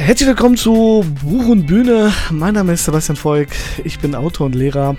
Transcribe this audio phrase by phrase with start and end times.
[0.00, 2.12] Herzlich willkommen zu Buch und Bühne.
[2.30, 3.48] Mein Name ist Sebastian Volk.
[3.82, 4.94] Ich bin Autor und Lehrer.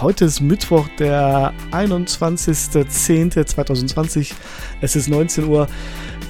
[0.00, 4.30] Heute ist Mittwoch, der 21.10.2020.
[4.80, 5.66] Es ist 19 Uhr.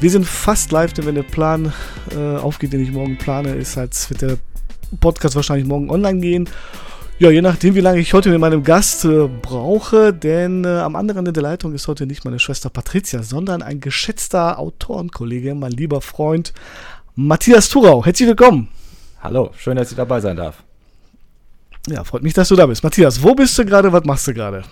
[0.00, 1.70] Wir sind fast live, denn wenn der Plan
[2.16, 4.38] äh, aufgeht, den ich morgen plane, ist halt, wird der
[5.00, 6.48] Podcast wahrscheinlich morgen online gehen.
[7.18, 10.96] Ja, je nachdem, wie lange ich heute mit meinem Gast äh, brauche, denn äh, am
[10.96, 15.72] anderen Ende der Leitung ist heute nicht meine Schwester Patricia, sondern ein geschätzter Autorenkollege, mein
[15.72, 16.54] lieber Freund
[17.16, 18.04] Matthias Thurau.
[18.04, 18.68] Herzlich willkommen.
[19.22, 20.64] Hallo, schön, dass ich dabei sein darf.
[21.86, 22.82] Ja, freut mich, dass du da bist.
[22.82, 23.92] Matthias, wo bist du gerade?
[23.92, 24.64] Was machst du gerade?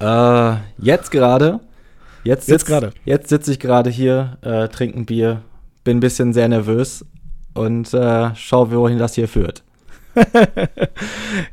[0.00, 1.60] Äh, jetzt gerade.
[2.24, 2.94] Jetzt, jetzt gerade.
[3.04, 5.42] Jetzt sitze ich gerade hier, äh, trinke ein Bier,
[5.84, 7.04] bin ein bisschen sehr nervös
[7.52, 9.62] und äh, schau, wohin das hier führt.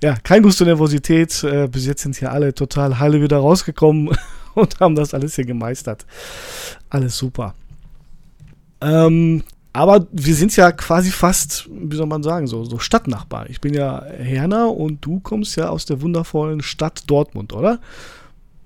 [0.02, 1.44] ja, kein Gusto Nervosität.
[1.44, 4.16] Äh, bis jetzt sind hier alle total heile wieder rausgekommen
[4.54, 6.06] und haben das alles hier gemeistert.
[6.90, 7.56] Alles super.
[8.80, 9.44] Ähm,
[9.78, 13.48] aber wir sind ja quasi fast, wie soll man sagen, so, so Stadtnachbar.
[13.48, 17.80] Ich bin ja Herner und du kommst ja aus der wundervollen Stadt Dortmund, oder?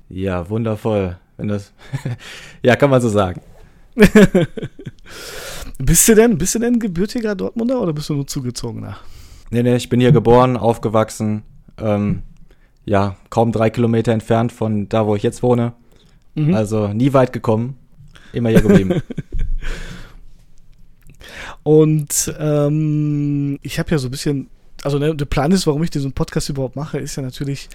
[0.08, 1.18] Ja, wundervoll.
[1.36, 1.74] Wenn das
[2.64, 3.42] ja, kann man so sagen.
[5.80, 8.96] bist du denn, bist du denn gebürtiger Dortmunder oder bist du nur zugezogener?
[9.50, 11.44] Nee, nee, ich bin hier geboren, aufgewachsen.
[11.78, 12.22] Ähm,
[12.86, 15.74] ja, kaum drei Kilometer entfernt von da, wo ich jetzt wohne.
[16.36, 16.54] Mhm.
[16.54, 17.76] Also nie weit gekommen.
[18.32, 19.02] Immer hier geblieben.
[21.64, 24.50] Und ähm, ich habe ja so ein bisschen,
[24.84, 27.70] also ne, der Plan ist, warum ich diesen Podcast überhaupt mache, ist ja natürlich,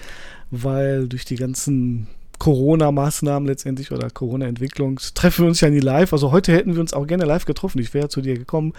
[0.51, 6.13] weil durch die ganzen Corona-Maßnahmen letztendlich oder Corona-Entwicklung treffen wir uns ja nie live.
[6.13, 7.79] Also heute hätten wir uns auch gerne live getroffen.
[7.79, 8.73] Ich wäre zu dir gekommen.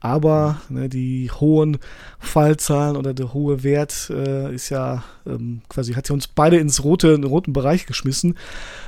[0.00, 1.78] Aber ne, die hohen
[2.18, 6.82] Fallzahlen oder der hohe Wert äh, ist ja ähm, quasi, hat ja uns beide ins
[6.84, 8.36] rote, in den roten Bereich geschmissen,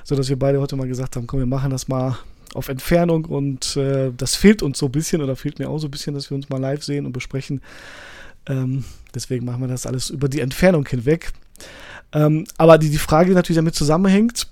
[0.04, 2.16] sodass wir beide heute mal gesagt haben, komm, wir machen das mal
[2.54, 5.88] auf Entfernung und äh, das fehlt uns so ein bisschen oder fehlt mir auch so
[5.88, 7.60] ein bisschen, dass wir uns mal live sehen und besprechen.
[8.46, 11.32] Ähm, deswegen machen wir das alles über die Entfernung hinweg.
[12.12, 14.46] Ähm, aber die, die Frage, die natürlich damit zusammenhängt,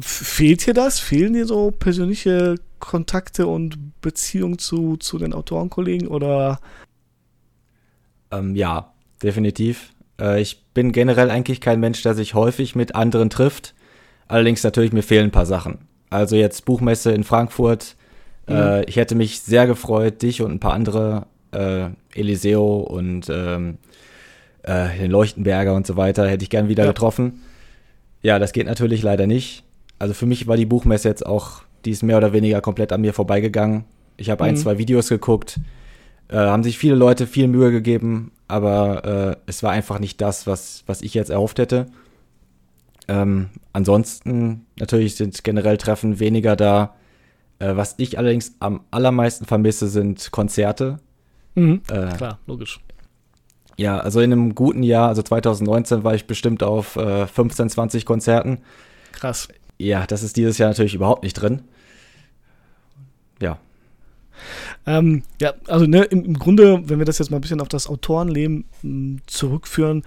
[0.00, 1.00] fehlt dir das?
[1.00, 6.60] Fehlen dir so persönliche Kontakte und Beziehungen zu, zu den Autorenkollegen oder?
[8.30, 8.92] Ähm, ja,
[9.22, 9.92] definitiv.
[10.20, 13.74] Äh, ich bin generell eigentlich kein Mensch, der sich häufig mit anderen trifft.
[14.28, 15.89] Allerdings natürlich mir fehlen ein paar Sachen.
[16.10, 17.96] Also jetzt Buchmesse in Frankfurt.
[18.48, 18.56] Mhm.
[18.56, 23.78] Äh, ich hätte mich sehr gefreut, dich und ein paar andere, äh, Eliseo und ähm,
[24.62, 26.90] äh, den Leuchtenberger und so weiter, hätte ich gern wieder ja.
[26.90, 27.42] getroffen.
[28.22, 29.64] Ja, das geht natürlich leider nicht.
[29.98, 33.00] Also für mich war die Buchmesse jetzt auch, die ist mehr oder weniger komplett an
[33.00, 33.84] mir vorbeigegangen.
[34.16, 34.50] Ich habe mhm.
[34.50, 35.60] ein, zwei Videos geguckt,
[36.28, 40.46] äh, haben sich viele Leute viel Mühe gegeben, aber äh, es war einfach nicht das,
[40.46, 41.86] was, was ich jetzt erhofft hätte.
[43.10, 46.94] Ähm, ansonsten natürlich sind generell Treffen weniger da.
[47.58, 51.00] Äh, was ich allerdings am allermeisten vermisse, sind Konzerte.
[51.56, 52.78] Mhm, äh, klar, logisch.
[53.76, 58.06] Ja, also in einem guten Jahr, also 2019, war ich bestimmt auf äh, 15, 20
[58.06, 58.60] Konzerten.
[59.10, 59.48] Krass.
[59.76, 61.62] Ja, das ist dieses Jahr natürlich überhaupt nicht drin.
[63.42, 63.58] Ja.
[64.86, 67.68] Ähm, ja, also ne, im, im, Grunde, wenn wir das jetzt mal ein bisschen auf
[67.68, 70.04] das Autorenleben m, hm, zurückführen,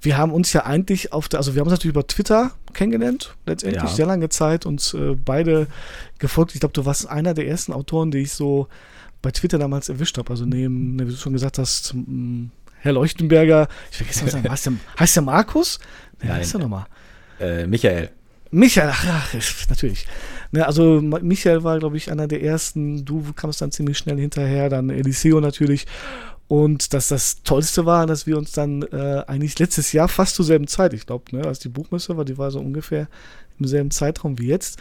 [0.00, 3.34] wir haben uns ja eigentlich auf der, also wir haben uns natürlich über Twitter kennengelernt,
[3.46, 3.88] letztendlich ja.
[3.88, 5.68] sehr lange Zeit, uns äh, beide
[6.18, 6.54] gefolgt.
[6.54, 8.68] Ich glaube, du warst einer der ersten Autoren, die ich so
[9.22, 10.30] bei Twitter damals erwischt habe.
[10.30, 12.50] Also neben, ne, wie du schon gesagt hast, m, hm,
[12.80, 15.78] Herr Leuchtenberger, ich vergesse mal sagen, heißt der, heißt der Markus?
[16.22, 16.86] Ja, heißt der nochmal?
[17.40, 18.10] Äh, Michael.
[18.50, 19.34] Michael, ach,
[19.68, 20.06] natürlich.
[20.52, 23.04] Ne, also Michael war, glaube ich, einer der ersten.
[23.04, 25.86] Du kamst dann ziemlich schnell hinterher, dann Eliseo natürlich.
[26.48, 30.44] Und dass das Tollste war, dass wir uns dann äh, eigentlich letztes Jahr fast zur
[30.44, 33.08] selben Zeit, ich glaube, ne, als die Buchmesse war, die war so ungefähr
[33.58, 34.78] im selben Zeitraum wie jetzt,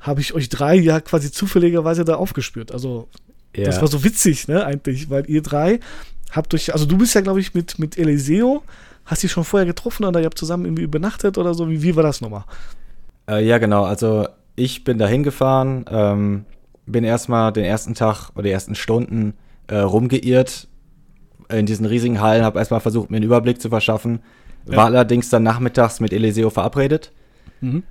[0.00, 2.72] habe ich euch drei ja quasi zufälligerweise da aufgespürt.
[2.72, 3.08] Also
[3.54, 3.64] ja.
[3.64, 5.78] das war so witzig, ne, eigentlich, weil ihr drei
[6.32, 8.64] habt euch, also du bist ja, glaube ich, mit, mit Eliseo,
[9.04, 11.70] hast dich schon vorher getroffen oder ihr habt zusammen irgendwie übernachtet oder so.
[11.70, 12.44] Wie, wie war das nochmal?
[13.28, 13.84] Äh, ja, genau.
[13.84, 14.26] Also
[14.56, 16.44] ich bin da hingefahren, ähm,
[16.86, 19.34] bin erstmal den ersten Tag oder die ersten Stunden
[19.68, 20.68] äh, rumgeirrt
[21.48, 24.20] in diesen riesigen Hallen, habe erstmal versucht, mir einen Überblick zu verschaffen.
[24.66, 24.76] Ja.
[24.76, 27.12] War allerdings dann nachmittags mit Eliseo verabredet.
[27.60, 27.82] Mhm.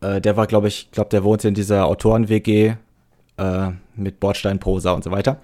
[0.00, 2.74] Äh, der war, glaube ich, glaube, der wohnte in dieser Autoren-WG
[3.36, 5.38] äh, mit Bordsteinprosa und so weiter.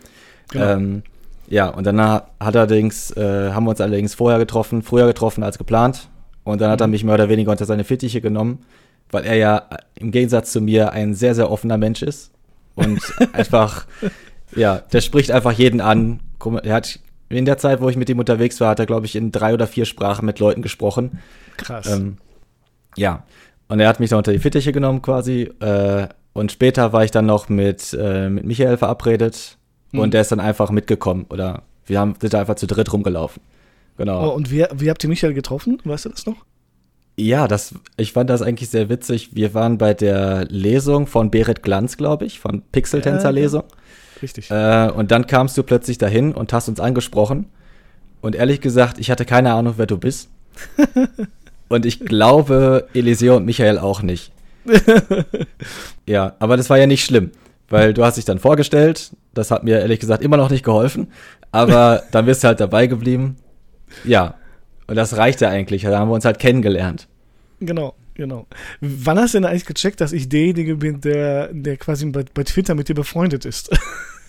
[0.50, 0.64] Genau.
[0.64, 1.02] Ähm,
[1.46, 5.58] ja, und dann hat allerdings, äh, haben wir uns allerdings vorher getroffen, früher getroffen als
[5.58, 6.08] geplant.
[6.44, 6.72] Und dann mhm.
[6.72, 8.64] hat er mich mehr oder weniger unter seine Fittiche genommen
[9.10, 12.32] weil er ja im Gegensatz zu mir ein sehr, sehr offener Mensch ist
[12.74, 13.00] und
[13.32, 13.86] einfach,
[14.54, 16.20] ja, der spricht einfach jeden an.
[16.62, 19.16] Er hat in der Zeit, wo ich mit ihm unterwegs war, hat er, glaube ich,
[19.16, 21.18] in drei oder vier Sprachen mit Leuten gesprochen.
[21.56, 21.86] Krass.
[21.86, 22.16] Ähm,
[22.96, 23.24] ja,
[23.68, 25.50] und er hat mich da unter die Fittiche genommen quasi.
[25.60, 29.58] Äh, und später war ich dann noch mit, äh, mit Michael verabredet.
[29.92, 30.00] mhm.
[30.00, 33.42] und der ist dann einfach mitgekommen oder wir haben, sind da einfach zu dritt rumgelaufen.
[33.96, 34.28] Genau.
[34.28, 35.80] Oh, und wie, wie habt ihr Michael getroffen?
[35.84, 36.36] Weißt du das noch?
[37.20, 39.30] Ja, das, ich fand das eigentlich sehr witzig.
[39.32, 43.64] Wir waren bei der Lesung von Berit Glanz, glaube ich, von Pixeltänzer-Lesung.
[43.64, 44.50] Ja, richtig.
[44.52, 47.46] Äh, und dann kamst du plötzlich dahin und hast uns angesprochen.
[48.20, 50.30] Und ehrlich gesagt, ich hatte keine Ahnung, wer du bist.
[51.68, 54.30] und ich glaube, Eliseo und Michael auch nicht.
[56.06, 57.32] ja, aber das war ja nicht schlimm,
[57.68, 59.10] weil du hast dich dann vorgestellt.
[59.34, 61.08] Das hat mir ehrlich gesagt immer noch nicht geholfen.
[61.50, 63.38] Aber dann bist du halt dabei geblieben.
[64.04, 64.36] Ja,
[64.88, 65.82] und das reichte eigentlich.
[65.82, 67.06] Da haben wir uns halt kennengelernt.
[67.60, 68.46] Genau, genau.
[68.80, 72.42] Wann hast du denn eigentlich gecheckt, dass ich derjenige bin, der, der quasi bei, bei
[72.42, 73.70] Twitter mit dir befreundet ist?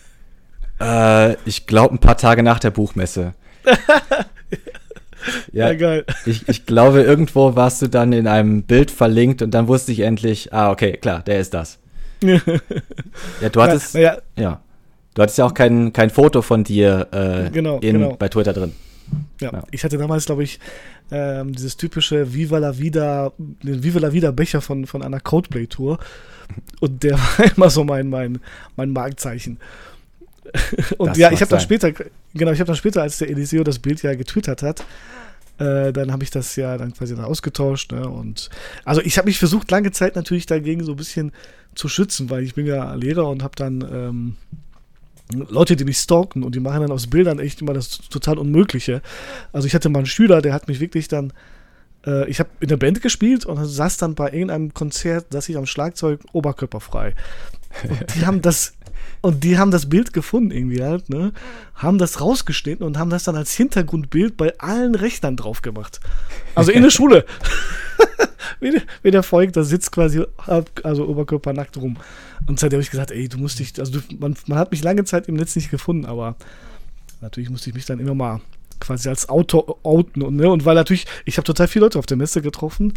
[0.81, 3.33] äh, ich glaube, ein paar Tage nach der Buchmesse.
[5.53, 6.06] ja, ja, geil.
[6.25, 10.01] Ich, ich glaube, irgendwo warst du dann in einem Bild verlinkt und dann wusste ich
[10.01, 11.79] endlich, ah, okay, klar, der ist das.
[12.21, 14.17] ja, du hattest, ja, ja.
[14.35, 14.62] ja.
[15.13, 18.15] Du hattest ja auch kein, kein Foto von dir äh, genau, in, genau.
[18.17, 18.73] bei Twitter drin.
[19.41, 19.63] Ja, ja.
[19.71, 20.59] ich hatte damals, glaube ich,
[21.11, 26.00] ähm, dieses typische Viva la Vida, den Viva la Vida Becher von, von einer Codeplay-Tour.
[26.79, 28.39] Und der war immer so mein, mein,
[28.75, 29.59] mein Markenzeichen.
[30.97, 31.91] Und das ja, ich habe dann später,
[32.33, 34.83] genau, ich habe dann später, als der Eliseo das Bild ja getwittert hat,
[35.59, 37.91] äh, dann habe ich das ja dann quasi dann ausgetauscht.
[37.91, 38.07] Ne?
[38.07, 38.50] Und
[38.85, 41.31] also ich habe mich versucht, lange Zeit natürlich dagegen so ein bisschen
[41.75, 44.35] zu schützen, weil ich bin ja Lehrer und habe dann ähm,
[45.31, 49.01] Leute, die mich stalken und die machen dann aus Bildern echt immer das total Unmögliche.
[49.53, 51.33] Also ich hatte mal einen Schüler, der hat mich wirklich dann,
[52.05, 55.57] äh, ich habe in der Band gespielt und saß dann bei irgendeinem Konzert, saß ich
[55.57, 57.13] am Schlagzeug oberkörperfrei.
[57.87, 58.73] Und die haben das,
[59.21, 61.31] und die haben das Bild gefunden irgendwie halt, ne?
[61.75, 65.99] Haben das rausgeschnitten und haben das dann als Hintergrundbild bei allen Rechnern drauf gemacht.
[66.55, 67.25] Also in der Schule.
[68.60, 70.24] wie, der, wie der folgt, da sitzt quasi,
[70.84, 71.98] also oberkörpernackt rum.
[72.48, 74.84] Und seitdem habe ich gesagt, ey, du musst dich, also du, man, man hat mich
[74.84, 76.36] lange Zeit im Netz nicht gefunden, aber
[77.22, 78.42] natürlich musste ich mich dann immer mal
[78.80, 82.06] quasi als Autor outen und, ne, und weil natürlich, ich habe total viele Leute auf
[82.06, 82.94] der Messe getroffen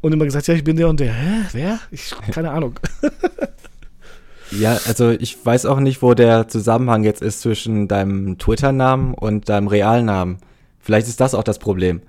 [0.00, 1.12] und immer gesagt, ja, ich bin der und der.
[1.12, 1.46] Hä?
[1.52, 1.78] Wer?
[1.90, 2.78] Ich, keine Ahnung.
[4.50, 9.48] ja, also ich weiß auch nicht, wo der Zusammenhang jetzt ist zwischen deinem Twitter-Namen und
[9.48, 10.38] deinem Realnamen.
[10.80, 12.00] Vielleicht ist das auch das Problem.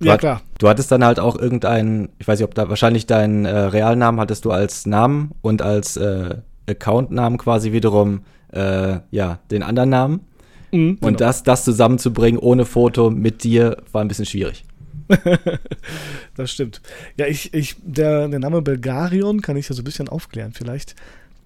[0.00, 0.42] Ja, klar.
[0.58, 4.20] Du hattest dann halt auch irgendeinen, ich weiß nicht, ob da wahrscheinlich deinen äh, Realnamen
[4.20, 6.36] hattest du als Namen und als äh,
[6.68, 8.20] Accountnamen quasi wiederum
[8.52, 10.20] äh, ja, den anderen Namen.
[10.70, 11.18] Mhm, und genau.
[11.18, 14.64] das, das zusammenzubringen ohne Foto mit dir war ein bisschen schwierig.
[16.36, 16.82] das stimmt.
[17.16, 20.52] Ja, ich, ich, der, der Name Belgarion kann ich ja so ein bisschen aufklären.
[20.52, 20.94] Vielleicht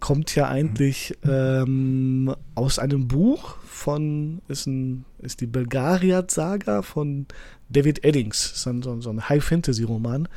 [0.00, 7.26] kommt ja eigentlich ähm, aus einem Buch von, ist, ein, ist die Belgariad-Saga von
[7.72, 10.28] David Eddings, so ein, so ein High-Fantasy-Roman.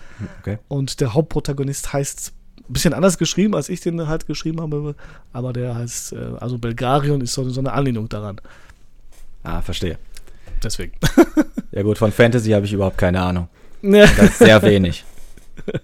[0.41, 0.57] Okay.
[0.67, 4.95] Und der Hauptprotagonist heißt ein bisschen anders geschrieben, als ich den halt geschrieben habe,
[5.33, 8.41] aber der heißt, äh, also Belgarion ist so, so eine Anlehnung daran.
[9.43, 9.97] Ah, verstehe.
[10.63, 10.93] Deswegen.
[11.71, 13.49] ja gut, von Fantasy habe ich überhaupt keine Ahnung.
[13.81, 15.03] Das ist sehr wenig.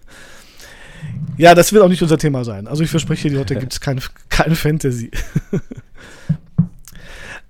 [1.37, 2.67] Ja, das wird auch nicht unser Thema sein.
[2.67, 5.11] Also ich verspreche dir, heute gibt es keine, keine Fantasy.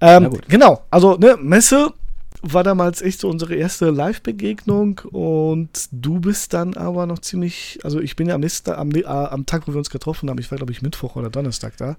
[0.02, 1.94] ähm, genau, also ne, Messe
[2.42, 8.00] war damals echt so unsere erste Live-Begegnung und du bist dann aber noch ziemlich, also
[8.00, 10.50] ich bin ja am, nächsten, am, äh, am Tag, wo wir uns getroffen haben, ich
[10.50, 11.98] war glaube ich Mittwoch oder Donnerstag da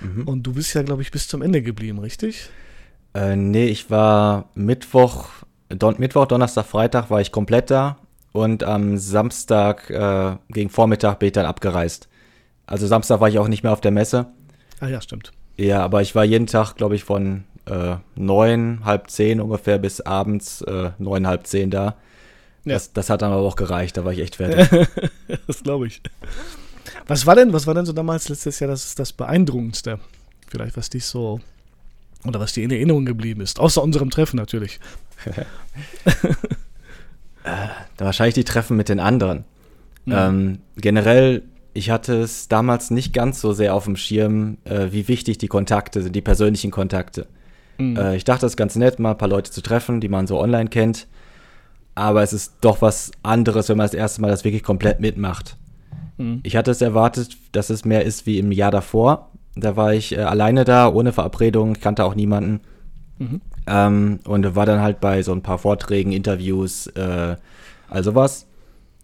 [0.00, 0.28] mhm.
[0.28, 2.48] und du bist ja glaube ich bis zum Ende geblieben, richtig?
[3.14, 5.28] Äh, nee, ich war Mittwoch,
[5.68, 7.98] Don Mittwoch, Donnerstag, Freitag war ich komplett da
[8.30, 12.08] und am Samstag äh, gegen Vormittag bin ich dann abgereist.
[12.66, 14.26] Also Samstag war ich auch nicht mehr auf der Messe.
[14.80, 15.32] Ah ja, stimmt.
[15.56, 20.00] Ja, aber ich war jeden Tag, glaube ich, von äh, neun, halb zehn ungefähr bis
[20.00, 21.96] abends äh, neun, halb zehn da.
[22.64, 22.74] Ja.
[22.74, 24.88] Das, das hat dann aber auch gereicht, da war ich echt fertig.
[25.46, 26.00] das glaube ich.
[27.06, 29.98] Was war denn, was war denn so damals letztes Jahr das, das Beeindruckendste?
[30.48, 31.40] Vielleicht, was dich so,
[32.24, 33.58] oder was dir in Erinnerung geblieben ist?
[33.58, 34.78] Außer unserem Treffen natürlich.
[37.44, 39.44] äh, wahrscheinlich die Treffen mit den anderen.
[40.04, 40.12] Mhm.
[40.14, 41.42] Ähm, generell,
[41.74, 45.48] ich hatte es damals nicht ganz so sehr auf dem Schirm, äh, wie wichtig die
[45.48, 47.26] Kontakte sind, die persönlichen Kontakte.
[47.78, 47.96] Mhm.
[47.96, 50.26] Äh, ich dachte, es ist ganz nett, mal ein paar Leute zu treffen, die man
[50.26, 51.06] so online kennt.
[51.94, 55.56] Aber es ist doch was anderes, wenn man das erste Mal das wirklich komplett mitmacht.
[56.18, 56.40] Mhm.
[56.42, 59.30] Ich hatte es erwartet, dass es mehr ist wie im Jahr davor.
[59.54, 62.60] Da war ich äh, alleine da, ohne Verabredung, kannte auch niemanden.
[63.18, 63.40] Mhm.
[63.66, 67.36] Ähm, und war dann halt bei so ein paar Vorträgen, Interviews, äh,
[67.88, 68.46] also was.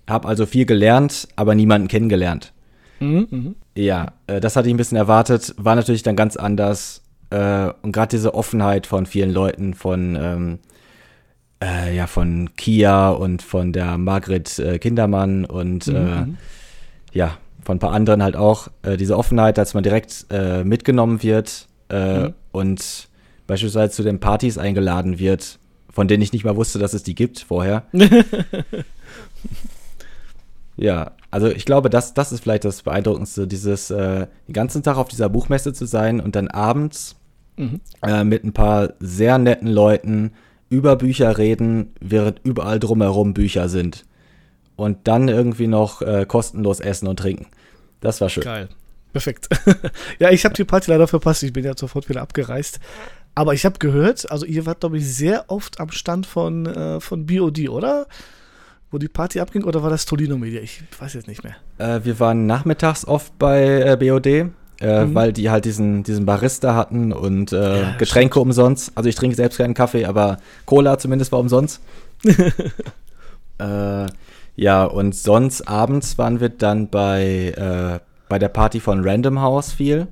[0.09, 2.53] Hab also viel gelernt, aber niemanden kennengelernt.
[3.01, 3.51] Mhm, mh.
[3.77, 5.55] Ja, äh, das hatte ich ein bisschen erwartet.
[5.59, 7.03] War natürlich dann ganz anders.
[7.31, 10.59] Äh, und gerade diese Offenheit von vielen Leuten, von ähm,
[11.63, 15.97] äh, ja von Kia und von der Margret äh, Kindermann und mhm.
[15.97, 16.37] Äh, mhm.
[17.13, 18.69] ja von ein paar anderen halt auch.
[18.83, 20.27] Äh, diese Offenheit, dass man direkt
[20.65, 22.35] mitgenommen wird äh, mhm.
[22.53, 23.09] und
[23.47, 25.59] beispielsweise zu den Partys eingeladen wird,
[25.91, 27.85] von denen ich nicht mal wusste, dass es die gibt vorher.
[30.77, 34.97] ja, also ich glaube, das, das ist vielleicht das Beeindruckendste, dieses äh, den ganzen Tag
[34.97, 37.17] auf dieser Buchmesse zu sein und dann abends
[37.59, 37.81] mhm.
[38.03, 40.33] äh, mit ein paar sehr netten Leuten
[40.71, 44.05] über Bücher reden, während überall drumherum Bücher sind.
[44.77, 47.47] Und dann irgendwie noch äh, kostenlos essen und trinken.
[48.00, 48.45] Das war schön.
[48.45, 48.69] Geil.
[49.12, 49.49] Perfekt.
[50.19, 51.43] ja, ich habe die Party leider verpasst.
[51.43, 52.79] Ich bin ja sofort wieder abgereist.
[53.35, 57.00] Aber ich habe gehört, also ihr wart, glaube ich, sehr oft am Stand von, äh,
[57.00, 58.07] von BOD, oder?
[58.91, 60.61] Wo die Party abging, oder war das Tolino Media?
[60.61, 61.57] Ich weiß jetzt nicht mehr.
[61.79, 64.50] Äh, wir waren nachmittags oft bei äh, BOD
[64.81, 65.15] äh, mhm.
[65.15, 68.47] weil die halt diesen, diesen Barista hatten und äh, ja, Getränke stimmt.
[68.47, 68.93] umsonst.
[68.95, 71.81] Also ich trinke selbst keinen Kaffee, aber Cola zumindest war umsonst.
[73.59, 74.07] äh,
[74.57, 79.73] ja, und sonst abends waren wir dann bei, äh, bei der Party von Random House
[79.73, 80.07] viel,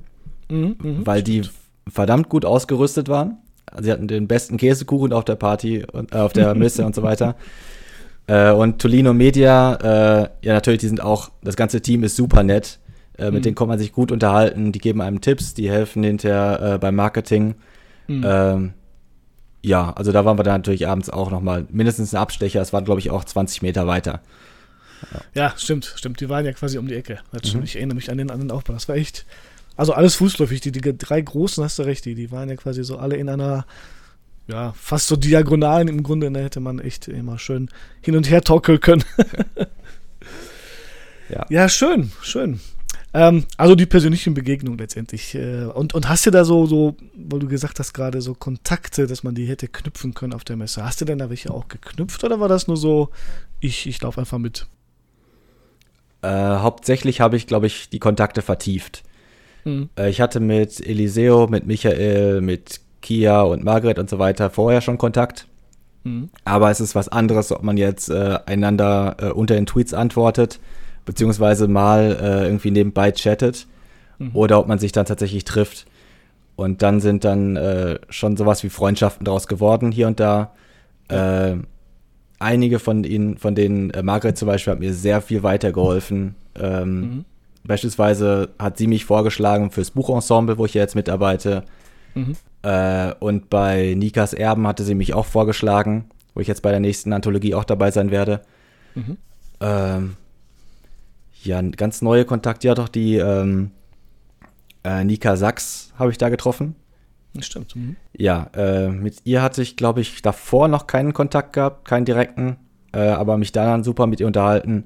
[0.49, 1.45] mhm, mh, weil stimmt.
[1.45, 3.37] die verdammt gut ausgerüstet waren.
[3.79, 7.03] Sie hatten den besten Käsekuchen auf der Party und äh, auf der Messe und so
[7.03, 7.35] weiter.
[8.29, 12.77] Und Tolino Media, ja natürlich, die sind auch, das ganze Team ist super nett.
[13.17, 13.41] Äh, mit mhm.
[13.41, 16.95] denen kann man sich gut unterhalten, die geben einem Tipps, die helfen hinterher äh, beim
[16.95, 17.55] Marketing.
[18.07, 18.23] Mhm.
[18.25, 18.73] Ähm,
[19.63, 22.85] ja, also da waren wir dann natürlich abends auch nochmal mindestens ein Abstecher, es waren
[22.85, 24.21] glaube ich auch 20 Meter weiter.
[25.11, 25.21] Ja.
[25.33, 25.53] ja.
[25.57, 27.19] stimmt, stimmt, die waren ja quasi um die Ecke.
[27.31, 27.63] Mhm.
[27.63, 29.25] Ich erinnere mich an den anderen Aufbau, das war echt,
[29.75, 32.83] also alles fußläufig, die, die drei großen hast du recht, die, die waren ja quasi
[32.83, 33.65] so alle in einer
[34.47, 37.69] ja, fast so diagonalen im Grunde, da hätte man echt immer schön
[38.01, 39.03] hin und her tockeln können.
[41.29, 41.45] ja.
[41.49, 42.61] ja, schön, schön.
[43.13, 45.33] Ähm, also die persönlichen Begegnungen letztendlich.
[45.35, 49.07] Äh, und, und hast du da so, so, weil du gesagt hast gerade, so Kontakte,
[49.07, 50.83] dass man die hätte knüpfen können auf der Messe.
[50.83, 53.09] Hast du denn da welche auch geknüpft oder war das nur so,
[53.59, 54.67] ich, ich laufe einfach mit?
[56.21, 59.03] Äh, hauptsächlich habe ich, glaube ich, die Kontakte vertieft.
[59.63, 59.89] Mhm.
[59.97, 64.81] Äh, ich hatte mit Eliseo, mit Michael, mit Kia und Margaret und so weiter vorher
[64.81, 65.47] schon Kontakt.
[66.03, 66.29] Mhm.
[66.43, 70.59] Aber es ist was anderes, ob man jetzt äh, einander äh, unter den Tweets antwortet
[71.07, 73.65] beziehungsweise mal äh, irgendwie nebenbei chattet
[74.19, 74.31] mhm.
[74.33, 75.87] oder ob man sich dann tatsächlich trifft.
[76.57, 80.53] Und dann sind dann äh, schon sowas wie Freundschaften daraus geworden hier und da.
[81.07, 81.55] Äh,
[82.39, 86.35] einige von ihnen, von denen, äh, Margaret zum Beispiel, hat mir sehr viel weitergeholfen.
[86.59, 87.25] Ähm, mhm.
[87.63, 91.63] Beispielsweise hat sie mich vorgeschlagen fürs Buchensemble, wo ich ja jetzt mitarbeite.
[92.15, 92.35] Mhm.
[92.63, 96.81] Äh, und bei Nikas Erben hatte sie mich auch vorgeschlagen, wo ich jetzt bei der
[96.81, 98.41] nächsten Anthologie auch dabei sein werde.
[98.95, 99.17] Mhm.
[99.61, 100.15] Ähm,
[101.47, 103.71] ja, ganz neue Kontakte, ja doch die ähm,
[104.83, 106.75] äh, Nika Sachs habe ich da getroffen.
[107.39, 107.75] Stimmt.
[107.75, 107.95] Mhm.
[108.17, 112.57] Ja, äh, mit ihr hatte ich, glaube ich, davor noch keinen Kontakt gehabt, keinen direkten,
[112.93, 114.85] äh, aber mich dann super mit ihr unterhalten.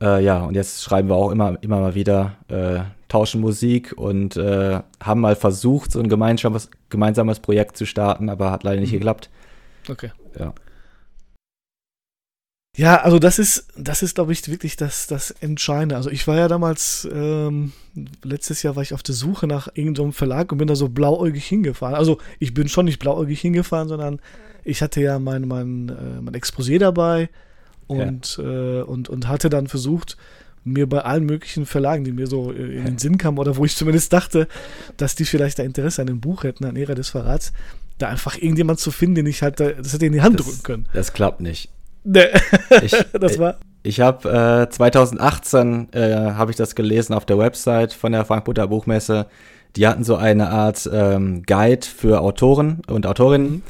[0.00, 4.36] Äh, ja, und jetzt schreiben wir auch immer, immer mal wieder, äh, tauschen Musik und
[4.36, 8.92] äh, haben mal versucht, so ein gemeinsames, gemeinsames Projekt zu starten, aber hat leider nicht
[8.92, 8.98] mhm.
[8.98, 9.30] geklappt.
[9.88, 10.10] Okay.
[10.38, 10.54] Ja.
[12.78, 15.96] Ja, also das ist, das ist, glaube ich, wirklich das, das Entscheidende.
[15.96, 17.72] Also ich war ja damals, ähm,
[18.22, 21.44] letztes Jahr war ich auf der Suche nach irgendeinem Verlag und bin da so blauäugig
[21.44, 21.96] hingefahren.
[21.96, 24.20] Also ich bin schon nicht blauäugig hingefahren, sondern
[24.62, 27.30] ich hatte ja mein, mein, äh, mein Exposé dabei
[27.88, 28.44] und, ja.
[28.44, 30.16] äh, und, und hatte dann versucht,
[30.62, 33.74] mir bei allen möglichen Verlagen, die mir so in den Sinn kamen oder wo ich
[33.74, 34.46] zumindest dachte,
[34.96, 37.52] dass die vielleicht da Interesse an dem Buch hätten, an Ära des Verrats,
[37.98, 40.62] da einfach irgendjemand zu finden, den ich halt, das hätte in die Hand das, drücken
[40.62, 40.86] können.
[40.92, 41.70] Das klappt nicht.
[42.04, 42.26] Nee.
[42.82, 43.56] ich, das war.
[43.82, 48.68] Ich habe äh, 2018 äh, habe ich das gelesen auf der Website von der Frankfurter
[48.68, 49.26] Buchmesse.
[49.76, 53.62] Die hatten so eine Art ähm, Guide für Autoren und Autorinnen,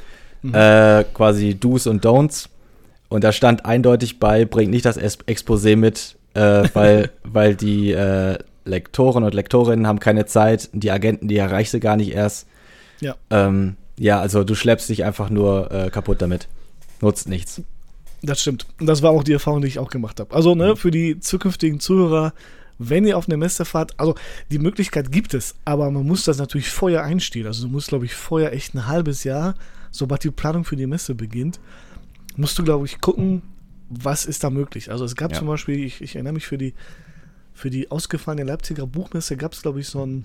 [0.43, 0.55] mhm.
[0.55, 2.49] äh, quasi Do's und Don'ts.
[3.09, 8.39] Und da stand eindeutig bei, bringt nicht das Exposé mit, äh, weil, weil die äh,
[8.65, 12.47] Lektoren und Lektorinnen haben keine Zeit, die Agenten, die erreichst du gar nicht erst.
[13.01, 13.17] Ja.
[13.31, 16.49] Ähm, ja, also du schleppst dich einfach nur äh, kaputt damit.
[17.01, 17.63] Nutzt nichts.
[18.23, 18.67] Das stimmt.
[18.81, 20.35] Und das war auch die Erfahrung, die ich auch gemacht habe.
[20.35, 20.77] Also, ne, mhm.
[20.77, 22.33] für die zukünftigen Zuhörer,
[22.79, 24.15] wenn ihr auf eine Messe fahrt, also
[24.51, 27.47] die Möglichkeit gibt es, aber man muss das natürlich vorher einstehen.
[27.47, 29.55] Also du musst, glaube ich, vorher echt ein halbes Jahr,
[29.91, 31.59] sobald die Planung für die Messe beginnt,
[32.37, 33.43] musst du, glaube ich, gucken,
[33.91, 34.91] was ist da möglich.
[34.91, 35.39] Also es gab ja.
[35.39, 36.75] zum Beispiel, ich, ich, erinnere mich für die,
[37.53, 40.25] für die ausgefallene Leipziger Buchmesse gab es, glaube ich, so, ein,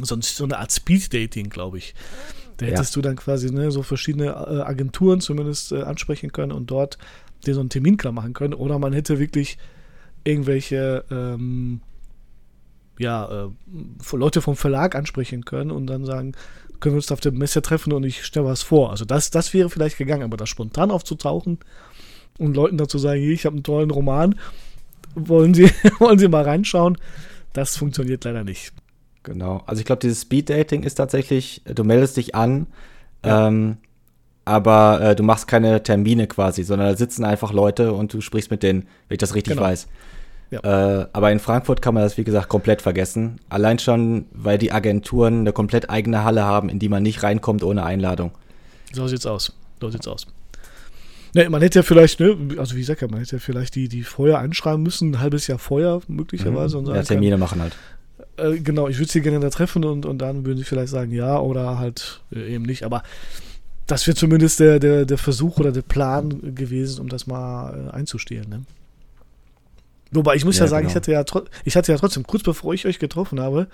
[0.00, 1.94] so, ein, so eine Art Speed-Dating, glaube ich.
[2.56, 3.02] Da hättest ja.
[3.02, 6.98] du dann quasi ne, so verschiedene äh, Agenturen zumindest äh, ansprechen können und dort
[7.44, 8.54] dir so einen Termin klar machen können.
[8.54, 9.58] Oder man hätte wirklich
[10.24, 11.80] irgendwelche ähm,
[12.98, 16.32] ja, äh, Leute vom Verlag ansprechen können und dann sagen,
[16.80, 18.90] können wir uns auf der Messe treffen und ich stelle was vor.
[18.90, 21.58] Also das, das wäre vielleicht gegangen, aber da spontan aufzutauchen
[22.38, 24.34] und Leuten dazu sagen, ich habe einen tollen Roman,
[25.14, 26.98] wollen Sie, wollen Sie mal reinschauen,
[27.52, 28.72] das funktioniert leider nicht.
[29.26, 29.62] Genau.
[29.66, 32.66] Also ich glaube, dieses Speed-Dating ist tatsächlich, du meldest dich an,
[33.22, 33.48] ja.
[33.48, 33.76] ähm,
[34.46, 38.50] aber äh, du machst keine Termine quasi, sondern da sitzen einfach Leute und du sprichst
[38.50, 39.66] mit denen, wenn ich das richtig genau.
[39.66, 39.88] weiß.
[40.50, 40.60] Ja.
[41.00, 43.40] Äh, aber in Frankfurt kann man das, wie gesagt, komplett vergessen.
[43.48, 47.64] Allein schon, weil die Agenturen eine komplett eigene Halle haben, in die man nicht reinkommt
[47.64, 48.30] ohne Einladung.
[48.92, 49.52] So sieht's aus.
[49.80, 50.26] So sieht's aus.
[51.34, 54.04] Ne, man hätte ja vielleicht, ne, also wie gesagt, man hätte ja vielleicht die, die
[54.04, 56.80] vorher einschreiben müssen, ein halbes Jahr vorher möglicherweise.
[56.80, 56.94] Mhm.
[56.94, 57.76] Ja, Termine kann, machen halt.
[58.36, 61.12] Äh, genau, ich würde sie gerne da treffen und, und dann würden sie vielleicht sagen
[61.12, 62.84] ja oder halt äh, eben nicht.
[62.84, 63.02] Aber
[63.86, 67.90] das wäre zumindest der, der, der Versuch oder der Plan gewesen, um das mal äh,
[67.90, 68.48] einzustehlen.
[68.48, 68.62] Ne?
[70.10, 70.90] Wobei ich muss ja, ja sagen, genau.
[70.90, 71.24] ich hatte ja
[71.64, 73.68] ich hatte ja trotzdem, kurz bevor ich euch getroffen habe,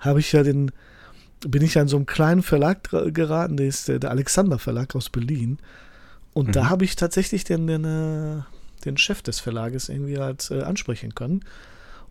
[0.00, 0.70] habe ich ja den,
[1.46, 4.94] bin ich ja in so einem kleinen Verlag geraten, der ist der, der Alexander Verlag
[4.94, 5.58] aus Berlin.
[6.34, 6.52] Und mhm.
[6.52, 8.42] da habe ich tatsächlich den, den, äh,
[8.84, 11.44] den Chef des Verlages irgendwie halt äh, ansprechen können.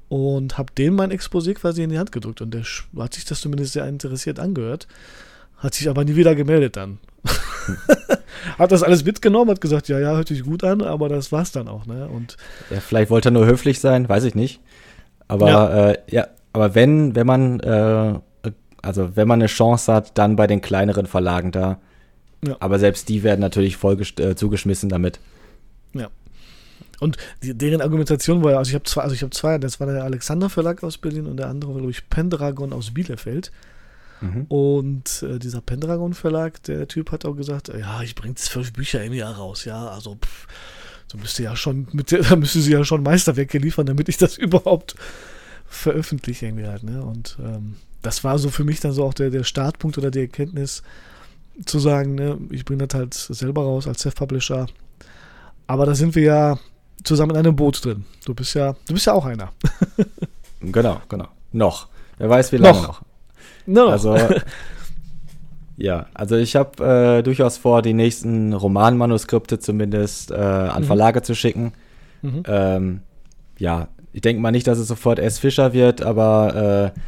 [0.10, 2.42] Und habe dem mein Exposé quasi in die Hand gedrückt.
[2.42, 2.64] Und der
[2.98, 4.88] hat sich das zumindest sehr interessiert angehört.
[5.58, 7.00] Hat sich aber nie wieder gemeldet dann.
[8.58, 11.52] hat das alles mitgenommen, hat gesagt, ja, ja, hört sich gut an, aber das war's
[11.52, 12.08] dann auch, ne?
[12.08, 12.38] Und
[12.70, 14.62] ja, vielleicht wollte er nur höflich sein, weiß ich nicht.
[15.28, 18.20] Aber ja, äh, ja aber wenn, wenn man, äh,
[18.82, 21.80] also wenn man eine Chance hat, dann bei den kleineren Verlagen da.
[22.46, 22.56] Ja.
[22.60, 25.20] Aber selbst die werden natürlich voll äh, zugeschmissen damit.
[25.94, 26.08] Ja.
[27.00, 29.80] Und die, deren Argumentation war ja, also ich habe zwei, also ich habe zwei, das
[29.80, 33.52] war der Alexander Verlag aus Berlin und der andere war, glaube ich, Pendragon aus Bielefeld.
[34.22, 34.46] Mhm.
[34.48, 39.04] Und äh, dieser Pendragon Verlag, der Typ hat auch gesagt, ja, ich bringe zwölf Bücher
[39.04, 40.48] im Jahr raus, ja, also pff,
[41.08, 44.38] so müsste ja schon, mit da müsste sie ja schon Meisterwerke liefern, damit ich das
[44.38, 44.96] überhaupt
[45.68, 47.04] veröffentliche irgendwie halt, ne?
[47.04, 50.22] Und ähm, das war so für mich dann so auch der, der Startpunkt oder die
[50.22, 50.82] Erkenntnis,
[51.66, 54.68] zu sagen, ne, ich bringe das halt selber raus als Self-Publisher.
[55.66, 56.60] Aber da sind wir ja
[57.04, 58.06] zusammen in einem Boot drin.
[58.26, 59.52] Du bist ja, du bist ja auch einer.
[60.62, 61.28] genau, genau.
[61.52, 61.88] Noch.
[62.18, 62.88] Wer weiß, wie lange noch.
[62.88, 63.02] noch.
[63.66, 63.88] No.
[63.88, 64.18] Also,
[65.78, 70.88] ja, also ich habe äh, durchaus vor, die nächsten Romanmanuskripte zumindest äh, an mhm.
[70.88, 71.74] Verlage zu schicken.
[72.22, 72.44] Mhm.
[72.48, 73.02] Ähm,
[73.60, 75.40] ja, ich denke mal nicht, dass es sofort S.
[75.40, 77.00] Fischer wird, aber äh,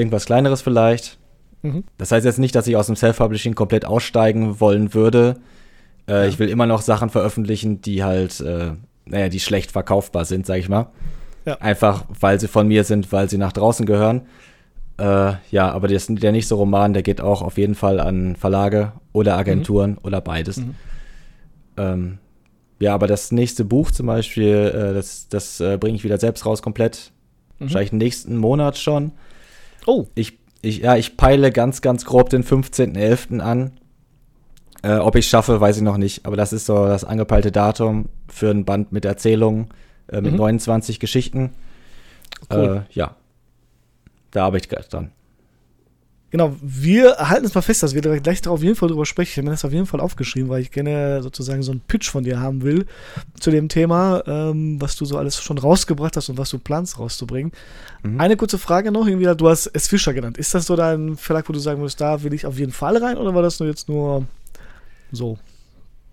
[0.00, 1.18] irgendwas Kleineres vielleicht.
[1.62, 1.84] Mhm.
[1.98, 5.36] Das heißt jetzt nicht, dass ich aus dem Self-Publishing komplett aussteigen wollen würde.
[6.06, 6.24] Äh, ja.
[6.26, 8.72] Ich will immer noch Sachen veröffentlichen, die halt, äh,
[9.10, 10.90] naja, die schlecht verkaufbar sind, sag ich mal.
[11.44, 11.54] Ja.
[11.56, 14.22] Einfach, weil sie von mir sind, weil sie nach draußen gehören.
[14.98, 18.92] Äh, ja, aber das, der nächste Roman, der geht auch auf jeden Fall an Verlage
[19.12, 19.98] oder Agenturen mhm.
[20.02, 20.58] oder beides.
[20.58, 20.74] Mhm.
[21.76, 22.18] Ähm,
[22.80, 26.44] ja, aber das nächste Buch zum Beispiel, äh, das, das äh, bringe ich wieder selbst
[26.44, 27.12] raus komplett.
[27.58, 27.64] Mhm.
[27.64, 29.12] Wahrscheinlich nächsten Monat schon.
[29.86, 30.06] Oh.
[30.14, 33.40] Ich, ich, ja, ich peile ganz, ganz grob den 15.11.
[33.40, 33.77] an.
[34.82, 36.24] Äh, ob ich schaffe, weiß ich noch nicht.
[36.26, 39.68] Aber das ist so das angepeilte Datum für ein Band mit Erzählungen,
[40.08, 40.38] äh, mit mhm.
[40.38, 41.52] 29 Geschichten.
[42.52, 42.84] Cool.
[42.88, 43.16] Äh, ja,
[44.30, 45.10] da arbeite ich gerade dran.
[46.30, 49.30] Genau, wir halten es mal fest, dass wir gleich auf jeden Fall drüber sprechen.
[49.30, 52.10] Ich habe mir das auf jeden Fall aufgeschrieben, weil ich gerne sozusagen so einen Pitch
[52.10, 52.84] von dir haben will
[53.40, 56.98] zu dem Thema, ähm, was du so alles schon rausgebracht hast und was du planst
[56.98, 57.52] rauszubringen.
[58.02, 58.20] Mhm.
[58.20, 60.36] Eine kurze Frage noch, irgendwie, du hast es Fischer genannt.
[60.36, 62.98] Ist das so dein Verlag, wo du sagen würdest, da will ich auf jeden Fall
[62.98, 64.26] rein oder war das nur jetzt nur
[65.12, 65.38] so?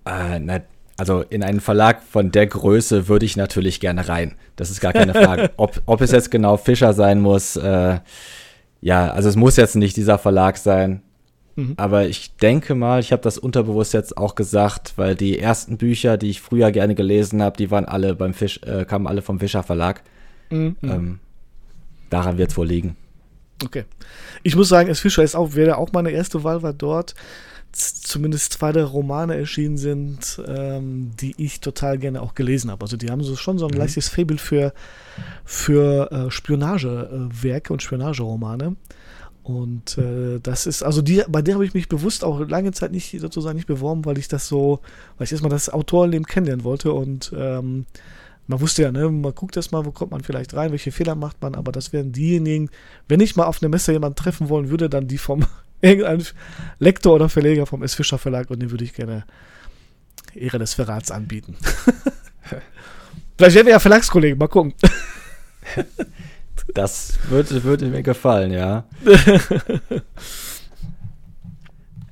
[0.05, 0.61] Äh, na,
[0.97, 4.35] also in einen Verlag von der Größe würde ich natürlich gerne rein.
[4.55, 5.51] Das ist gar keine Frage.
[5.57, 7.99] ob, ob es jetzt genau Fischer sein muss, äh,
[8.81, 11.01] ja, also es muss jetzt nicht dieser Verlag sein.
[11.55, 11.73] Mhm.
[11.77, 16.17] Aber ich denke mal, ich habe das unterbewusst jetzt auch gesagt, weil die ersten Bücher,
[16.17, 19.39] die ich früher gerne gelesen habe, die waren alle beim Fisch, äh, kamen alle vom
[19.39, 20.03] Fischer Verlag.
[20.49, 20.75] Mhm.
[20.83, 21.19] Ähm,
[22.09, 22.95] daran wird es wohl liegen.
[23.63, 23.85] Okay.
[24.43, 27.15] Ich muss sagen, es Fischer ist auch, wäre auch meine erste Wahl, war dort
[27.75, 32.83] zumindest zwei der Romane erschienen sind, ähm, die ich total gerne auch gelesen habe.
[32.83, 33.79] Also die haben so schon so ein mhm.
[33.79, 34.73] leichtes Fable für,
[35.43, 38.77] für äh, Spionagewerke und Spionageromane.
[39.43, 42.91] Und äh, das ist, also die, bei der habe ich mich bewusst auch lange Zeit
[42.91, 44.79] nicht sozusagen nicht beworben, weil ich das so,
[45.17, 47.85] weil ich erstmal das Autorenleben kennenlernen wollte und ähm,
[48.47, 51.15] man wusste ja, ne, man guckt erst mal, wo kommt man vielleicht rein, welche Fehler
[51.15, 52.69] macht man, aber das wären diejenigen,
[53.07, 55.45] wenn ich mal auf einer Messe jemanden treffen wollen würde, dann die vom
[55.85, 56.23] irgendein
[56.79, 57.95] Lektor oder Verleger vom S.
[57.95, 59.25] Fischer Verlag und den würde ich gerne
[60.33, 61.55] Ehre des Verrats anbieten.
[63.37, 64.73] Vielleicht werden wir ja Verlagskollegen, mal gucken.
[66.73, 68.85] Das würde, würde mir gefallen, ja.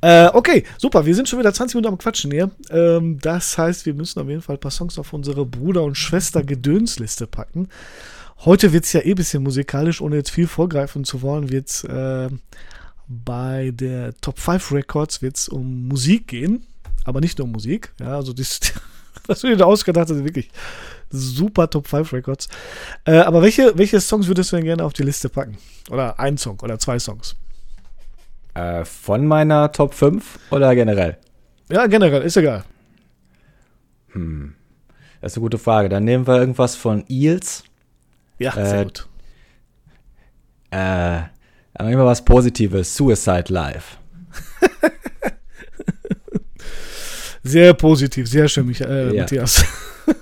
[0.02, 1.06] äh, okay, super.
[1.06, 2.52] Wir sind schon wieder 20 Minuten am Quatschen hier.
[2.70, 5.98] Ähm, das heißt, wir müssen auf jeden Fall ein paar Songs auf unsere Bruder- und
[5.98, 7.70] Schwester-Gedönsliste packen.
[8.46, 11.70] Heute wird es ja eh ein bisschen musikalisch, ohne jetzt viel vorgreifen zu wollen, wird
[11.70, 12.30] es äh,
[13.24, 16.66] bei der Top 5 Records wird es um Musik gehen,
[17.06, 17.94] aber nicht nur um Musik.
[18.00, 18.60] Ja, also das,
[19.28, 20.50] was du dir da ausgedacht hast, wirklich
[21.10, 22.50] super Top 5 Records.
[23.06, 25.58] Äh, aber welche, welche Songs würdest du denn gerne auf die Liste packen?
[25.90, 27.36] Oder ein Song oder zwei Songs?
[28.54, 31.18] Äh, von meiner Top 5 oder generell?
[31.70, 32.64] Ja, generell, ist egal.
[34.10, 34.56] Hm.
[35.22, 35.90] Das ist eine gute Frage.
[35.90, 37.64] Dann nehmen wir irgendwas von Eels.
[38.40, 39.08] Ja, sehr gut.
[40.70, 41.22] Äh,
[41.80, 42.96] wir was Positives.
[42.96, 43.98] Suicide Life.
[47.44, 49.22] Sehr positiv, sehr schön, Michael, äh, Ja.
[49.24, 49.66] Matthias.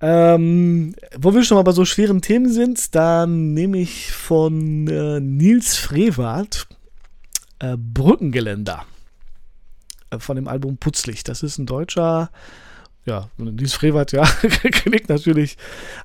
[0.00, 5.20] ähm, wo wir schon mal bei so schweren Themen sind, dann nehme ich von äh,
[5.20, 6.66] Nils Frevart
[7.58, 8.86] äh, Brückengeländer
[10.10, 11.28] äh, von dem Album Putzlicht.
[11.28, 12.30] Das ist ein deutscher,
[13.08, 14.24] ja, Nils Frevart, ja,
[14.72, 15.56] klingt natürlich,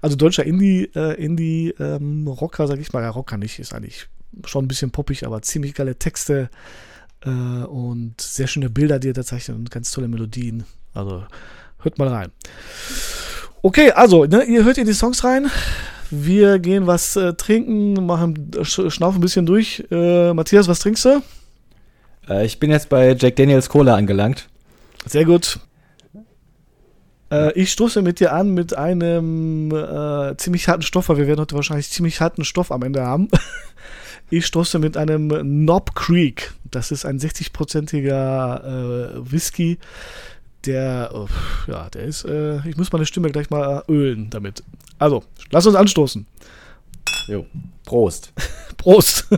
[0.02, 4.08] also deutscher Indie, äh, Indie ähm, Rocker, sag ich mal, ja, Rocker nicht, ist eigentlich
[4.46, 6.50] schon ein bisschen poppig, aber ziemlich geile Texte
[7.26, 10.64] äh, und sehr schöne Bilder, die er da zeichnet und ganz tolle Melodien.
[10.94, 11.26] Also
[11.80, 12.32] hört mal rein.
[13.62, 15.52] Okay, also, ne, ihr hört ihr die Songs rein.
[16.10, 19.84] Wir gehen was äh, trinken, machen, sch schnaufen ein bisschen durch.
[19.90, 21.22] Äh, Matthias, was trinkst du?
[22.30, 24.48] Äh, ich bin jetzt bei Jack Daniels Cola angelangt.
[25.06, 25.60] Sehr gut.
[27.34, 31.42] Äh, ich stoße mit dir an mit einem äh, ziemlich harten Stoff, weil wir werden
[31.42, 33.30] heute wahrscheinlich ziemlich harten Stoff am Ende haben.
[34.30, 36.54] Ich stoße mit einem Knob Creek.
[36.72, 39.78] Das ist ein 60-prozentiger äh, Whisky.
[40.66, 44.64] Der, äh, ja, der ist, äh, ich muss meine Stimme gleich mal ölen damit.
[44.98, 46.26] Also, lass uns anstoßen.
[47.28, 47.46] Jo.
[47.86, 48.34] Prost.
[48.78, 49.28] Prost.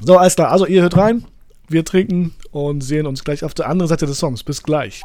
[0.00, 0.50] so, alles klar.
[0.50, 1.26] Also, ihr hört rein.
[1.72, 4.44] Wir trinken und sehen uns gleich auf der anderen Seite des Songs.
[4.44, 5.02] Bis gleich.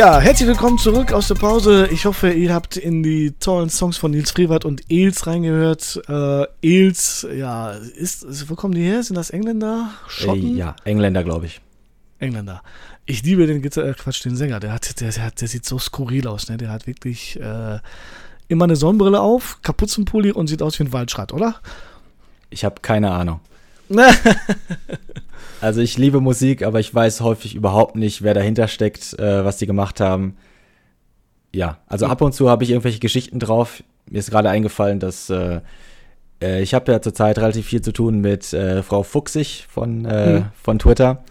[0.00, 1.86] Ja, herzlich willkommen zurück aus der Pause.
[1.92, 6.00] Ich hoffe, ihr habt in die tollen Songs von Nils Frevert und Els reingehört.
[6.08, 9.02] Äh, Els, ja, ist, ist, wo kommen die her?
[9.02, 9.90] Sind das Engländer?
[10.08, 10.56] Schotten?
[10.56, 11.60] Äh, ja, Engländer, glaube ich.
[12.18, 12.62] Engländer.
[13.04, 14.58] Ich liebe den Gitar äh, Quatsch, den Sänger.
[14.58, 16.56] Der hat, der, der, hat, der sieht so skurril aus, ne?
[16.56, 17.78] Der hat wirklich äh,
[18.48, 21.56] immer eine Sonnenbrille auf, Kapuzenpulli und sieht aus wie ein Waldschrat, oder?
[22.48, 23.40] Ich habe keine Ahnung.
[25.60, 29.58] Also ich liebe Musik, aber ich weiß häufig überhaupt nicht, wer dahinter steckt, äh, was
[29.58, 30.36] die gemacht haben.
[31.54, 33.82] Ja, also ab und zu habe ich irgendwelche Geschichten drauf.
[34.08, 35.60] Mir ist gerade eingefallen, dass äh,
[36.42, 40.40] äh, ich habe ja zurzeit relativ viel zu tun mit äh, Frau Fuchsig von, äh,
[40.40, 40.44] Mhm.
[40.62, 41.22] von Twitter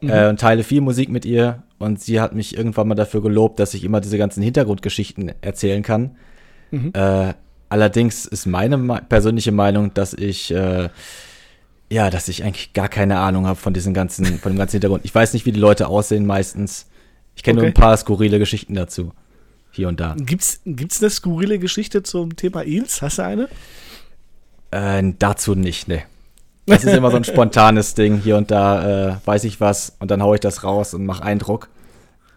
[0.00, 0.10] Mhm.
[0.10, 1.62] äh, und teile viel Musik mit ihr.
[1.78, 5.82] Und sie hat mich irgendwann mal dafür gelobt, dass ich immer diese ganzen Hintergrundgeschichten erzählen
[5.82, 6.16] kann.
[6.70, 6.92] Mhm.
[6.94, 7.34] Äh,
[7.68, 10.88] allerdings ist meine me persönliche Meinung, dass ich äh,
[11.92, 15.04] ja, dass ich eigentlich gar keine Ahnung habe von diesem ganzen, von dem ganzen Hintergrund.
[15.04, 16.86] Ich weiß nicht, wie die Leute aussehen meistens.
[17.36, 17.72] Ich kenne nur Okay.
[17.72, 19.12] ein paar skurrile Geschichten dazu.
[19.70, 20.14] Hier und da.
[20.18, 23.02] Gibt's, gibt's eine skurrile Geschichte zum Thema Els?
[23.02, 23.48] Hast du eine?
[24.70, 26.02] Äh, dazu nicht, ne.
[26.66, 28.18] Das ist immer so ein spontanes Ding.
[28.20, 31.22] Hier und da äh, weiß ich was und dann haue ich das raus und mache
[31.22, 31.68] Eindruck.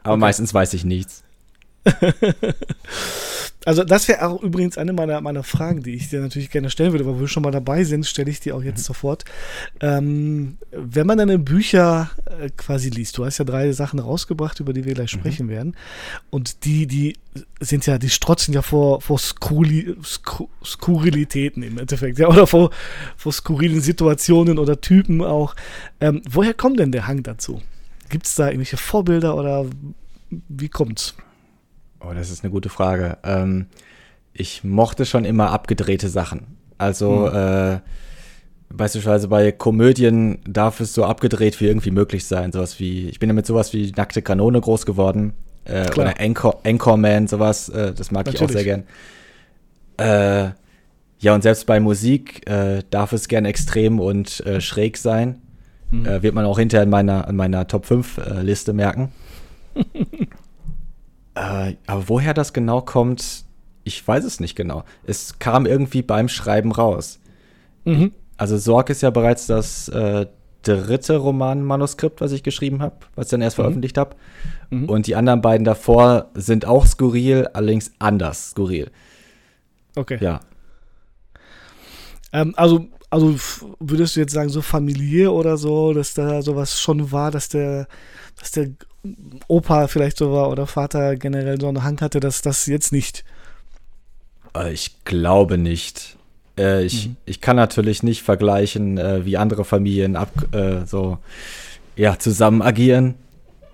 [0.04, 0.22] Aber Okay.
[0.22, 1.24] meistens weiß ich nichts.
[3.66, 6.92] Also das wäre auch übrigens eine meiner, meiner Fragen, die ich dir natürlich gerne stellen
[6.92, 9.26] würde, aber wo wir schon mal dabei sind, stelle ich dir auch jetzt sofort.
[9.82, 14.72] Ähm, wenn man deine Bücher äh, quasi liest, du hast ja drei Sachen rausgebracht, über
[14.72, 15.76] die wir gleich sprechen werden,
[16.30, 17.18] und die, die
[17.60, 22.70] sind ja, die strotzen ja vor, vor Skurli, Sku, Skurrilitäten im Endeffekt, ja, oder vor,
[23.18, 25.56] vor skurrilen Situationen oder Typen auch.
[26.00, 27.62] Ähm, woher kommt denn der Hang dazu?
[28.10, 29.66] Gibt es da irgendwelche Vorbilder oder
[30.30, 31.16] wie kommt's?
[32.00, 33.18] Oh, das ist eine gute Frage.
[33.24, 33.68] Ähm,
[34.34, 36.58] ich mochte schon immer abgedrehte Sachen.
[36.78, 37.80] Also, äh,
[38.70, 42.52] beispielsweise bei Komödien darf es so abgedreht wie irgendwie möglich sein.
[42.52, 45.34] Sowas wie, ich bin ja mit sowas wie Nackte Kanone groß geworden.
[45.64, 47.70] Äh, oder Anchor, Anchorman, sowas.
[47.70, 48.86] Äh, das mag ich auch sehr Natürlich.
[49.98, 50.50] gern.
[50.50, 50.52] Äh,
[51.20, 55.42] ja, und selbst bei Musik äh, darf es gern extrem und äh, schräg sein.
[55.92, 56.06] Mhm.
[56.06, 59.12] Äh, wird man auch hinterher in meiner, in meiner Top 5 äh, Liste merken.
[61.36, 63.46] äh, aber woher das genau kommt,
[63.84, 64.84] ich weiß es nicht genau.
[65.06, 67.20] Es kam irgendwie beim Schreiben raus.
[67.84, 68.12] Mhm.
[68.38, 70.26] Also Sorg ist ja bereits das äh,
[70.64, 73.62] dritte Romanmanuskript, was ich geschrieben habe, was ich dann erst Mhm.
[73.64, 74.16] veröffentlicht habe.
[74.72, 74.90] Mhm.
[74.90, 78.90] Und die anderen beiden davor sind auch skurril, allerdings anders skurril.
[79.96, 80.18] Okay.
[80.20, 80.40] Ja.
[82.34, 83.36] Ähm, also Also
[83.80, 87.88] würdest du jetzt sagen, so familiär oder so, dass da sowas schon war, dass der,
[88.38, 88.72] dass der
[89.48, 93.24] Opa vielleicht so war oder Vater generell so einen Hang hatte, dass das jetzt nicht?
[94.56, 96.18] Äh, ich glaube nicht.
[96.58, 97.18] Äh, ich, mhm.
[97.26, 101.18] ich kann natürlich nicht vergleichen, äh, wie andere Familien ab, äh, so
[101.96, 103.16] ja, zusammen agieren.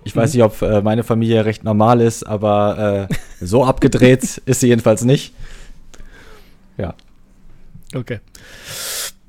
[0.04, 0.20] Ich mhm.
[0.20, 4.68] weiß nicht, ob äh, meine Familie recht normal ist, aber äh, so abgedreht ist sie
[4.68, 5.32] jedenfalls nicht.
[6.76, 6.94] Ja.
[7.94, 8.20] Okay.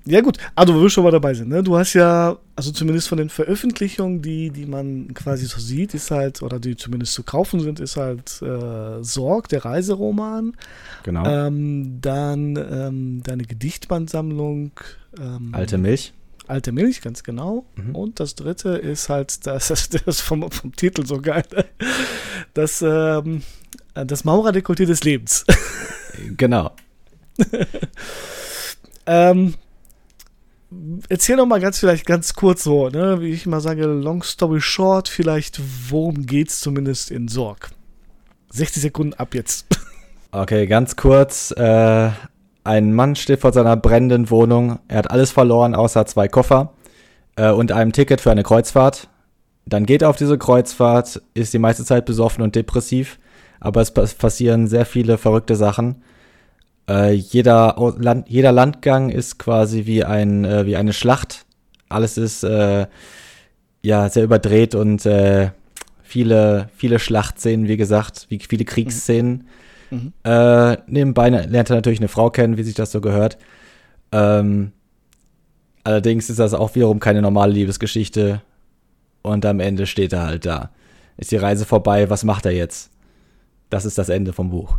[0.06, 1.64] Ja gut, also wo wir schon mal dabei sind, ne?
[1.64, 6.12] Du hast ja, also zumindest von den Veröffentlichungen, die, die man quasi so sieht, ist
[6.12, 10.58] halt, oder die zumindest zu kaufen sind, ist halt äh, Sorg, der Reiseroman.
[11.04, 11.26] Genau.
[11.26, 14.72] Ähm, dann ähm, deine Gedichtbandsammlung.
[15.18, 16.14] Ähm, Alte Milch.
[16.48, 17.66] Alte Milch, ganz genau.
[17.76, 17.96] Mhm.
[17.96, 21.46] Und das dritte ist halt, das, das ist vom, vom Titel so geil,
[22.54, 23.42] das, ähm,
[23.94, 25.46] das Maurerdekolleté des Lebens.
[26.36, 26.72] Genau.
[29.06, 29.56] ähm,
[31.10, 34.62] erzähl doch mal ganz vielleicht ganz kurz so, ne, wie ich immer sage, long story
[34.62, 37.72] short, vielleicht worum geht's zumindest in Sorg.
[38.52, 39.68] 60 Sekunden ab jetzt.
[40.36, 41.52] Okay, ganz kurz.
[41.52, 42.10] Äh,
[42.64, 44.80] ein Mann steht vor seiner brennenden Wohnung.
[44.88, 46.74] Er hat alles verloren, außer zwei Koffer
[47.36, 49.10] äh, und einem Ticket für eine Kreuzfahrt.
[49.68, 53.20] Dann geht er auf diese Kreuzfahrt, ist die meiste Zeit besoffen und depressiv,
[53.60, 56.02] aber es passieren sehr viele verrückte Sachen.
[56.90, 61.46] Äh, jeder, Land, jeder Landgang ist quasi wie, ein, äh, wie eine Schlacht.
[61.90, 62.88] Alles ist äh,
[63.82, 65.52] ja sehr überdreht und äh,
[66.02, 69.48] viele, viele Schlachtszenen, wie gesagt, wie viele Kriegsszenen.
[69.90, 69.98] Mhm.
[69.98, 70.14] mhm.
[70.24, 73.38] Äh, nebenbei lernt er natürlich eine Frau kennen, wie sich das so gehört.
[74.12, 74.72] Ähm,
[75.84, 78.42] allerdings ist das auch wiederum keine normale Liebesgeschichte.
[79.22, 80.70] Und am Ende steht er halt da.
[81.18, 82.92] Ist die Reise vorbei, was macht er jetzt?
[83.70, 84.78] Das ist das Ende vom Buch.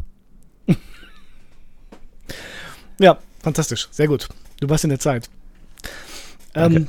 [2.98, 3.88] Ja, fantastisch.
[3.90, 4.28] Sehr gut.
[4.60, 5.28] Du warst in der Zeit.
[6.54, 6.88] Ähm,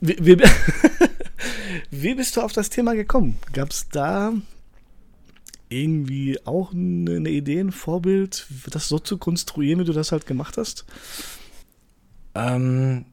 [0.00, 0.36] wie, wie,
[1.90, 3.38] wie, bist du auf das Thema gekommen?
[3.52, 4.32] Gab es da
[5.68, 10.56] irgendwie auch eine Idee, ein Vorbild, das so zu konstruieren, wie du das halt gemacht
[10.58, 10.84] hast?
[12.34, 13.06] Ähm,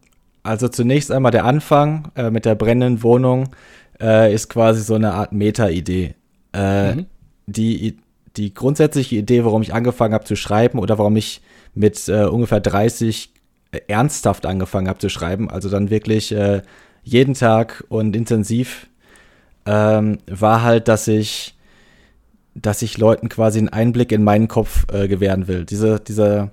[0.43, 3.56] also zunächst einmal der Anfang äh, mit der brennenden Wohnung
[4.00, 6.15] äh, ist quasi so eine Art Meta-Idee.
[6.54, 7.06] Äh, mhm.
[7.48, 7.98] die,
[8.36, 11.41] die grundsätzliche Idee, warum ich angefangen habe zu schreiben oder warum ich
[11.76, 13.32] mit äh, ungefähr 30
[13.72, 16.62] äh, ernsthaft angefangen habe zu schreiben, also dann wirklich äh,
[17.04, 18.88] jeden Tag und intensiv,
[19.66, 21.56] ähm, war halt, dass ich,
[22.56, 25.66] dass ich Leuten quasi einen Einblick in meinen Kopf äh, gewähren will.
[25.66, 26.52] Diese, dieser,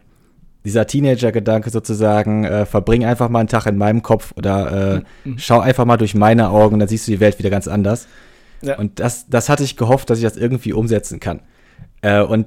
[0.64, 5.38] dieser Teenager-Gedanke sozusagen, äh, verbring einfach mal einen Tag in meinem Kopf oder äh, mhm.
[5.38, 8.06] schau einfach mal durch meine Augen und dann siehst du die Welt wieder ganz anders.
[8.62, 8.78] Ja.
[8.78, 11.40] Und das, das hatte ich gehofft, dass ich das irgendwie umsetzen kann.
[12.02, 12.46] Äh, und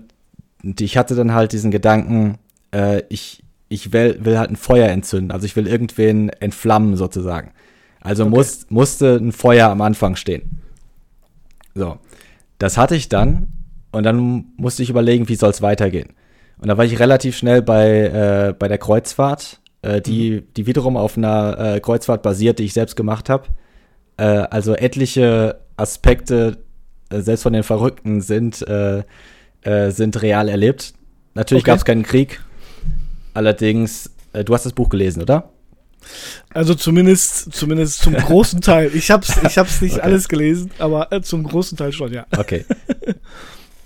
[0.79, 2.37] ich hatte dann halt diesen Gedanken,
[2.73, 5.31] äh, ich, ich will, will halt ein Feuer entzünden.
[5.31, 7.51] Also ich will irgendwen entflammen sozusagen.
[8.01, 8.35] Also okay.
[8.35, 10.61] muss, musste ein Feuer am Anfang stehen.
[11.73, 11.97] So.
[12.59, 13.47] Das hatte ich dann
[13.91, 16.09] und dann musste ich überlegen, wie soll es weitergehen.
[16.59, 20.43] Und da war ich relativ schnell bei, äh, bei der Kreuzfahrt, äh, die, mhm.
[20.55, 23.47] die wiederum auf einer äh, Kreuzfahrt basiert, die ich selbst gemacht habe.
[24.17, 26.57] Äh, also etliche Aspekte,
[27.09, 29.03] äh, selbst von den Verrückten, sind, äh,
[29.89, 30.93] sind real erlebt.
[31.35, 31.71] Natürlich okay.
[31.71, 32.41] gab es keinen Krieg,
[33.33, 35.49] Allerdings, äh, du hast das Buch gelesen, oder?
[36.53, 38.91] Also zumindest, zumindest zum großen Teil.
[38.93, 40.01] Ich hab's, ich hab's nicht okay.
[40.01, 42.25] alles gelesen, aber äh, zum großen Teil schon, ja.
[42.37, 42.65] Okay.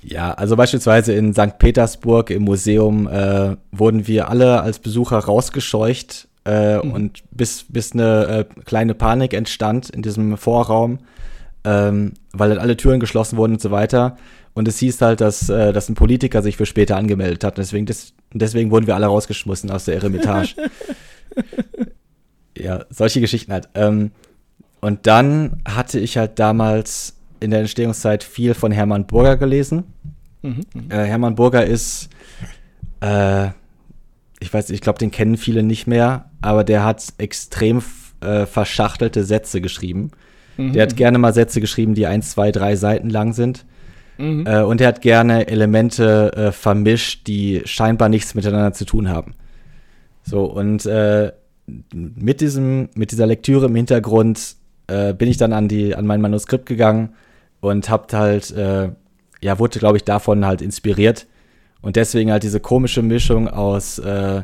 [0.09, 1.59] Ja, also beispielsweise in St.
[1.59, 6.93] Petersburg im Museum äh, wurden wir alle als Besucher rausgescheucht äh, mhm.
[6.93, 10.99] und bis, bis eine äh, kleine Panik entstand in diesem Vorraum,
[11.65, 14.15] ähm, weil dann alle Türen geschlossen wurden und so weiter.
[14.57, 17.59] Und es hieß halt, dass, äh, dass ein Politiker sich für später angemeldet hat.
[17.59, 20.55] Deswegen, des, deswegen wurden wir alle rausgeschmissen aus der Eremitage.
[22.57, 23.69] ja, solche Geschichten halt.
[23.75, 24.09] Ähm,
[24.81, 29.83] und dann hatte ich halt damals in der Entstehungszeit viel von Hermann Burger gelesen.
[30.41, 30.89] Mhm, mhm.
[30.89, 32.09] äh, Hermann Burger ist,
[33.01, 33.49] äh,
[34.39, 37.83] ich weiß, ich glaube, den kennen viele nicht mehr, aber der hat extrem
[38.21, 40.09] äh, verschachtelte Sätze geschrieben.
[40.57, 40.97] Mhm, der hat mhm.
[40.97, 43.63] gerne mal Sätze geschrieben, die eins, zwei, drei Seiten lang sind.
[44.17, 44.45] Mhm.
[44.45, 49.33] Äh, und er hat gerne Elemente äh, vermischt, die scheinbar nichts miteinander zu tun haben.
[50.23, 51.31] So, und äh,
[51.93, 54.55] mit, diesem, mit dieser Lektüre im Hintergrund
[54.87, 57.09] äh, bin ich dann an, die, an mein Manuskript gegangen
[57.59, 58.89] und hab halt, äh,
[59.41, 61.27] ja, wurde, glaube ich, davon halt inspiriert.
[61.81, 64.41] Und deswegen halt diese komische Mischung aus, äh,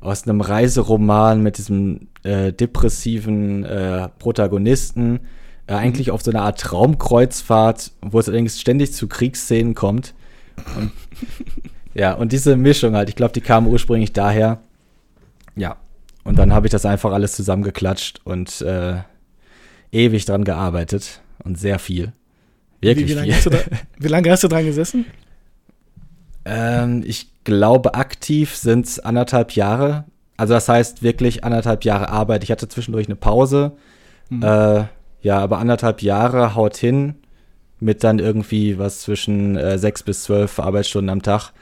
[0.00, 3.66] aus einem Reiseroman mit diesem depressiven
[4.20, 5.20] Protagonisten
[5.66, 10.14] äh, eigentlich auf so eine Art Traumkreuzfahrt, wo es allerdings ständig zu Kriegsszenen kommt.
[10.76, 10.92] Und,
[11.94, 14.60] ja, und diese Mischung halt, ich glaube, die kam ursprünglich daher.
[15.56, 15.76] Ja.
[16.24, 18.98] Und dann habe ich das einfach alles zusammengeklatscht und äh,
[19.90, 22.12] ewig dran gearbeitet und sehr viel.
[22.80, 23.52] Wirklich wie, wie, lange, viel.
[23.52, 25.04] Hast da, wie lange hast du dran gesessen?
[26.44, 30.04] Ähm, ich glaube, aktiv sind es anderthalb Jahre.
[30.36, 32.42] Also das heißt wirklich anderthalb Jahre Arbeit.
[32.42, 33.72] Ich hatte zwischendurch eine Pause.
[34.28, 34.42] Mhm.
[34.42, 34.84] Äh,
[35.22, 37.14] ja, aber anderthalb Jahre haut hin
[37.80, 41.52] mit dann irgendwie was zwischen äh, sechs bis zwölf Arbeitsstunden am Tag.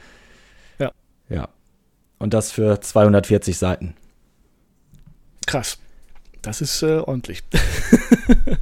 [0.79, 0.91] Ja.
[1.29, 1.49] Ja.
[2.19, 3.95] Und das für 240 Seiten.
[5.47, 5.79] Krass.
[6.41, 7.43] Das ist äh, ordentlich.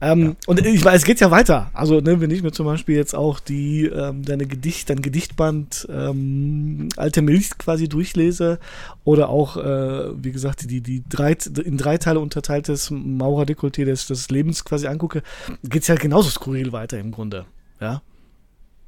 [0.00, 0.34] Ähm, ja.
[0.46, 1.70] Und ich weiß, es geht ja weiter.
[1.74, 5.88] Also, ne, wenn ich mir zum Beispiel jetzt auch die, ähm, deine Gedicht, dein Gedichtband
[5.90, 8.60] ähm, Alte Milch quasi durchlese
[9.04, 14.30] oder auch, äh, wie gesagt, die, die drei, in drei Teile unterteiltes Maurerdekolleté des, des
[14.30, 15.22] Lebens quasi angucke,
[15.64, 17.46] geht es ja genauso skurril weiter im Grunde.
[17.80, 18.02] Ja.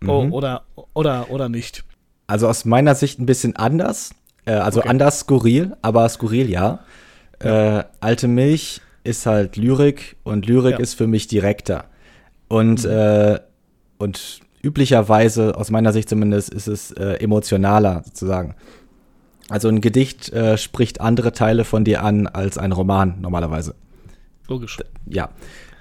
[0.01, 0.09] Mhm.
[0.09, 0.63] Oh, oder,
[0.95, 1.85] oder, oder nicht.
[2.29, 4.11] Also aus meiner Sicht ein bisschen anders.
[4.45, 4.89] Äh, also okay.
[4.89, 6.85] anders skurril, aber skurril ja.
[7.43, 7.81] ja.
[7.81, 10.79] Äh, Alte Milch ist halt Lyrik und Lyrik ja.
[10.79, 11.87] ist für mich direkter.
[12.49, 12.91] Und, mhm.
[12.91, 13.41] äh,
[13.99, 18.55] und üblicherweise, aus meiner Sicht zumindest, ist es äh, emotionaler sozusagen.
[19.49, 23.75] Also ein Gedicht äh, spricht andere Teile von dir an als ein Roman normalerweise.
[24.49, 24.79] Logisch.
[25.07, 25.31] Ja.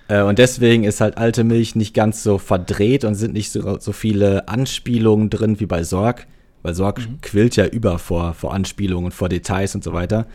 [0.08, 3.80] Äh, und deswegen ist halt alte Milch nicht ganz so verdreht und sind nicht so,
[3.80, 6.26] so viele Anspielungen drin wie bei Sorg.
[6.62, 7.22] Weil Sorg mhm.
[7.22, 10.26] quillt ja über vor, vor Anspielungen, vor Details und so weiter.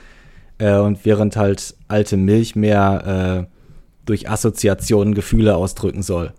[0.58, 3.54] Äh, und während halt alte Milch mehr äh,
[4.06, 6.32] durch Assoziationen Gefühle ausdrücken soll,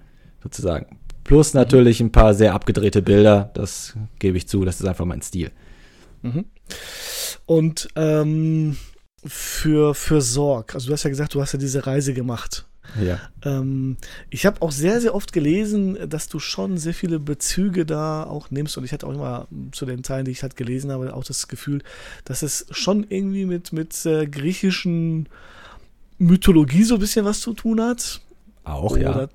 [0.43, 0.97] sozusagen.
[1.23, 1.59] Plus mhm.
[1.59, 5.51] natürlich ein paar sehr abgedrehte Bilder, das gebe ich zu, das ist einfach mein Stil.
[6.21, 6.45] Mhm.
[7.45, 8.77] Und ähm,
[9.25, 12.65] für, für Sorg, also du hast ja gesagt, du hast ja diese Reise gemacht.
[13.01, 13.19] Ja.
[13.43, 13.97] Ähm,
[14.29, 18.51] ich habe auch sehr, sehr oft gelesen, dass du schon sehr viele Bezüge da auch
[18.51, 18.77] nimmst.
[18.77, 21.47] Und ich hatte auch immer zu den Teilen, die ich halt gelesen habe, auch das
[21.47, 21.81] Gefühl,
[22.23, 25.27] dass es schon irgendwie mit, mit äh, griechischen
[26.17, 28.21] Mythologie so ein bisschen was zu tun hat.
[28.63, 29.27] Auch, Oder ja.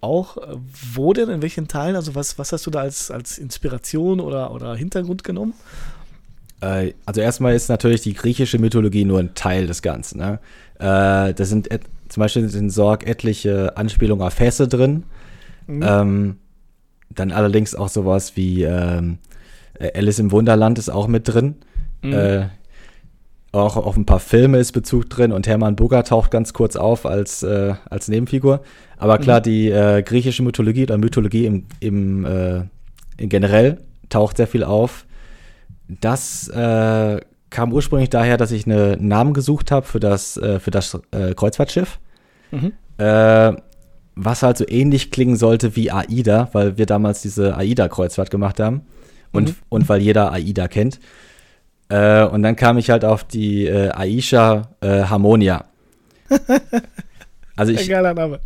[0.00, 0.56] Auch, äh,
[0.94, 1.96] wo denn, in welchen Teilen?
[1.96, 5.54] Also was, was hast du da als, als Inspiration oder, oder Hintergrund genommen?
[6.60, 10.18] Äh, also erstmal ist natürlich die griechische Mythologie nur ein Teil des Ganzen.
[10.18, 10.40] Ne?
[10.78, 11.68] Äh, das sind
[12.12, 15.04] zum Beispiel sind in Sorg etliche Anspielungen auf Hesse drin.
[15.66, 15.82] Mhm.
[15.82, 16.36] Ähm,
[17.08, 19.16] dann allerdings auch sowas wie ähm,
[19.94, 21.54] Alice im Wunderland ist auch mit drin.
[22.02, 22.12] Mhm.
[22.12, 22.44] Äh,
[23.50, 27.06] auch auf ein paar Filme ist Bezug drin und Hermann Bugger taucht ganz kurz auf
[27.06, 28.60] als, äh, als Nebenfigur.
[28.98, 29.44] Aber klar, mhm.
[29.44, 32.64] die äh, griechische Mythologie oder Mythologie im, im äh,
[33.16, 33.78] generell
[34.10, 35.06] taucht sehr viel auf.
[35.88, 40.70] Das äh, kam ursprünglich daher, dass ich einen Namen gesucht habe für das, äh, für
[40.70, 41.98] das äh, Kreuzfahrtschiff.
[42.52, 42.72] Mhm.
[42.98, 43.52] Äh,
[44.14, 48.82] was halt so ähnlich klingen sollte wie AIDA, weil wir damals diese AIDA-Kreuzfahrt gemacht haben.
[49.32, 49.54] Und, mhm.
[49.70, 51.00] und weil jeder AIDA kennt.
[51.88, 55.64] Äh, und dann kam ich halt auf die äh, Aisha äh, Harmonia.
[57.56, 58.40] also ich, Ein geiler Name.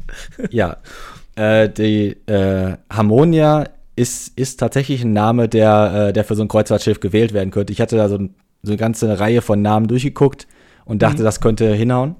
[0.51, 0.77] ja.
[1.35, 3.64] Äh, die äh, Harmonia
[3.97, 7.73] ist, ist tatsächlich ein Name, der, äh, der für so ein Kreuzfahrtschiff gewählt werden könnte.
[7.73, 8.19] Ich hatte da so,
[8.62, 10.47] so eine ganze Reihe von Namen durchgeguckt
[10.85, 11.25] und dachte, mhm.
[11.25, 12.16] das könnte hinhauen.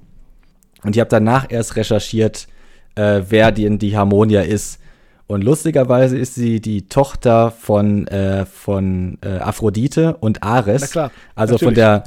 [0.87, 2.47] Und ich habe danach erst recherchiert,
[2.95, 4.79] äh, wer die, die Harmonia ist.
[5.27, 10.83] Und lustigerweise ist sie die Tochter von, äh, von äh, Aphrodite und Ares.
[10.83, 11.67] Na klar, also natürlich.
[11.67, 12.05] von der,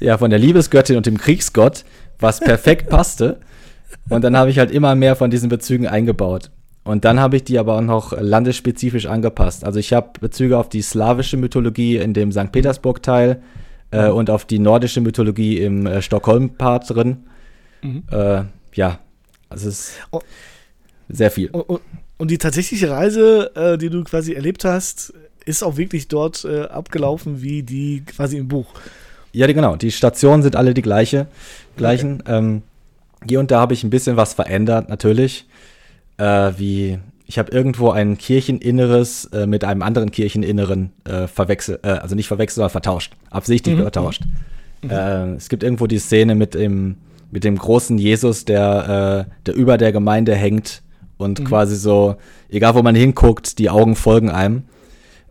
[0.00, 1.84] ja, von der Liebesgöttin und dem Kriegsgott,
[2.18, 3.38] was perfekt passte.
[4.08, 6.50] Und dann habe ich halt immer mehr von diesen Bezügen eingebaut.
[6.84, 9.62] Und dann habe ich die aber auch noch landesspezifisch angepasst.
[9.62, 12.50] Also ich habe Bezüge auf die slawische Mythologie in dem St.
[12.50, 13.42] Petersburg-Teil
[13.90, 17.18] äh, und auf die nordische Mythologie im äh, Stockholm-Part drin.
[17.82, 18.04] Mhm.
[18.10, 18.98] Äh, ja,
[19.48, 20.20] also es ist oh.
[21.08, 21.50] sehr viel.
[21.50, 21.80] Und,
[22.16, 25.12] und, die tatsächliche Reise, äh, die du quasi erlebt hast,
[25.44, 28.66] ist auch wirklich dort äh, abgelaufen wie die quasi im Buch.
[29.32, 29.76] Ja, die, genau.
[29.76, 31.26] Die Stationen sind alle die gleiche,
[31.76, 32.20] gleichen.
[32.20, 32.38] Okay.
[32.38, 32.62] Ähm,
[33.26, 35.46] hier und da habe ich ein bisschen was verändert, natürlich.
[36.18, 41.88] Äh, wie ich habe irgendwo ein Kircheninneres äh, mit einem anderen Kircheninneren äh, verwechselt, äh,
[41.88, 43.82] also nicht verwechselt, sondern vertauscht, absichtlich mhm.
[43.82, 44.22] vertauscht.
[44.82, 44.90] Mhm.
[44.90, 46.96] Äh, es gibt irgendwo die Szene mit dem
[47.32, 50.82] mit dem großen Jesus, der, äh, der über der Gemeinde hängt
[51.16, 51.44] und mhm.
[51.44, 52.16] quasi so,
[52.50, 54.64] egal wo man hinguckt, die Augen folgen einem.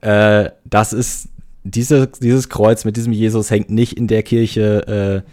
[0.01, 1.29] Äh, das ist,
[1.63, 5.29] diese, dieses Kreuz mit diesem Jesus hängt nicht in der Kirche, äh,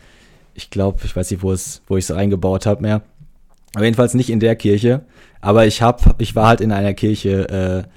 [0.55, 3.03] ich glaube, ich weiß nicht, wo es, wo ich es eingebaut habe mehr.
[3.75, 5.03] Aber jedenfalls nicht in der Kirche.
[5.41, 7.89] Aber ich hab, ich war halt in einer Kirche, äh,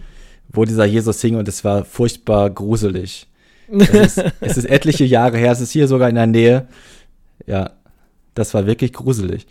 [0.49, 3.27] wo dieser Jesus hing und es war furchtbar gruselig.
[3.67, 6.67] Es ist, es ist etliche Jahre her, es ist hier sogar in der Nähe.
[7.47, 7.71] Ja,
[8.33, 9.45] das war wirklich gruselig.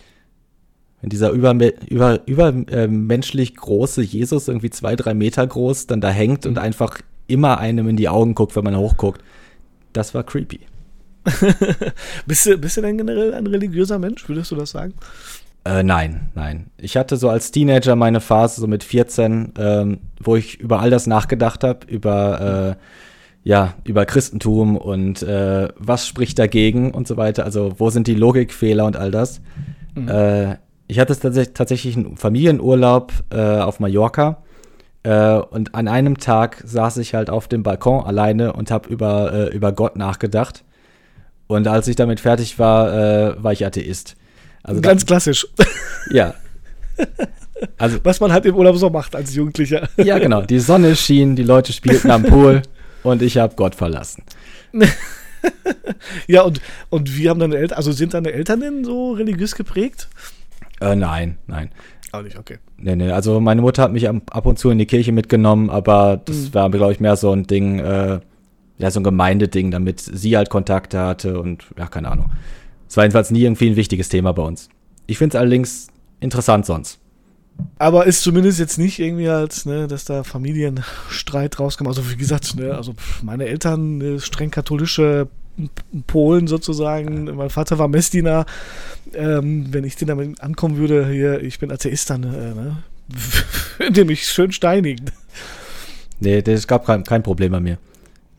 [1.01, 6.11] Wenn dieser übermenschlich über, über, äh, große Jesus, irgendwie zwei, drei Meter groß, dann da
[6.11, 6.59] hängt und mhm.
[6.59, 9.23] einfach immer einem in die Augen guckt, wenn man hochguckt.
[9.93, 10.61] Das war creepy.
[12.27, 14.95] bist, du, bist du denn generell ein religiöser Mensch, würdest du das sagen?
[15.65, 16.71] Äh, nein, nein.
[16.79, 20.91] Ich hatte so als Teenager meine Phase, so mit 14, ähm, wo ich über all
[20.91, 22.85] das nachgedacht habe, über, äh,
[23.43, 27.45] ja, über Christentum und äh, was spricht dagegen und so weiter.
[27.45, 29.41] Also wo sind die Logikfehler und all das.
[29.95, 30.09] Mhm.
[30.09, 30.57] Äh,
[30.89, 34.43] ich hatte tats tatsächlich einen Familienurlaub äh, auf Mallorca.
[35.03, 39.51] Äh, und an einem Tag saß ich halt auf dem Balkon alleine und habe über,
[39.53, 40.65] über Gott nachgedacht.
[41.47, 44.17] Und als ich damit fertig war, war ich Atheist.
[44.63, 45.47] Also Ganz da, klassisch.
[46.13, 46.35] Ja.
[47.77, 49.89] Also, Was man halt im Urlaub so macht als Jugendlicher.
[49.97, 50.43] Ja, genau.
[50.43, 52.63] Die Sonne schien, die Leute spielten am Pool
[53.03, 54.23] und ich habe Gott verlassen.
[56.27, 60.09] ja, und, und wie haben deine Eltern, also sind deine Eltern denn so religiös geprägt?
[60.81, 61.71] Äh, nein, nein.
[62.13, 62.59] Auch nicht, okay.
[62.79, 66.21] Nee, nee, also meine Mutter hat mich ab und zu in die Kirche mitgenommen, aber
[66.25, 66.55] das mhm.
[66.55, 68.21] war, glaube ich, mehr so ein Ding, äh,
[68.79, 72.31] ja, so ein Gemeindeding, damit sie halt Kontakte hatte und ja, keine Ahnung.
[72.89, 74.69] Es war jedenfalls nie irgendwie ein wichtiges Thema bei uns.
[75.07, 75.89] Ich finde es allerdings
[76.19, 77.00] interessant sonst.
[77.79, 81.89] Aber ist zumindest jetzt nicht irgendwie als, ne, dass da Familienstreit rauskommt.
[81.89, 85.29] Also wie gesagt, ne, also meine Eltern ne, streng katholische
[86.07, 87.25] Polen sozusagen.
[87.37, 88.47] Mein Vater war Messdiener.
[89.15, 92.83] Ähm, wenn ich den damit ankommen würde, hier, ich bin Atheist, dann äh, ne,
[93.79, 95.07] würde mich schön steinigen.
[96.21, 97.79] Nee, es gab kein, kein Problem bei mir.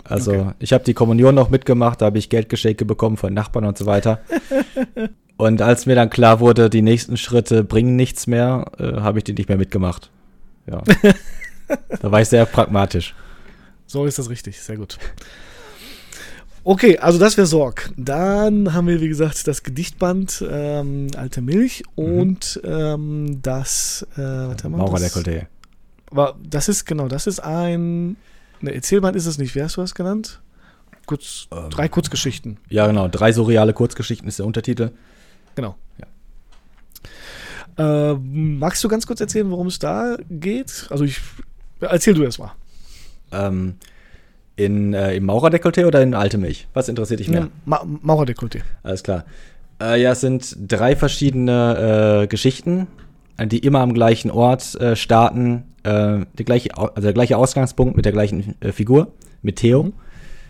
[0.03, 0.51] Also okay.
[0.59, 3.85] ich habe die Kommunion noch mitgemacht, da habe ich Geldgeschenke bekommen von Nachbarn und so
[3.85, 4.21] weiter.
[5.41, 9.23] und als mir dann klar wurde, die nächsten Schritte bringen nichts mehr, äh, habe ich
[9.23, 10.09] die nicht mehr mitgemacht.
[10.67, 10.81] Ja.
[12.01, 13.15] da war ich sehr pragmatisch.
[13.87, 14.97] So ist das richtig, sehr gut.
[16.63, 17.91] Okay, also das wäre Sorg.
[17.97, 22.03] Dann haben wir, wie gesagt, das Gedichtband ähm, Alte Milch mhm.
[22.03, 25.47] und ähm, das äh, warte mal, Maurer das, Dekolleté.
[26.43, 28.15] Das ist, genau, das ist ein
[28.61, 29.55] Ne, Erzählband ist es nicht.
[29.55, 30.39] Wie hast du das genannt?
[31.05, 32.57] Kurz, ähm, drei Kurzgeschichten.
[32.69, 33.07] Ja, genau.
[33.07, 34.91] Drei surreale Kurzgeschichten ist der Untertitel.
[35.55, 35.75] Genau.
[37.77, 38.11] Ja.
[38.11, 40.87] Äh, magst du ganz kurz erzählen, worum es da geht?
[40.89, 41.19] Also ich
[41.79, 42.51] erzähl du erst mal.
[43.31, 43.75] Ähm,
[44.55, 46.67] in, äh, Im Maurerdekolleté oder in Alte Milch?
[46.73, 47.47] Was interessiert dich mehr?
[47.65, 48.61] Ma Maurerdekolleté.
[48.83, 49.25] Alles klar.
[49.81, 52.87] Äh, ja, es sind drei verschiedene äh, Geschichten,
[53.39, 58.05] die immer am gleichen Ort äh, starten, äh, der, gleiche, also der gleiche Ausgangspunkt mit
[58.05, 59.83] der gleichen äh, Figur, mit Theo.
[59.83, 59.93] Mhm.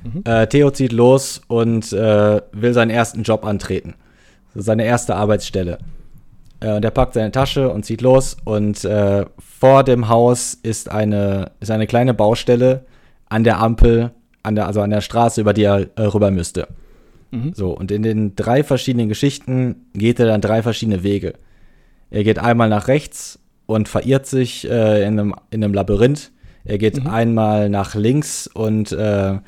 [0.04, 0.24] Mhm.
[0.26, 3.94] Äh, Theo zieht los und äh, will seinen ersten Job antreten.
[4.56, 5.78] Seine erste Arbeitsstelle.
[6.60, 10.90] Äh, und er packt seine Tasche und zieht los und äh, vor dem Haus ist
[10.90, 12.86] eine, ist eine kleine Baustelle
[13.30, 14.12] an der Ampel,
[14.44, 16.68] an der, also an der Straße, über die er rüber müsste.
[17.32, 17.54] Mhm.
[17.54, 21.34] So, und in den drei verschiedenen Geschichten geht er dann drei verschiedene Wege.
[22.10, 26.32] Er geht einmal nach rechts und verirrt sich äh, in, einem, in einem Labyrinth.
[26.66, 27.08] Er geht mhm.
[27.10, 29.40] einmal nach links und, äh,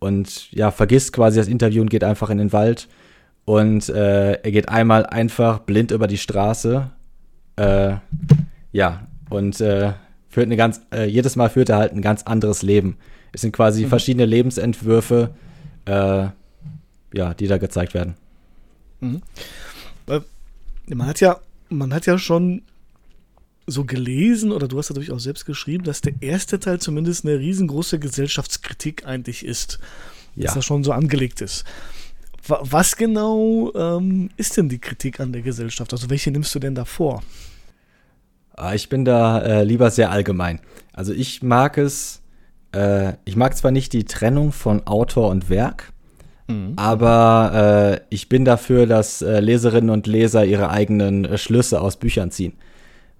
[0.00, 2.88] und ja, vergisst quasi das Interview und geht einfach in den Wald.
[3.44, 6.90] Und äh, er geht einmal einfach blind über die Straße.
[7.56, 7.96] Äh,
[8.72, 9.92] ja, und äh,
[10.28, 12.96] führt eine ganz, äh, jedes Mal führt er halt ein ganz anderes Leben.
[13.32, 13.88] Es sind quasi mhm.
[13.88, 15.34] verschiedene Lebensentwürfe,
[15.86, 16.32] ja,
[17.12, 18.14] die da gezeigt werden.
[19.00, 19.20] Mhm.
[20.86, 21.38] Man hat ja,
[21.68, 22.62] man hat ja schon
[23.66, 27.38] so gelesen oder du hast ja durchaus selbst geschrieben, dass der erste Teil zumindest eine
[27.38, 29.78] riesengroße Gesellschaftskritik eigentlich ist.
[30.36, 30.46] Ja.
[30.46, 31.64] Dass das schon so angelegt ist.
[32.46, 35.92] Was genau ähm, ist denn die Kritik an der Gesellschaft?
[35.92, 37.22] Also welche nimmst du denn da vor?
[38.56, 40.60] Ah, ich bin da äh, lieber sehr allgemein.
[40.92, 42.22] Also ich mag es,
[42.72, 45.92] äh, ich mag zwar nicht die Trennung von Autor und Werk,
[46.46, 46.74] mhm.
[46.76, 51.96] aber äh, ich bin dafür, dass äh, Leserinnen und Leser ihre eigenen äh, Schlüsse aus
[51.96, 52.52] Büchern ziehen.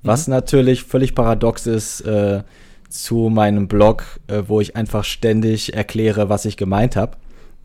[0.03, 0.35] Was mhm.
[0.35, 2.43] natürlich völlig paradox ist äh,
[2.89, 7.16] zu meinem Blog, äh, wo ich einfach ständig erkläre, was ich gemeint habe.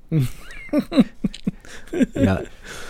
[2.13, 2.41] ja,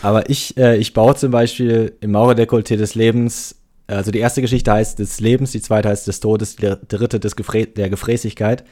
[0.02, 3.56] aber ich, äh, ich baue zum Beispiel im Maurerdekolleté des Lebens,
[3.88, 7.36] also die erste Geschichte heißt des Lebens, die zweite heißt des Todes, die dritte des
[7.36, 8.64] Gefrä der Gefräßigkeit.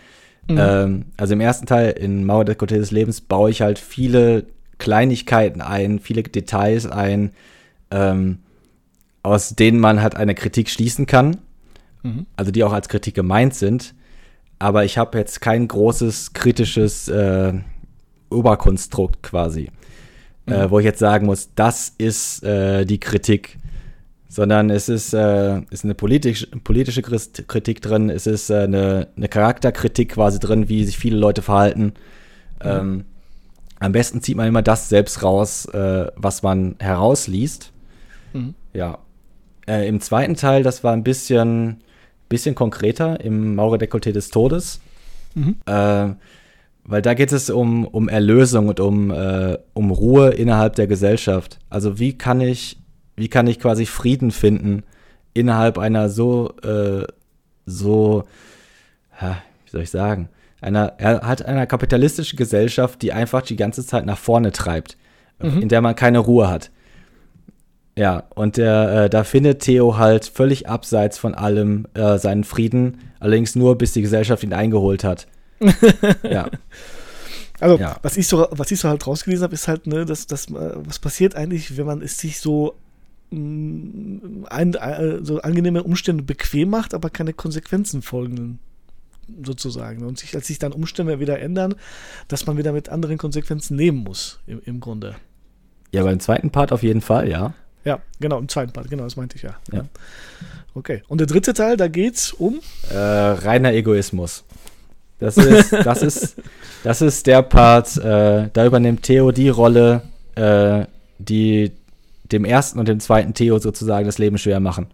[0.50, 0.58] Mhm.
[0.60, 4.46] Ähm, also im ersten Teil in Maurerdekolleté des Lebens baue ich halt viele
[4.78, 7.32] Kleinigkeiten ein, viele Details ein,
[7.92, 8.40] ähm,
[9.24, 11.38] aus denen man halt eine Kritik schließen kann,
[12.04, 12.28] mhm.
[12.36, 13.94] also die auch als Kritik gemeint sind.
[14.60, 17.54] Aber ich habe jetzt kein großes kritisches äh,
[18.30, 19.70] Oberkonstrukt quasi,
[20.48, 20.54] äh, mhm.
[20.54, 23.58] äh, wo ich jetzt sagen muss, das ist äh, die Kritik,
[24.30, 29.28] sondern es ist, äh, ist eine politisch, politische Kritik drin, es ist äh, eine, eine,
[29.28, 31.94] Charakterkritik quasi drin, wie sich viele Leute verhalten.
[32.64, 32.70] Mhm.
[32.70, 33.06] Ähm,
[33.80, 37.72] am besten zieht man immer das selbst raus, was man herausliest.
[38.34, 38.56] Mhm.
[38.74, 38.98] Ja,
[39.68, 41.82] äh, Im zweiten Teil, das war ein bisschen,
[42.30, 44.80] bisschen konkreter, im Maurer Dekolleté des Todes.
[45.36, 45.58] Mhm.
[46.88, 51.60] Weil da geht es um, um Erlösung und um, äh, um Ruhe innerhalb der Gesellschaft.
[51.70, 52.80] Also wie kann ich,
[53.18, 54.84] wie kann ich quasi Frieden finden
[55.34, 57.06] innerhalb einer so, äh,
[57.66, 58.24] so,
[59.20, 60.30] wie soll ich sagen,
[60.62, 64.98] einer, er hat einer kapitalistischen Gesellschaft, die einfach die ganze Zeit nach vorne treibt,
[65.40, 65.62] mhm.
[65.62, 66.72] in der man keine Ruhe hat.
[67.98, 73.00] Ja, und der, äh, da findet Theo halt völlig abseits von allem äh, seinen Frieden,
[73.20, 75.28] allerdings nur bis die Gesellschaft ihn eingeholt hat.
[76.24, 76.50] ja.
[77.60, 77.98] Also, ja.
[78.02, 80.74] was ich so, was ich so halt rausgelesen habe, ist halt, ne, dass, dass, äh,
[80.76, 82.76] was passiert eigentlich, wenn man es sich so,
[83.32, 88.60] mh, mm, ein, äh, so angenehme Umstände bequem macht, aber keine Konsequenzen folgen,
[89.44, 90.06] sozusagen.
[90.06, 91.76] Und sich, als sich dann Umstände wieder ändern,
[92.28, 95.16] dass man wieder mit anderen Konsequenzen nehmen muss, im, im Grunde.
[95.92, 97.54] Ja, beim zweiten Part auf jeden Fall, ja.
[97.84, 99.56] Ja, genau, im zweiten Part, genau, das meinte ich ja.
[99.72, 99.86] ja.
[100.74, 101.02] Okay.
[101.08, 102.60] Und der dritte Teil, da geht's um?
[102.90, 104.44] Äh, reiner Egoismus.
[105.20, 106.36] Das ist, das ist,
[106.84, 110.04] das ist der Part, äh, da übernimmt Theo die Rolle,
[110.36, 110.86] äh,
[111.18, 111.72] die
[112.32, 114.88] dem ersten und dem zweiten Theo sozusagen das Leben schwer machen.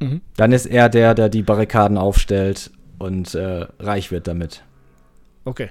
[0.00, 0.20] Mhm.
[0.36, 4.62] Dann ist er der, der die Barrikaden aufstellt und äh, reich wird damit.
[5.44, 5.70] Okay.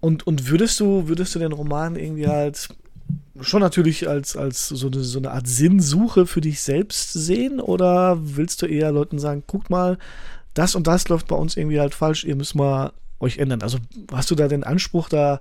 [0.00, 2.68] Und, und würdest du, würdest du den Roman irgendwie halt
[3.40, 7.60] schon natürlich als, als so, eine, so eine Art Sinnsuche für dich selbst sehen?
[7.60, 9.98] Oder willst du eher Leuten sagen, guck mal,
[10.54, 13.62] das und das läuft bei uns irgendwie halt falsch, ihr müsst mal euch ändern?
[13.62, 13.78] Also
[14.12, 15.40] hast du da den Anspruch, da,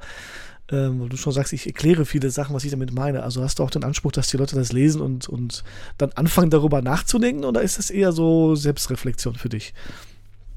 [0.71, 3.23] ähm, du schon sagst, ich erkläre viele Sachen, was ich damit meine.
[3.23, 5.63] Also hast du auch den Anspruch, dass die Leute das lesen und, und
[5.97, 9.73] dann anfangen darüber nachzudenken oder ist das eher so Selbstreflexion für dich?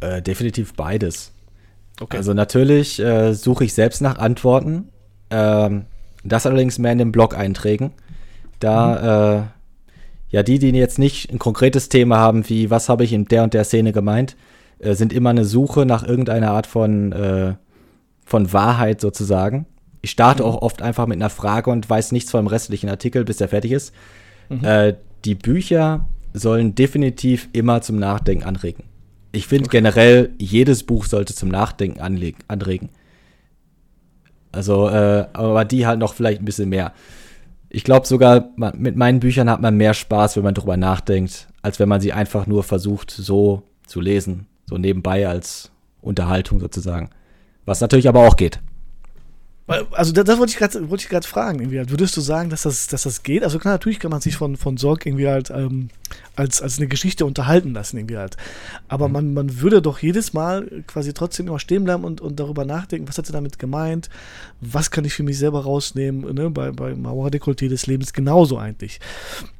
[0.00, 1.32] Äh, definitiv beides.
[2.00, 2.16] Okay.
[2.16, 4.88] Also natürlich äh, suche ich selbst nach Antworten.
[5.30, 5.86] Ähm,
[6.24, 7.92] das allerdings mehr in den Blog-Einträgen.
[8.60, 9.44] Da, mhm.
[9.44, 9.53] äh,
[10.34, 13.44] ja, die, die jetzt nicht ein konkretes Thema haben, wie was habe ich in der
[13.44, 14.34] und der Szene gemeint,
[14.80, 17.54] äh, sind immer eine Suche nach irgendeiner Art von, äh,
[18.24, 19.66] von Wahrheit sozusagen.
[20.02, 20.48] Ich starte mhm.
[20.48, 23.70] auch oft einfach mit einer Frage und weiß nichts vom restlichen Artikel, bis der fertig
[23.70, 23.94] ist.
[24.48, 24.64] Mhm.
[24.64, 28.82] Äh, die Bücher sollen definitiv immer zum Nachdenken anregen.
[29.30, 29.76] Ich finde okay.
[29.76, 32.00] generell, jedes Buch sollte zum Nachdenken
[32.48, 32.88] anregen.
[34.50, 36.92] Also, äh, aber die halt noch vielleicht ein bisschen mehr.
[37.74, 41.80] Ich glaube sogar, mit meinen Büchern hat man mehr Spaß, wenn man drüber nachdenkt, als
[41.80, 44.46] wenn man sie einfach nur versucht, so zu lesen.
[44.66, 47.10] So nebenbei als Unterhaltung sozusagen.
[47.64, 48.60] Was natürlich aber auch geht.
[49.66, 51.60] Also das, das wollte ich gerade wollte ich gerade fragen.
[51.60, 51.78] Irgendwie.
[51.78, 51.90] Halt.
[51.90, 53.42] Würdest du sagen, dass das, dass das geht?
[53.42, 55.88] Also klar, natürlich kann man sich von, von Sorg irgendwie halt ähm,
[56.36, 58.36] als, als eine Geschichte unterhalten lassen irgendwie halt.
[58.88, 59.12] Aber mhm.
[59.14, 63.08] man, man würde doch jedes Mal quasi trotzdem immer stehen bleiben und, und darüber nachdenken,
[63.08, 64.10] was hat er damit gemeint?
[64.60, 66.34] Was kann ich für mich selber rausnehmen?
[66.34, 66.50] Ne?
[66.50, 69.00] Bei, bei Mauer Dekolleté des Lebens genauso eigentlich.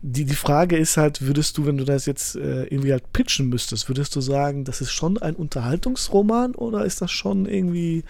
[0.02, 3.48] Die, die Frage ist halt, würdest du, wenn du das jetzt äh, irgendwie halt pitchen
[3.48, 8.04] müsstest, würdest du sagen, das ist schon ein Unterhaltungsroman oder ist das schon irgendwie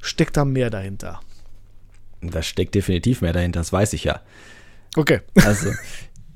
[0.00, 1.20] steckt da mehr dahinter?
[2.22, 4.20] Da steckt definitiv mehr dahinter, das weiß ich ja.
[4.96, 5.20] Okay.
[5.34, 5.70] Also,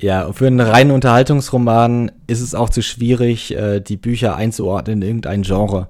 [0.00, 5.08] ja, für einen reinen Unterhaltungsroman ist es auch zu schwierig, äh, die Bücher einzuordnen in
[5.08, 5.88] irgendein Genre.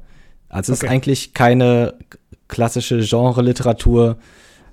[0.49, 0.87] Also es okay.
[0.87, 1.95] ist eigentlich keine
[2.49, 4.19] klassische Genre-Literatur,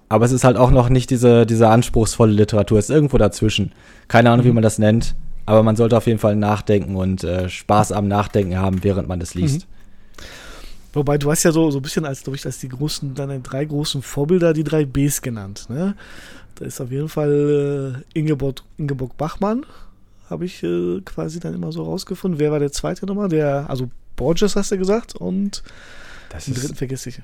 [0.09, 2.79] aber es ist halt auch noch nicht diese, diese anspruchsvolle Literatur.
[2.79, 3.73] Es ist irgendwo dazwischen.
[4.07, 4.49] Keine Ahnung, mhm.
[4.49, 8.07] wie man das nennt, aber man sollte auf jeden Fall nachdenken und äh, Spaß am
[8.07, 9.67] Nachdenken haben, während man es liest.
[9.67, 9.76] Mhm.
[10.93, 13.39] Wobei du hast ja so, so ein bisschen als, glaube ich, als die großen, deine
[13.39, 15.65] drei großen Vorbilder die drei Bs genannt.
[15.69, 15.95] Ne?
[16.55, 19.65] Da ist auf jeden Fall äh, Ingeborg, Ingeborg Bachmann,
[20.29, 22.39] habe ich äh, quasi dann immer so rausgefunden.
[22.39, 23.29] Wer war der zweite nochmal?
[23.29, 25.63] Der, also Borges hast du gesagt und
[26.29, 27.21] das den dritten vergesse ich.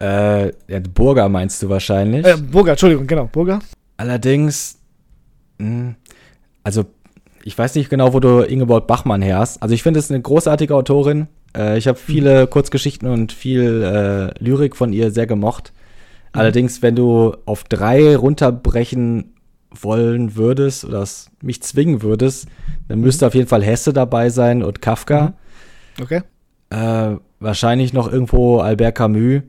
[0.00, 2.26] Äh, ja, Burger meinst du wahrscheinlich.
[2.26, 3.60] Äh, Burger, Entschuldigung, genau, Burger.
[3.96, 4.78] Allerdings,
[5.58, 5.94] mh, hm,
[6.64, 6.86] also
[7.44, 9.62] ich weiß nicht genau, wo du Ingeborg Bachmann her hast.
[9.62, 11.26] Also ich finde es eine großartige Autorin.
[11.56, 12.50] Äh, ich habe viele mhm.
[12.50, 15.72] Kurzgeschichten und viel äh, Lyrik von ihr sehr gemocht.
[16.32, 16.40] Mhm.
[16.40, 19.34] Allerdings, wenn du auf drei runterbrechen
[19.70, 21.06] wollen würdest oder
[21.40, 22.46] mich zwingen würdest,
[22.88, 23.04] dann mhm.
[23.04, 25.34] müsste auf jeden Fall Hesse dabei sein und Kafka.
[25.98, 26.02] Mhm.
[26.02, 26.22] Okay.
[26.70, 29.42] Äh, wahrscheinlich noch irgendwo Albert Camus.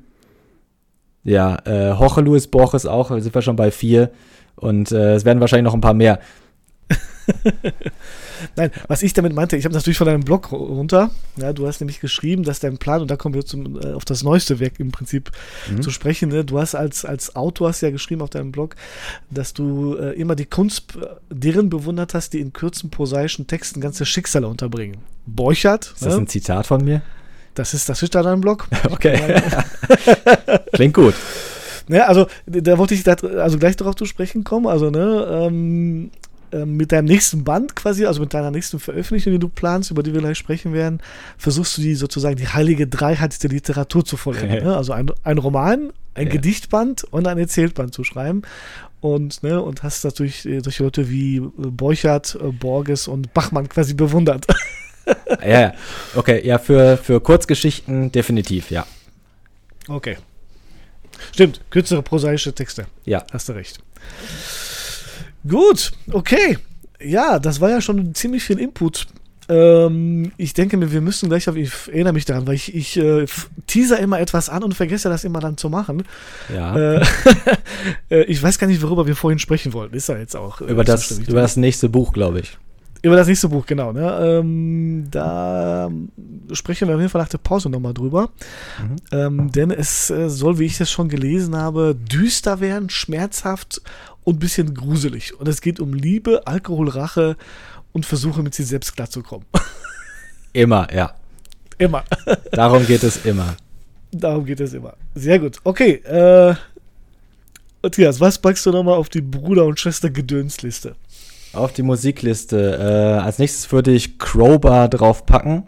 [1.24, 4.12] Ja, äh, Jorge Luis Borges auch, sind wir schon bei vier.
[4.56, 6.20] Und äh, es werden wahrscheinlich noch ein paar mehr.
[8.56, 11.12] Nein, was ich damit meinte, ich habe natürlich von deinem Blog runter.
[11.38, 14.06] Ja, du hast nämlich geschrieben, dass dein Plan, und da kommen wir zum, äh, auf
[14.06, 15.32] das neueste Werk im Prinzip
[15.70, 15.82] mhm.
[15.82, 16.30] zu sprechen.
[16.30, 16.46] Ne?
[16.46, 18.76] Du hast als, als Autor hast ja geschrieben auf deinem Blog,
[19.30, 23.82] dass du äh, immer die Kunst äh, deren bewundert hast, die in kurzen prosaischen Texten
[23.82, 24.98] ganze Schicksale unterbringen.
[25.26, 25.94] Borchardt.
[25.94, 26.22] Ist das ne?
[26.22, 27.02] ein Zitat von mir?
[27.56, 28.68] Das ist, das ist da dein Blog.
[28.90, 29.42] Okay.
[30.74, 31.16] Klingt gut.
[31.88, 34.68] Ja, also da wollte ich da, also gleich darauf zu sprechen kommen.
[34.68, 36.33] Also, ne, ähm, äh,
[36.66, 40.14] mit deinem nächsten Band quasi, also mit deiner nächsten Veröffentlichung, die du planst, über die
[40.14, 41.02] wir gleich sprechen werden,
[41.38, 44.64] versuchst du die sozusagen die heilige Dreiheit der Literatur zu vollenden.
[44.64, 44.76] ne?
[44.78, 46.34] Also ein, ein Roman, ein Ja.
[46.34, 48.44] Gedichtband und ein Erzähltband zu schreiben.
[49.02, 53.68] Und, ne, und hast natürlich äh, solche Leute wie äh, Borchardt, äh, Borges und Bachmann
[53.68, 54.48] quasi bewundert.
[55.42, 55.74] Ja, ja.
[56.16, 58.86] Okay, ja, für, für Kurzgeschichten definitiv, ja.
[59.90, 60.16] Okay.
[61.34, 62.86] Stimmt, kürzere prosaische Texte.
[63.04, 63.26] Ja.
[63.34, 63.80] Hast du recht.
[65.48, 66.58] Gut, okay.
[67.02, 69.08] Ja, das war ja schon ziemlich viel Input.
[69.50, 72.98] Ähm, ich denke mir, wir müssen gleich auf, ich erinnere mich daran, weil ich, ich
[72.98, 73.26] äh,
[73.68, 76.04] teaser immer etwas an und vergesse das immer dann zu machen.
[76.54, 76.76] Ja.
[76.78, 77.06] Äh,
[78.10, 79.96] äh, ich weiß gar nicht, worüber wir vorhin sprechen wollten.
[79.96, 80.62] Ist ja jetzt auch.
[80.62, 82.58] äh, über, das, über das nächste Buch, glaube ich.
[83.04, 83.92] Über das nächste Buch, genau.
[83.92, 84.18] Ne?
[84.22, 85.92] Ähm, da
[86.54, 88.30] sprechen wir auf jeden Fall nach der Pause nochmal drüber.
[88.82, 88.96] Mhm.
[89.12, 93.82] Ähm, denn es äh, soll, wie ich das schon gelesen habe, düster werden, schmerzhaft
[94.24, 95.38] und ein bisschen gruselig.
[95.38, 97.36] Und es geht um Liebe, Alkohol, Rache
[97.92, 99.46] und Versuche, mit sich selbst klarzukommen.
[100.54, 101.14] Immer, ja.
[101.80, 102.06] immer.
[102.52, 103.56] Darum geht es immer.
[104.12, 104.94] Darum geht es immer.
[105.16, 105.58] Sehr gut.
[105.64, 105.94] Okay.
[106.06, 106.54] Äh,
[107.82, 110.96] Matthias, was packst du nochmal auf die Bruder- und Schwester-Gedönsliste?
[111.54, 112.78] Auf die Musikliste.
[112.78, 115.64] Äh, als nächstes würde ich Crowbar draufpacken.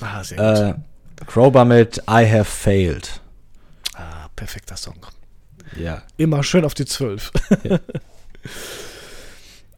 [0.00, 0.78] Ah, sehr gut.
[1.22, 3.20] Äh, Crowbar mit I Have Failed.
[3.94, 4.96] ah, perfekter Song.
[5.78, 6.02] Ja.
[6.18, 7.32] Immer schön auf die Zwölf.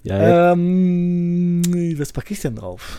[0.02, 1.62] Ja, Ähm,
[1.98, 2.98] was packe ich denn drauf?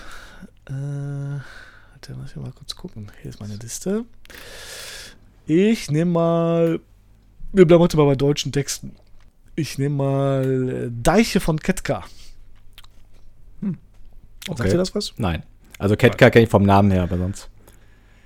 [0.66, 3.12] Äh, warte, muss ich mal kurz gucken.
[3.22, 4.06] Hier ist meine Liste.
[5.46, 6.80] Ich nehme mal.
[7.54, 8.96] Wir bleiben heute mal bei deutschen Texten.
[9.56, 12.04] Ich nehme mal äh, Deiche von Ketka.
[14.48, 14.58] Hm.
[14.58, 14.72] Sagt Okay.
[14.72, 15.14] ihr das was?
[15.18, 15.44] nein.
[15.80, 17.50] Also Ketka kenne ich vom Namen her, aber sonst.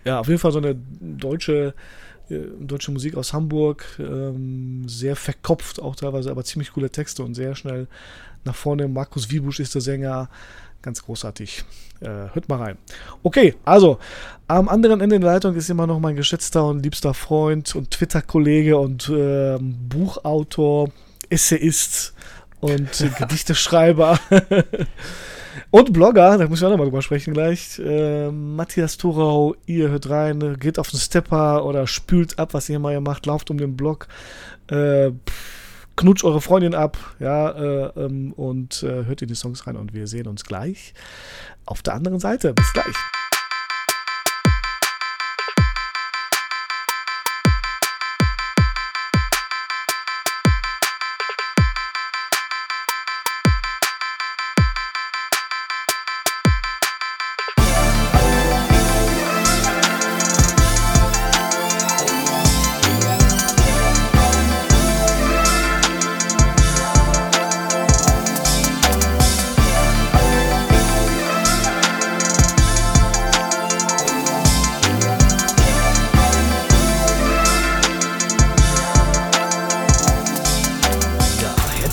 [0.06, 1.74] Ja, auf jeden Fall so eine deutsche,
[2.30, 3.86] äh, deutsche Musik aus Hamburg.
[4.00, 7.88] Ähm, sehr verkopft auch teilweise, aber ziemlich coole Texte und sehr schnell
[8.46, 8.88] nach vorne.
[8.88, 10.30] Markus Wiebusch ist der Sänger.
[10.82, 11.64] Ganz großartig.
[12.00, 12.78] Äh, hört mal rein.
[13.22, 14.00] Okay, also
[14.48, 18.78] am anderen Ende der Leitung ist immer noch mein geschätzter und liebster Freund und Twitter-Kollege
[18.78, 20.90] und ähm, Buchautor,
[21.30, 22.14] Essayist
[22.62, 24.18] und äh, Gedichteschreiber
[25.70, 27.80] und Blogger, da muss ich auch nochmal drüber sprechen gleich.
[27.80, 32.80] Äh, Matthias Thurau, ihr hört rein, geht auf den Stepper oder spült ab, was ihr
[32.80, 34.08] mal macht, lauft um den Blog,
[34.70, 35.12] äh,
[35.96, 39.94] knutscht eure Freundin ab, ja, äh, ähm, und äh, hört in die Songs rein und
[39.94, 40.94] wir sehen uns gleich
[41.66, 42.54] auf der anderen Seite.
[42.54, 42.96] Bis gleich.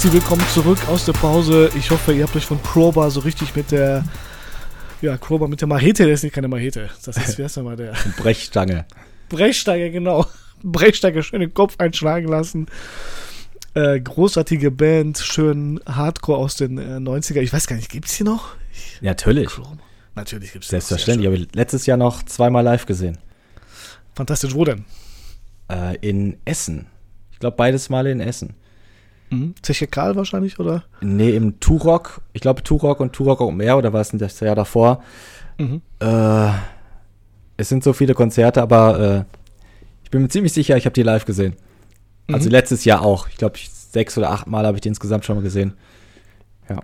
[0.08, 1.70] Herzlich willkommen zurück aus der Pause.
[1.76, 4.06] Ich hoffe, ihr habt euch von Crowbar so richtig mit der,
[5.02, 6.88] ja, Crowbar mit der Machete, der ist nicht keine Machete.
[7.04, 8.86] Das ist, wie heißt der mal, der Brechstange.
[9.28, 10.24] Brechsteiger, genau.
[10.62, 12.68] Brechsteiger schön den Kopf einschlagen lassen.
[13.74, 17.42] Äh, großartige Band, schön Hardcore aus den äh, 90er.
[17.42, 18.54] Ich weiß gar nicht, gibt's die noch?
[18.72, 19.50] Ich, Natürlich.
[20.14, 21.28] Natürlich gibt's Selbstverständlich.
[21.28, 21.36] noch.
[21.36, 23.18] Habe ich letztes Jahr noch zweimal live gesehen.
[24.14, 24.86] Fantastisch, wo denn?
[25.70, 26.86] Äh, in Essen.
[27.30, 28.54] Ich glaube, beides Male in Essen.
[29.30, 29.54] Mhm.
[29.62, 30.84] Zeche Karl wahrscheinlich, oder?
[31.00, 32.20] Nee, im Turok.
[32.32, 35.02] Ich glaube, Turok und Turok Open Air, oder war es denn das Jahr davor?
[35.58, 35.82] Mhm.
[36.00, 36.48] Äh,
[37.56, 39.24] es sind so viele Konzerte, aber äh,
[40.04, 41.54] ich bin mir ziemlich sicher, ich habe die live gesehen.
[42.30, 42.52] Also Mhm.
[42.52, 43.28] letztes Jahr auch.
[43.28, 45.74] Ich glaube, sechs oder acht Mal habe ich die insgesamt schon mal gesehen.
[46.68, 46.80] Ja.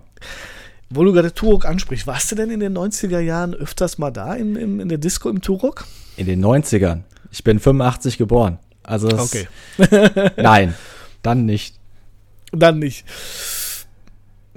[0.89, 4.33] Wo du gerade Turok ansprichst, warst du denn in den 90er Jahren öfters mal da
[4.35, 5.85] in, in, in der Disco im Turok?
[6.17, 7.01] In den 90ern.
[7.31, 8.59] Ich bin 85 geboren.
[8.83, 9.47] Also Okay.
[10.37, 10.75] nein,
[11.23, 11.74] dann nicht.
[12.51, 13.05] Dann nicht.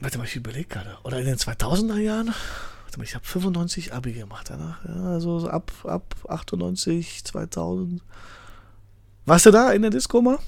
[0.01, 0.97] Warte mal, ich überlege gerade.
[1.05, 2.28] Oder in den 2000er Jahren?
[2.84, 4.84] Warte mal, ich habe 95 Abi gemacht danach.
[4.84, 8.03] Ja, also so ab, ab 98, 2000.
[9.26, 10.39] Warst du da in der Disco mal?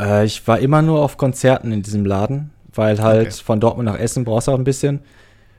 [0.00, 3.42] Äh, ich war immer nur auf Konzerten in diesem Laden, weil halt Okay.
[3.44, 5.00] von Dortmund nach Essen brauchst du auch ein bisschen.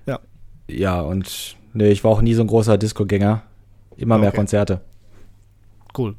[0.05, 0.19] Ja.
[0.69, 3.41] Ja, und nee, ich war auch nie so ein großer Disco-Gänger.
[3.97, 4.37] Immer mehr Okay.
[4.37, 4.81] Konzerte.
[5.97, 6.15] Cool.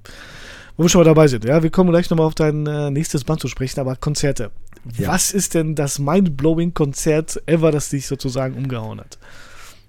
[0.77, 3.25] Wo wir schon mal dabei sind, ja, wir kommen gleich nochmal auf dein äh, nächstes
[3.25, 4.51] Band zu sprechen, aber Konzerte.
[4.99, 5.09] Ja.
[5.09, 9.19] Was ist denn das mind-blowing Konzert ever, das dich sozusagen umgehauen hat?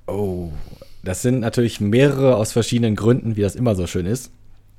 [0.07, 0.51] Oh.
[1.03, 4.31] Das sind natürlich mehrere aus verschiedenen Gründen, wie das immer so schön ist.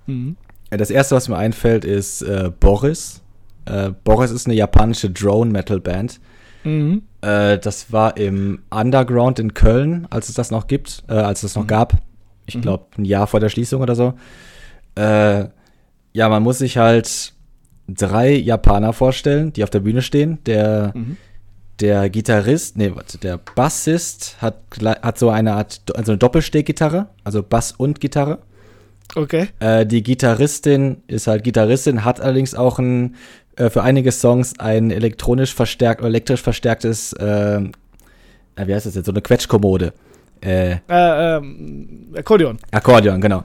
[0.07, 0.37] Mhm.
[0.71, 3.23] Äh, Das erste, was mir einfällt, ist äh, Boris.
[3.65, 6.21] Äh, Boris ist eine japanische Drone-Metal-Band.
[6.65, 7.03] Mhm.
[7.21, 11.55] Äh, das war im Underground in Köln, als es das noch gibt, äh, als es
[11.55, 11.69] noch mhm.
[11.69, 11.95] gab.
[12.47, 14.15] Ich glaube, ein Jahr vor der Schließung oder so.
[16.17, 17.35] Ja, man muss sich halt
[17.87, 20.39] drei Japaner vorstellen, die auf der Bühne stehen.
[20.47, 21.19] Der, mhm.
[21.79, 27.43] der Gitarrist, nee, warte, der Bassist hat, hat so eine Art, also eine Doppelsteggitarre, also
[27.43, 28.39] Bass und Gitarre.
[29.15, 29.49] Okay.
[29.61, 33.17] Äh, die Gitarristin ist halt Gitarristin, hat allerdings auch ein,
[33.57, 37.61] äh, für einige Songs ein elektronisch verstärkt elektrisch verstärktes, äh,
[38.57, 39.93] wie heißt das jetzt, so eine Quetschkommode.
[40.43, 42.57] Äh, äh, ähm, Akkordeon.
[42.71, 43.45] Akkordeon, genau.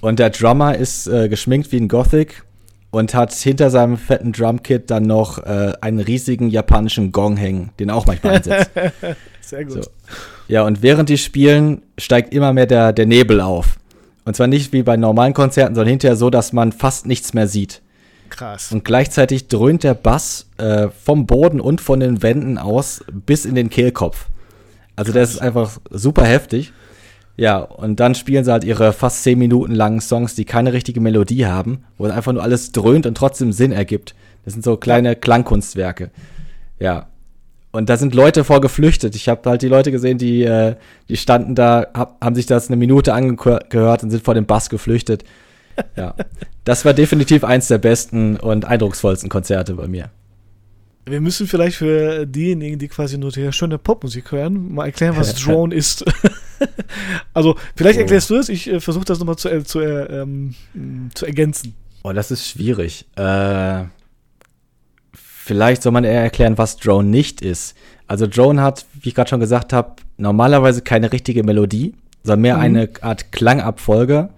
[0.00, 2.44] Und der Drummer ist äh, geschminkt wie ein Gothic
[2.90, 7.90] und hat hinter seinem fetten Drumkit dann noch äh, einen riesigen japanischen Gong hängen, den
[7.90, 8.70] auch manchmal einsetzt.
[9.40, 9.84] Sehr gut.
[9.84, 9.90] So.
[10.48, 13.78] Ja, und während die spielen, steigt immer mehr der, der Nebel auf.
[14.24, 17.46] Und zwar nicht wie bei normalen Konzerten, sondern hinterher so, dass man fast nichts mehr
[17.46, 17.80] sieht.
[18.28, 18.72] Krass.
[18.72, 23.54] Und gleichzeitig dröhnt der Bass äh, vom Boden und von den Wänden aus bis in
[23.54, 24.26] den Kehlkopf.
[24.96, 25.20] Also Krass.
[25.22, 26.72] das ist einfach super heftig.
[27.36, 31.00] Ja, und dann spielen sie halt ihre fast zehn Minuten langen Songs, die keine richtige
[31.00, 34.14] Melodie haben, wo einfach nur alles dröhnt und trotzdem Sinn ergibt.
[34.44, 35.16] Das sind so kleine.
[35.16, 36.10] Klangkunstwerke.
[36.78, 37.08] Ja.
[37.72, 39.14] Und da sind Leute vor geflüchtet.
[39.14, 40.76] Ich habe halt die Leute gesehen, die, äh,
[41.10, 44.70] die standen da, hab, haben sich das eine Minute angehört und sind vor dem Bass
[44.70, 45.24] geflüchtet.
[45.96, 46.14] Ja.
[46.64, 50.10] Das war definitiv eins der besten und eindrucksvollsten Konzerte bei mir.
[51.08, 55.34] Wir müssen vielleicht für diejenigen, die quasi nur die schöne Popmusik hören, mal erklären, was
[55.44, 56.04] Drone ist.
[57.32, 58.02] also, vielleicht oh.
[58.02, 60.56] erklärst du es, ich äh, versuche das nochmal zu, äh, zu, äh, ähm,
[61.14, 61.74] zu ergänzen.
[62.02, 63.06] Oh, das ist schwierig.
[63.14, 63.84] Äh,
[65.12, 67.76] vielleicht soll man eher erklären, was Drone nicht ist.
[68.08, 71.94] Also, Drone hat, wie ich gerade schon gesagt habe, normalerweise keine richtige Melodie,
[72.24, 72.62] sondern mehr mhm.
[72.62, 74.30] eine Art Klangabfolge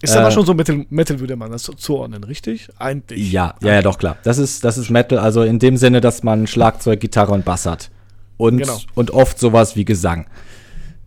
[0.00, 2.68] ist äh, aber schon so Metal, Metal würde man das zuordnen, richtig?
[2.78, 3.32] Eigentlich.
[3.32, 4.16] Ja, ja, ja, doch, klar.
[4.22, 7.66] Das ist, das ist Metal, also in dem Sinne, dass man Schlagzeug, Gitarre und Bass
[7.66, 7.90] hat.
[8.36, 8.78] Und, genau.
[8.94, 10.26] und oft sowas wie Gesang.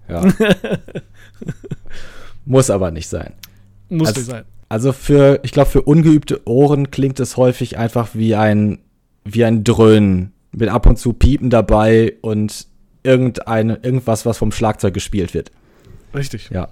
[0.09, 0.25] Ja.
[2.45, 3.33] Muss aber nicht sein.
[3.87, 4.43] Muss also, nicht sein.
[4.67, 8.79] Also für, ich glaube, für ungeübte Ohren klingt es häufig einfach wie ein,
[9.23, 10.33] wie ein Dröhnen.
[10.53, 12.67] Mit ab und zu Piepen dabei und
[13.03, 15.51] irgendein, irgendwas, was vom Schlagzeug gespielt wird.
[16.13, 16.49] Richtig.
[16.49, 16.67] Ja.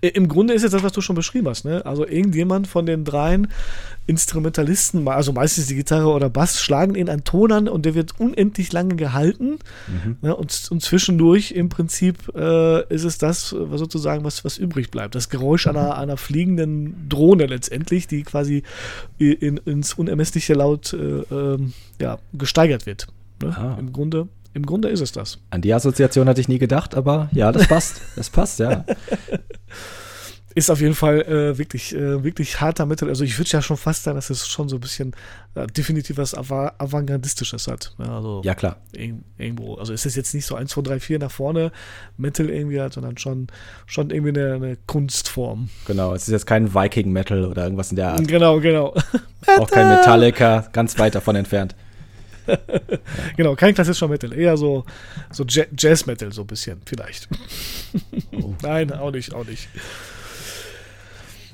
[0.00, 1.64] Im Grunde ist jetzt das, was du schon beschrieben hast.
[1.64, 1.84] Ne?
[1.84, 3.48] Also irgendjemand von den dreien
[4.06, 8.20] Instrumentalisten, also meistens die Gitarre oder Bass, schlagen ihn einen Ton an und der wird
[8.20, 9.58] unendlich lange gehalten.
[9.88, 10.16] Mhm.
[10.20, 10.36] Ne?
[10.36, 15.14] Und, und, zwischendurch im Prinzip äh, ist es das, was sozusagen, was, was übrig bleibt.
[15.14, 15.76] Das Geräusch mhm.
[15.76, 18.62] einer, einer fliegenden Drohne letztendlich, die quasi
[19.18, 21.58] in, ins Unermessliche laut äh, äh,
[22.00, 23.06] ja, gesteigert wird.
[23.42, 23.76] Ne?
[23.78, 25.38] Im Grunde im Grunde ist es das.
[25.50, 28.00] An die Assoziation hatte ich nie gedacht, aber ja, das passt.
[28.16, 28.84] das passt, ja.
[30.56, 33.08] Ist auf jeden Fall äh, wirklich, äh, wirklich harter Mittel.
[33.08, 35.12] Also ich würde ja schon fast sagen, dass es schon so ein bisschen
[35.56, 37.92] äh, definitiv was Av Avantgardistisches hat.
[37.98, 38.76] Ja, also ja klar.
[38.92, 39.74] irgendwo.
[39.74, 41.72] Also ist es jetzt nicht so 1, 2, 3, 4 nach vorne
[42.16, 43.48] Metal irgendwie hat, sondern schon,
[43.86, 45.70] schon irgendwie eine, eine Kunstform.
[45.88, 48.28] Genau, es ist jetzt kein Viking Metal oder irgendwas in der Art.
[48.28, 48.94] Genau, genau.
[49.58, 51.74] Auch kein Metallica, ganz weit davon entfernt.
[53.36, 54.84] genau, kein klassischer Metal, eher so,
[55.30, 57.28] so Jazz-Metal, so ein bisschen, vielleicht.
[58.32, 58.54] Oh.
[58.62, 59.68] Nein, auch nicht, auch nicht.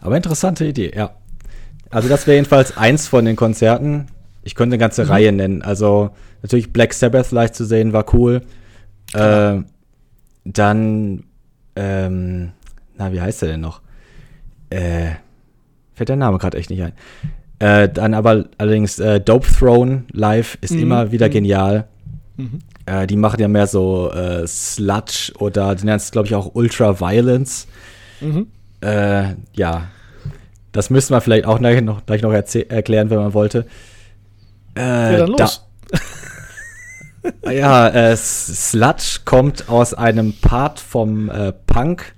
[0.01, 1.15] Aber interessante Idee, ja.
[1.91, 4.07] Also, das wäre jedenfalls eins von den Konzerten.
[4.43, 5.11] Ich könnte eine ganze mhm.
[5.11, 5.63] Reihe nennen.
[5.63, 6.11] Also,
[6.43, 8.43] natürlich Black Sabbath leicht zu sehen, war cool.
[9.13, 9.59] Äh,
[10.45, 11.25] dann,
[11.77, 12.53] ähm,
[12.97, 13.81] na, wie heißt der denn noch?
[14.71, 15.11] Äh,
[15.95, 16.93] fällt der Name gerade echt nicht ein.
[17.61, 20.83] Äh, dann aber allerdings äh, Dope Throne live ist mhm.
[20.83, 21.33] immer wieder mhm.
[21.33, 21.87] genial.
[22.39, 22.61] Mhm.
[22.87, 26.55] Äh, die machen ja mehr so äh, Sludge oder die nennen es, glaube ich, auch
[26.55, 27.67] Ultra Violence.
[28.23, 28.47] Mhm.
[28.81, 29.89] Äh, ja,
[30.73, 33.67] das müsste man vielleicht auch gleich noch, gleich noch erklären, wenn man wollte.
[34.75, 35.69] Äh, ja, dann los.
[37.43, 41.31] Da, ja, Sludge kommt aus einem Part vom
[41.67, 42.15] Punk.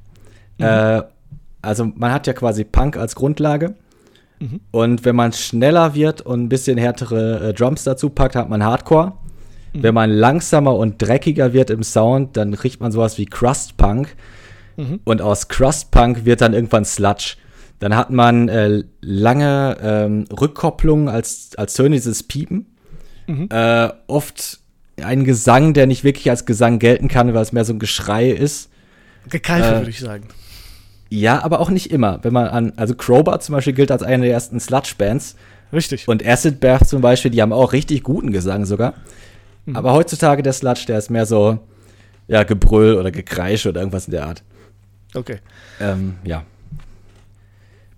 [0.59, 1.03] Mhm.
[1.63, 3.75] also man hat ja quasi Punk als Grundlage.
[4.43, 4.61] Mhm.
[4.73, 8.65] Und wenn man schneller wird und ein bisschen härtere äh, Drums dazu packt, hat man
[8.65, 9.13] Hardcore.
[9.73, 9.83] Mhm.
[9.83, 14.17] Wenn man langsamer und dreckiger wird im Sound, dann kriegt man sowas wie Crust Punk.
[14.77, 14.99] Mhm.
[15.05, 17.37] Und aus Crust Punk wird dann irgendwann Sludge.
[17.79, 22.67] Dann hat man äh, lange ähm, Rückkopplungen als, als Töne, dieses Piepen.
[23.29, 23.49] Mhm.
[23.51, 24.59] Äh, oft
[25.01, 28.29] ein Gesang, der nicht wirklich als Gesang gelten kann, weil es mehr so ein Geschrei
[28.31, 28.71] ist.
[29.29, 30.25] Gekeife, äh, würde ich sagen.
[31.13, 32.21] Ja, aber auch nicht immer.
[32.23, 35.37] Wenn man an, also Crowbar zum Beispiel gilt als eine der ersten Sludge-Bands.
[35.71, 36.09] Richtig.
[36.09, 38.95] Und Acid Bath zum Beispiel, die haben auch richtig guten Gesang sogar.
[39.67, 39.77] Mhm.
[39.77, 41.59] Aber heutzutage der Sludge, der ist mehr so,
[42.29, 44.43] ja, Gebrüll oder Gekreisch oder irgendwas in der Art.
[45.13, 45.41] Okay.
[45.81, 46.45] Ähm, ja.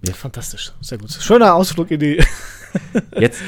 [0.04, 0.12] ja.
[0.12, 1.12] Fantastisch, sehr gut.
[1.12, 2.20] Schöner Ausflug in die,
[3.16, 3.40] Jetzt,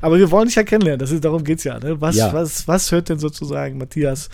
[0.00, 1.80] aber wir wollen dich ja kennenlernen, das ist, darum geht es ja.
[1.80, 2.00] Ne?
[2.00, 2.32] Was, Ja.
[2.32, 4.28] Was, was hört denn sozusagen Matthias?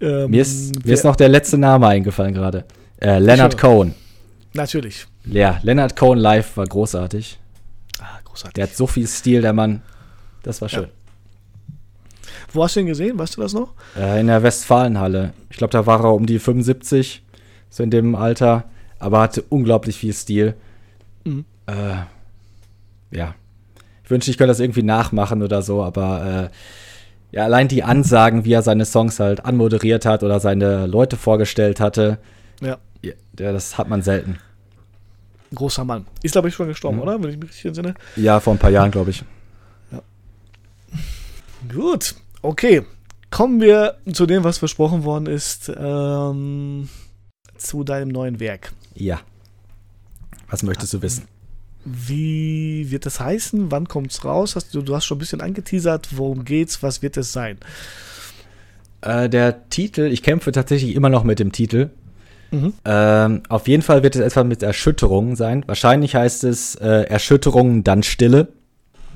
[0.00, 2.64] ähm, mir, ist, mir ist noch der letzte Name eingefallen gerade.
[3.02, 3.58] Äh, Leonard.
[3.58, 3.94] Cohen.
[4.54, 5.06] Natürlich.
[5.24, 7.38] Ja, Leonard Cohen live war großartig.
[8.00, 8.54] Ah, großartig.
[8.54, 9.82] Der hat so viel Stil, der Mann.
[10.42, 10.88] Das war schön.
[12.52, 13.18] Wo hast du ihn gesehen?
[13.18, 13.72] Weißt du das noch?
[13.96, 15.32] Äh, in der Westfalenhalle.
[15.50, 17.22] Ich glaube, da war er um die 75,
[17.70, 18.64] so in dem Alter.
[18.98, 20.54] Aber hatte unglaublich viel Stil.
[21.24, 21.44] Mhm.
[21.66, 23.34] Äh, ja.
[24.04, 26.50] Ich wünschte, ich könnte das irgendwie nachmachen oder so, aber
[27.32, 31.16] äh, ja, allein die Ansagen, wie er seine Songs halt anmoderiert hat oder seine Leute
[31.16, 32.18] vorgestellt hatte,
[32.60, 32.78] Ja.
[33.02, 33.12] Ja,
[33.52, 34.38] das hat man selten.
[35.54, 36.06] Großer Mann.
[36.22, 37.02] Ist, glaube ich, schon gestorben, Mhm.
[37.02, 37.22] oder?
[37.22, 37.94] Wenn ich mich richtig entsinne.
[38.16, 39.22] Ja, vor ein paar Jahren, glaube ich.
[41.72, 42.14] Gut.
[42.42, 42.82] Okay.
[43.30, 45.70] Kommen wir zu dem, was versprochen worden ist.
[45.74, 46.88] Ähm,
[47.56, 48.72] zu deinem neuen Werk.
[48.94, 49.20] Ja.
[50.50, 51.24] Was möchtest du wissen?
[51.84, 53.70] Wie wird das heißen?
[53.70, 54.54] Wann kommt es raus?
[54.54, 56.08] Hast du, du hast schon ein bisschen angeteasert.
[56.16, 56.82] Worum geht's?
[56.82, 57.58] Was wird es sein?
[59.00, 61.90] Äh, der Titel, ich kämpfe tatsächlich immer noch mit dem Titel.
[62.52, 62.74] Mhm.
[62.84, 65.64] Ähm, auf jeden Fall wird es etwas mit Erschütterungen sein.
[65.66, 68.48] Wahrscheinlich heißt es äh, Erschütterungen, dann Stille,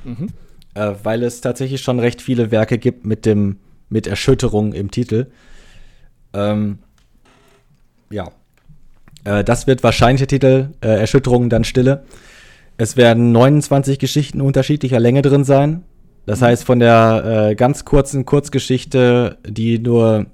[0.05, 0.29] Mhm.
[0.75, 3.59] äh, weil es tatsächlich schon recht viele Werke gibt mit dem
[3.89, 5.27] mit Erschütterung im Titel.
[6.33, 6.79] Ähm,
[8.11, 8.31] ja,
[9.25, 12.05] äh, das wird wahrscheinlich der Titel äh, Erschütterungen, dann Stille.
[12.79, 15.83] Es werden 29 Geschichten unterschiedlicher Länge drin sein.
[16.27, 20.27] Das heißt, von der äh, ganz kurzen Kurzgeschichte, die nur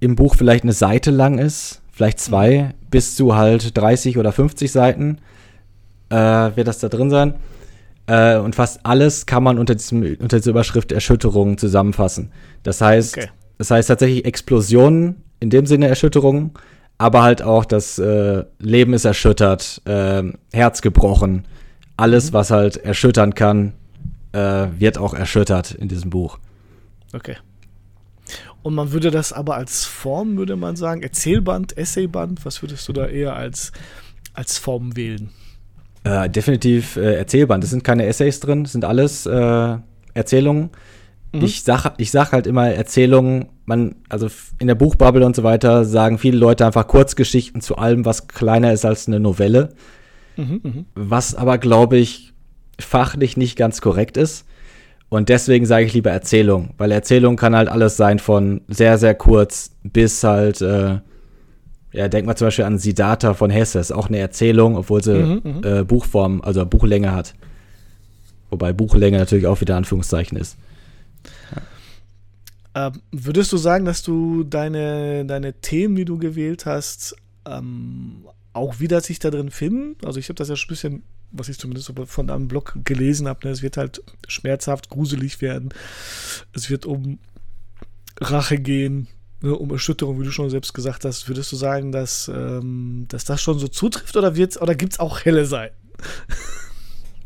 [0.00, 4.70] im Buch vielleicht eine Seite lang ist, vielleicht zwei, bis zu halt 30 oder 50
[4.70, 5.18] Seiten,
[6.10, 7.34] äh, wird das da drin sein.
[8.06, 12.30] Äh, und fast alles kann man unter, diesem, unter dieser Überschrift Erschütterungen zusammenfassen.
[12.62, 13.28] Das heißt, Okay.
[13.58, 16.52] das heißt tatsächlich Explosionen, in dem Sinne Erschütterungen,
[16.98, 20.22] aber halt auch das äh, Leben ist erschüttert, äh,
[20.52, 21.48] Herz gebrochen.
[21.96, 23.72] Alles, was halt erschüttern kann,
[24.30, 26.38] äh, wird auch erschüttert in diesem Buch.
[27.12, 27.34] Okay.
[28.62, 32.92] Und man würde das aber als Form, würde man sagen, Erzählband, Essayband, was würdest du
[32.92, 33.72] da eher als,
[34.34, 35.30] als Form wählen?
[36.04, 37.64] Äh, definitiv äh, Erzählband.
[37.64, 39.76] Es sind keine Essays drin, es sind alles äh,
[40.14, 40.70] Erzählungen.
[41.32, 41.44] Mhm.
[41.44, 44.28] Ich sag, ich sag halt immer Erzählungen, man, also
[44.58, 48.72] in der Buchbubble und so weiter sagen viele Leute einfach Kurzgeschichten zu allem, was kleiner
[48.72, 49.74] ist als eine Novelle.
[50.36, 50.84] Mhm, mhm.
[50.94, 52.32] Was aber, glaube ich,
[52.80, 54.46] fachlich nicht ganz korrekt ist.
[55.10, 59.14] Und deswegen sage ich lieber Erzählung, weil Erzählung kann halt alles sein von sehr, sehr
[59.14, 60.98] kurz bis halt, äh,
[61.92, 65.18] ja, denk mal zum Beispiel an Siddhartha von Hesse, ist auch eine Erzählung, obwohl sie
[65.18, 65.60] Mhm, mhm.
[65.64, 67.34] äh, Buchform, also Buchlänge hat.
[68.50, 70.56] Wobei Buchlänge natürlich auch wieder Anführungszeichen ist.
[72.74, 78.78] Ähm, würdest du sagen, dass du deine, deine Themen, die du gewählt hast, ähm, auch
[78.78, 79.96] wieder sich da drin finden?
[80.04, 83.28] Also ich habe das ja schon ein bisschen, was ich zumindest von einem Blog gelesen
[83.28, 83.52] habe, ne?
[83.52, 85.70] es wird halt schmerzhaft, gruselig werden.
[86.52, 87.18] Es wird um
[88.20, 89.08] Rache gehen,
[89.40, 89.54] ne?
[89.54, 91.28] um Erschütterung, wie du schon selbst gesagt hast.
[91.28, 95.00] Würdest du sagen, dass, ähm, dass das schon so zutrifft oder, wird's- oder gibt es
[95.00, 95.76] auch helle Seiten?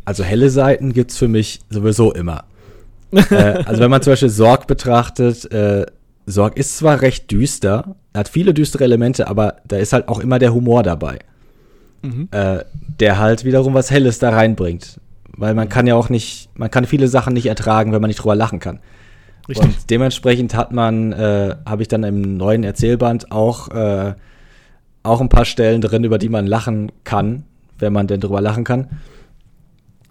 [0.04, 2.44] Also helle Seiten gibt's für mich sowieso immer.
[3.12, 5.86] äh, also wenn man zum Beispiel Sorg betrachtet, äh,
[6.26, 10.38] Sorg ist zwar recht düster, hat viele düstere Elemente, aber da ist halt auch immer
[10.38, 11.20] der Humor dabei,
[12.02, 12.28] Mhm.
[12.30, 12.64] äh,
[13.00, 15.00] der halt wiederum was Helles da reinbringt.
[15.36, 18.22] Weil man kann ja auch nicht, man kann viele Sachen nicht ertragen, wenn man nicht
[18.22, 18.80] drüber lachen kann.
[19.48, 19.64] Richtig.
[19.64, 24.14] Und dementsprechend hat man, äh, habe ich dann im neuen Erzählband auch, äh,
[25.02, 27.44] auch ein paar Stellen drin, über die man lachen kann,
[27.78, 28.88] wenn man denn drüber lachen kann.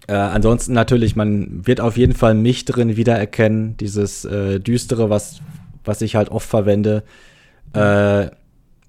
[0.06, 5.40] Äh, ansonsten natürlich, man wird auf jeden Fall mich drin wiedererkennen, dieses äh, Düstere, was,
[5.84, 7.04] was ich halt oft verwende.
[7.72, 8.26] Äh,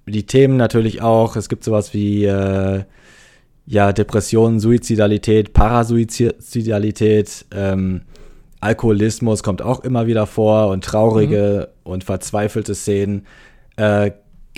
[0.06, 1.36] die Themen natürlich auch.
[1.36, 2.84] Es gibt sowas wie äh,
[3.66, 8.02] ja, Depression, Suizidalität, Parasuizidalität, ähm,
[8.60, 13.26] Alkoholismus kommt auch immer wieder vor und traurige und verzweifelte Szenen.
[13.76, 14.12] Äh,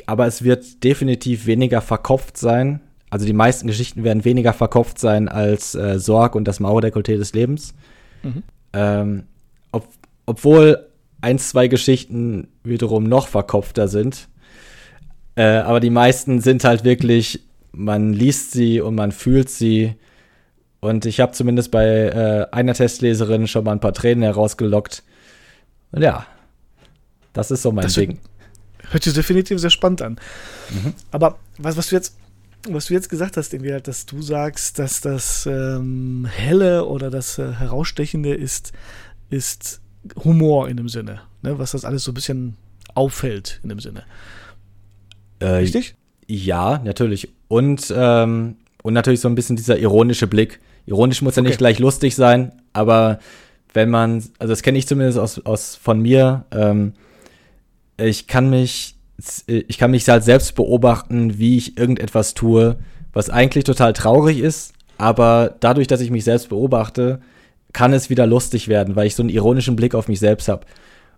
[0.06, 2.80] aber es wird definitiv weniger verkopft sein.
[3.10, 7.32] Also die meisten Geschichten werden weniger verkopft sein als äh, Sorg und das Mauerdekolleté des
[7.32, 7.74] Lebens.
[8.22, 8.42] Mhm.
[8.72, 9.22] Ähm,
[9.72, 9.88] ob,
[10.26, 10.86] obwohl
[11.20, 14.28] ein, zwei Geschichten wiederum noch verkopfter sind.
[15.36, 19.94] Äh, aber die meisten sind halt wirklich, man liest sie und man fühlt sie.
[20.80, 25.02] Und ich habe zumindest bei äh, einer Testleserin schon mal ein paar Tränen herausgelockt.
[25.92, 26.26] Und ja,
[27.32, 28.18] das ist so mein Das- Ding.
[28.90, 30.12] Hört sich definitiv sehr spannend an.
[30.70, 30.94] Mhm.
[31.10, 32.16] Aber was, was du jetzt,
[32.68, 37.36] was du jetzt gesagt hast, irgendwie dass du sagst, dass das ähm, Helle oder das
[37.38, 38.72] äh, Herausstechende ist,
[39.28, 39.80] ist
[40.24, 41.20] Humor in dem Sinne.
[41.42, 41.58] Ne?
[41.58, 42.56] Was das alles so ein bisschen
[42.94, 44.04] auffällt in dem Sinne.
[45.40, 45.94] Äh, Richtig?
[46.26, 47.28] Ja, natürlich.
[47.48, 50.60] Und, ähm, und natürlich so ein bisschen dieser ironische Blick.
[50.86, 53.18] Ironisch muss ja nicht gleich lustig sein, aber
[53.72, 56.94] wenn man, also das kenne ich zumindest aus, aus von mir, ähm,
[57.98, 58.94] ich kann mich,
[59.46, 62.76] ich kann mich halt selbst beobachten, wie ich irgendetwas tue,
[63.12, 67.20] was eigentlich total traurig ist, aber dadurch, dass ich mich selbst beobachte,
[67.72, 70.66] kann es wieder lustig werden, weil ich so einen ironischen Blick auf mich selbst habe.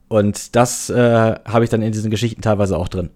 [0.09, 3.11] Und das äh, habe ich dann in diesen Geschichten teilweise auch drin.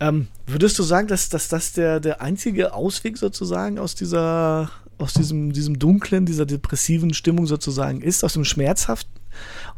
[0.00, 5.14] Ähm, würdest du sagen, dass, dass das der, der einzige Ausweg sozusagen aus dieser, aus
[5.14, 9.12] diesem, diesem dunklen, dieser depressiven Stimmung sozusagen ist, aus dem Schmerzhaften?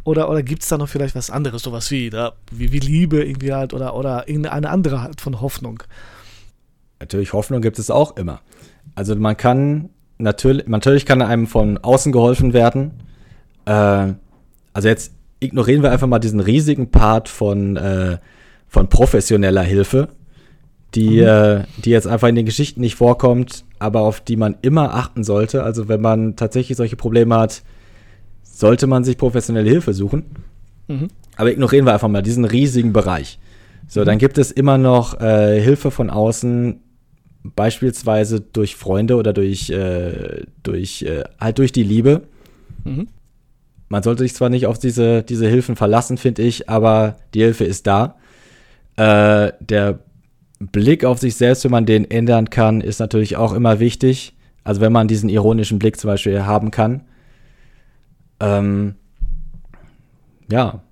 [0.05, 3.25] Oder, oder gibt es da noch vielleicht was anderes, sowas wie, da, wie, wie Liebe
[3.25, 5.83] irgendwie halt oder, oder irgendeine andere Art von Hoffnung?
[7.01, 8.41] Natürlich, Hoffnung gibt es auch immer.
[8.95, 12.93] Also man kann natürlich, natürlich kann einem von außen geholfen werden.
[13.65, 14.15] Äh,
[14.73, 18.19] also jetzt ignorieren wir einfach mal diesen riesigen Part von, äh,
[18.69, 20.09] von professioneller Hilfe,
[20.95, 21.27] die, mhm.
[21.27, 25.25] äh, die jetzt einfach in den Geschichten nicht vorkommt, aber auf die man immer achten
[25.25, 25.63] sollte.
[25.63, 27.63] Also wenn man tatsächlich solche Probleme hat,
[28.43, 30.25] sollte man sich professionelle Hilfe suchen.
[30.89, 31.09] Mhm.
[31.37, 33.39] Aber ignorieren wir einfach mal diesen riesigen Bereich.
[33.89, 34.05] So, mhm.
[34.07, 36.81] dann gibt es immer noch äh, Hilfe von außen,
[37.55, 42.23] beispielsweise durch Freunde oder durch, äh, durch äh, halt durch die Liebe.
[42.85, 43.09] Mhm.
[43.89, 47.65] Man sollte sich zwar nicht auf diese, diese Hilfen verlassen, finde ich, aber die Hilfe
[47.65, 48.17] ist da.
[48.97, 50.01] Äh, der
[50.59, 54.35] Blick auf sich selbst, wenn man den ändern kann, ist natürlich auch immer wichtig.
[54.65, 57.03] Also wenn man diesen ironischen Blick zum Beispiel haben kann.
[58.41, 58.97] Ähm,
[60.51, 60.83] ja.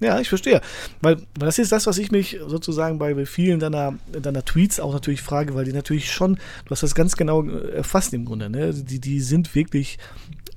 [0.00, 0.60] Ja, ich verstehe.
[1.00, 4.92] Weil, weil das ist das, was ich mich sozusagen bei vielen deiner, deiner Tweets auch
[4.92, 8.74] natürlich frage, weil die natürlich schon, du hast das ganz genau erfasst im Grunde, ne?
[8.74, 9.98] Die, die sind wirklich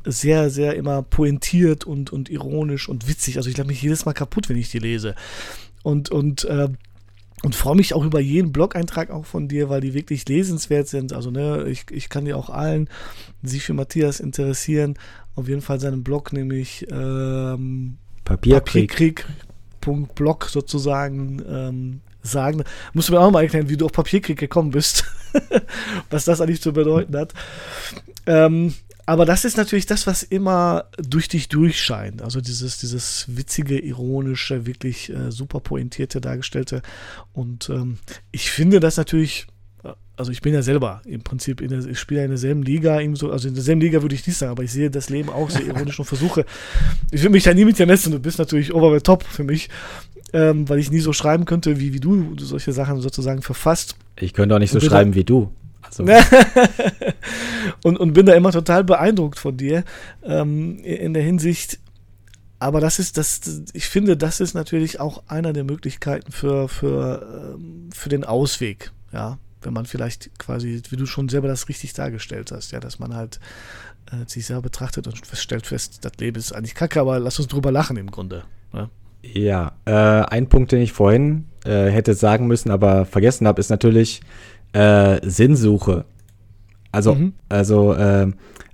[0.06, 3.38] sehr, sehr immer pointiert und, und ironisch und witzig.
[3.38, 5.16] Also ich glaube mich jedes Mal kaputt, wenn ich die lese.
[5.84, 6.70] Und, und, äh,
[7.44, 11.14] und freue mich auch über jeden Blog-Eintrag auch von dir, weil die wirklich lesenswert sind.
[11.14, 12.90] Also, ne, ich, ich kann dir auch allen,
[13.42, 14.96] die sich für Matthias interessieren,
[15.36, 19.26] auf jeden Fall seinen Blog, nämlich ähm, Papierkrieg.
[19.80, 22.64] Papierkrieg.blog sozusagen ähm, sagen.
[22.94, 25.06] Musst du mir auch mal erklären, wie du auf Papierkrieg gekommen bist.
[26.10, 27.34] Was das eigentlich zu bedeuten hat.
[28.26, 28.74] Ähm,
[29.10, 32.22] aber das ist natürlich das, was immer durch dich durchscheint.
[32.22, 36.84] Also dieses, dieses witzige, ironische, wirklich äh, super pointierte, dargestellte.
[37.34, 37.98] Und ähm,
[38.32, 39.48] ich finde das natürlich,
[39.84, 42.62] äh, also ich bin ja selber im Prinzip, in der, ich spiele ja in derselben
[42.62, 45.30] Liga, so, also in derselben Liga würde ich nicht sagen, aber ich sehe das Leben
[45.30, 46.46] auch sehr ironisch und versuche,
[47.10, 49.44] ich will mich da nie mit dir messen, du bist natürlich over the top für
[49.44, 49.70] mich,
[50.34, 53.96] ähm, weil ich nie so schreiben könnte, wie, wie du solche Sachen sozusagen verfasst.
[54.18, 55.52] Ich könnte auch nicht so schreiben wie du.
[55.90, 56.06] Also.
[57.84, 59.84] und, und bin da immer total beeindruckt von dir
[60.24, 61.80] ähm, in der Hinsicht.
[62.60, 63.42] Aber das ist, das,
[63.74, 68.92] ich finde, das ist natürlich auch einer der Möglichkeiten für, für, ähm, für den Ausweg,
[69.12, 69.38] ja.
[69.62, 73.14] Wenn man vielleicht quasi, wie du schon selber das richtig dargestellt hast, ja, dass man
[73.14, 73.42] halt
[74.12, 77.50] äh, sich selber betrachtet und stellt fest, das Leben ist eigentlich kacke, aber lass uns
[77.50, 78.44] drüber lachen im Grunde.
[78.74, 78.90] Ja,
[79.22, 83.70] ja äh, ein Punkt, den ich vorhin äh, hätte sagen müssen, aber vergessen habe, ist
[83.70, 84.22] natürlich,
[84.74, 86.06] äh, Sinnsuche.
[86.92, 87.34] Also, mhm.
[87.50, 88.28] also äh,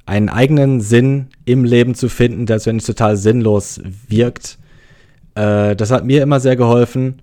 [0.05, 4.57] einen eigenen Sinn im Leben zu finden, der wenn es total sinnlos wirkt.
[5.35, 7.21] Äh, das hat mir immer sehr geholfen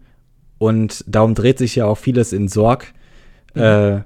[0.58, 2.92] und darum dreht sich ja auch vieles in Sorg.
[3.54, 3.62] Mhm.
[3.62, 4.00] Äh,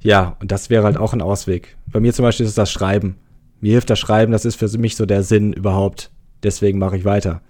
[0.00, 1.76] ja, und das wäre halt auch ein Ausweg.
[1.86, 3.16] Bei mir zum Beispiel ist es das Schreiben.
[3.60, 6.10] Mir hilft das Schreiben, das ist für mich so der Sinn überhaupt.
[6.42, 7.40] Deswegen mache ich weiter.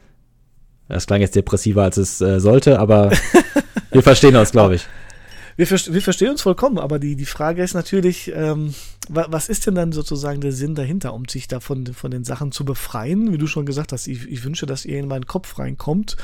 [0.88, 3.10] Das klang jetzt depressiver, als es äh, sollte, aber
[3.90, 4.86] wir verstehen uns, glaube ich
[5.56, 8.74] wir, wir verstehen uns vollkommen, aber die, die Frage ist natürlich, ähm,
[9.08, 12.64] was ist denn dann sozusagen der Sinn dahinter, um sich davon von den Sachen zu
[12.64, 13.32] befreien?
[13.32, 16.16] Wie du schon gesagt hast, ich, ich wünsche, dass ihr in meinen Kopf reinkommt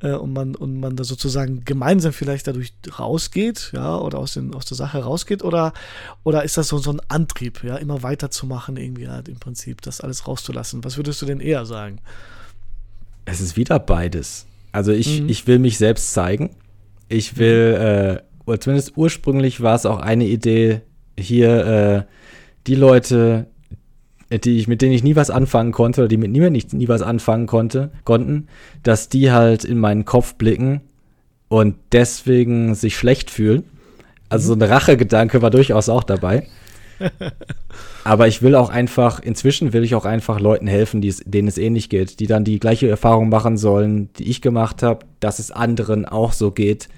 [0.00, 4.54] äh, und, man, und man da sozusagen gemeinsam vielleicht dadurch rausgeht, ja, oder aus, den,
[4.54, 5.72] aus der Sache rausgeht, oder,
[6.24, 10.00] oder ist das so, so ein Antrieb, ja, immer weiterzumachen, irgendwie halt im Prinzip, das
[10.00, 10.82] alles rauszulassen?
[10.84, 12.00] Was würdest du denn eher sagen?
[13.24, 14.46] Es ist wieder beides.
[14.72, 15.28] Also ich, mhm.
[15.28, 16.50] ich will mich selbst zeigen.
[17.08, 20.80] Ich will äh, oder zumindest ursprünglich war es auch eine Idee,
[21.18, 22.02] hier äh,
[22.66, 23.46] die Leute,
[24.30, 26.88] die ich, mit denen ich nie was anfangen konnte oder die mit mir nicht, nie
[26.88, 28.48] was anfangen konnte, konnten,
[28.82, 30.80] dass die halt in meinen Kopf blicken
[31.48, 33.64] und deswegen sich schlecht fühlen.
[34.28, 36.46] Also so ein Rachegedanke war durchaus auch dabei.
[38.04, 41.48] Aber ich will auch einfach, inzwischen will ich auch einfach Leuten helfen, die es, denen
[41.48, 45.38] es ähnlich geht, die dann die gleiche Erfahrung machen sollen, die ich gemacht habe, dass
[45.38, 46.88] es anderen auch so geht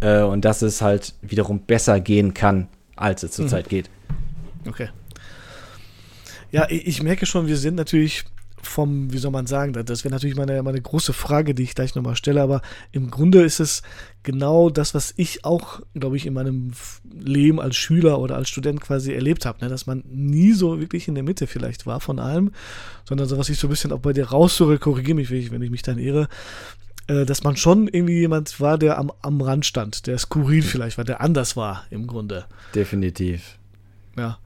[0.00, 3.70] äh, und dass es halt wiederum besser gehen kann, als es zurzeit mhm.
[3.70, 3.90] geht.
[4.66, 4.88] Okay.
[6.50, 8.24] Ja, ich merke schon, wir sind natürlich
[8.66, 11.94] vom, wie soll man sagen, das wäre natürlich meine, meine große Frage, die ich gleich
[11.94, 13.82] nochmal stelle, aber im Grunde ist es
[14.22, 16.72] genau das, was ich auch, glaube ich, in meinem
[17.10, 19.70] Leben als Schüler oder als Student quasi erlebt habe, ne?
[19.70, 22.52] dass man nie so wirklich in der Mitte vielleicht war von allem,
[23.08, 25.70] sondern so, was ich so ein bisschen auch bei dir raushöre, korrigiere mich, wenn ich
[25.70, 26.28] mich dann irre,
[27.08, 30.98] äh, dass man schon irgendwie jemand war, der am, am Rand stand, der skurril vielleicht
[30.98, 32.46] war, der anders war im Grunde.
[32.74, 33.58] Definitiv.
[34.16, 34.38] Ja.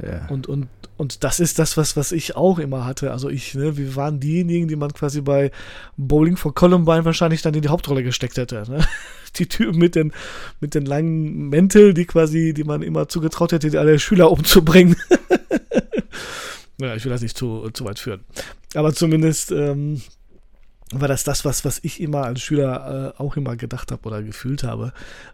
[0.00, 0.26] ja.
[0.28, 3.10] Und, und und das ist das, was, was ich auch immer hatte.
[3.10, 5.50] Also ich, ne, wir waren diejenigen, die man quasi bei
[5.96, 8.64] Bowling for Columbine wahrscheinlich dann in die Hauptrolle gesteckt hätte.
[8.68, 8.86] Ne?
[9.36, 10.12] Die Typen mit den,
[10.60, 14.94] mit den langen Mäntel, die quasi, die man immer zugetraut hätte, die alle Schüler umzubringen.
[16.80, 18.20] ja, ich will das nicht zu, zu weit führen.
[18.76, 20.00] Aber zumindest, ähm,
[20.92, 24.22] war das das, was, was ich immer als Schüler äh, auch immer gedacht habe oder
[24.22, 24.92] gefühlt habe.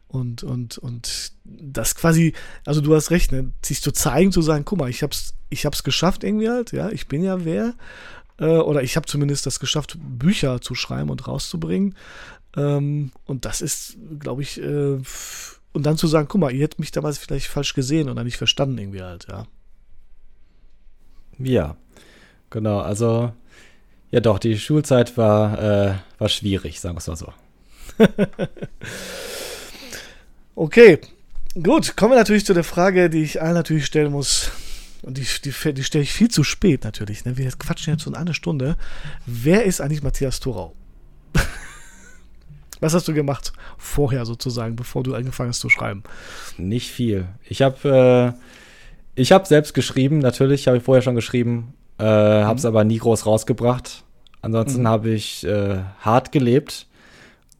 [0.08, 2.34] Und, und, und das quasi,
[2.64, 5.66] also du hast recht, ne, sich zu zeigen, zu sagen, guck mal, ich hab's, ich
[5.66, 7.74] hab's geschafft irgendwie halt, ja, ich bin ja wer.
[8.38, 11.96] Äh, oder ich habe zumindest das geschafft, Bücher zu schreiben und rauszubringen.
[12.56, 14.98] Ähm, und das ist, glaube ich, äh,
[15.72, 18.38] und dann zu sagen, guck mal, ihr hättet mich damals vielleicht falsch gesehen oder nicht
[18.38, 19.46] verstanden irgendwie halt, ja.
[21.38, 21.76] Ja,
[22.50, 23.32] genau, also
[24.10, 27.32] ja, doch, die Schulzeit war, äh, war schwierig, sagen wir es mal so.
[30.54, 30.98] okay,
[31.62, 31.96] gut.
[31.96, 34.50] Kommen wir natürlich zu der Frage, die ich allen natürlich stellen muss.
[35.02, 37.24] Und die, die, die stelle ich viel zu spät natürlich.
[37.24, 37.38] Ne?
[37.38, 38.76] Wir quatschen jetzt so eine Stunde.
[39.26, 40.74] Wer ist eigentlich Matthias Thorau?
[42.80, 46.02] Was hast du gemacht vorher sozusagen, bevor du angefangen hast zu schreiben?
[46.58, 47.28] Nicht viel.
[47.48, 48.40] Ich habe äh,
[49.14, 52.46] ich habe selbst geschrieben, natürlich habe ich vorher schon geschrieben, äh, mhm.
[52.46, 54.04] Habe es aber nie groß rausgebracht.
[54.42, 54.88] Ansonsten mhm.
[54.88, 56.86] habe ich äh, hart gelebt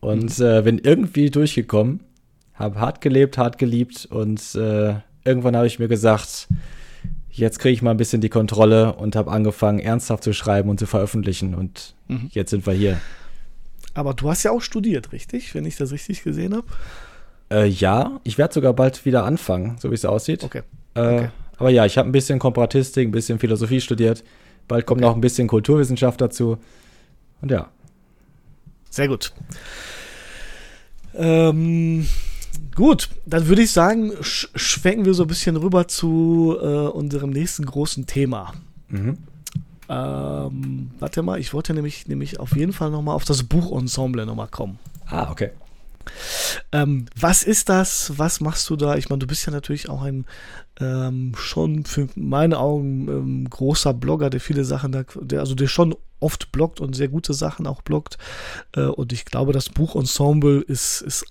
[0.01, 0.45] und mhm.
[0.45, 2.01] äh, bin irgendwie durchgekommen.
[2.55, 6.49] Habe hart gelebt, hart geliebt und äh, irgendwann habe ich mir gesagt,
[7.31, 10.79] jetzt kriege ich mal ein bisschen die Kontrolle und habe angefangen, ernsthaft zu schreiben und
[10.79, 11.55] zu veröffentlichen.
[11.55, 12.29] Und mhm.
[12.33, 13.01] jetzt sind wir hier.
[13.95, 15.55] Aber du hast ja auch studiert, richtig?
[15.55, 16.67] Wenn ich das richtig gesehen habe?
[17.51, 20.45] Äh, ja, ich werde sogar bald wieder anfangen, so wie es aussieht.
[20.45, 20.63] Okay.
[20.95, 21.29] Äh, okay.
[21.61, 24.25] Aber ja, ich habe ein bisschen Komparatistik, ein bisschen Philosophie studiert.
[24.67, 25.09] Bald kommt okay.
[25.09, 26.57] noch ein bisschen Kulturwissenschaft dazu.
[27.43, 27.69] Und ja.
[28.89, 29.33] Sehr gut.
[31.15, 32.09] Ähm,
[32.75, 37.29] gut, dann würde ich sagen, sch schwenken wir so ein bisschen rüber zu äh, unserem
[37.29, 38.55] nächsten großen Thema.
[38.89, 39.19] Mhm.
[39.91, 44.49] Ähm, warte mal, ich wollte nämlich, nämlich auf jeden Fall nochmal auf das Buchensemble nochmal
[44.49, 44.79] kommen.
[45.07, 45.51] Ah, okay.
[46.73, 48.13] Ähm, was ist das?
[48.17, 48.97] Was machst du da?
[48.97, 50.25] Ich meine, du bist ja natürlich auch ein
[50.81, 55.67] ähm, schon für meine Augen ähm, großer Blogger, der viele Sachen, da, der, also der
[55.67, 58.19] schon oft bloggt und sehr gute Sachen auch bloggt.
[58.75, 61.25] Äh, und ich glaube, das Buchensemble ist, ist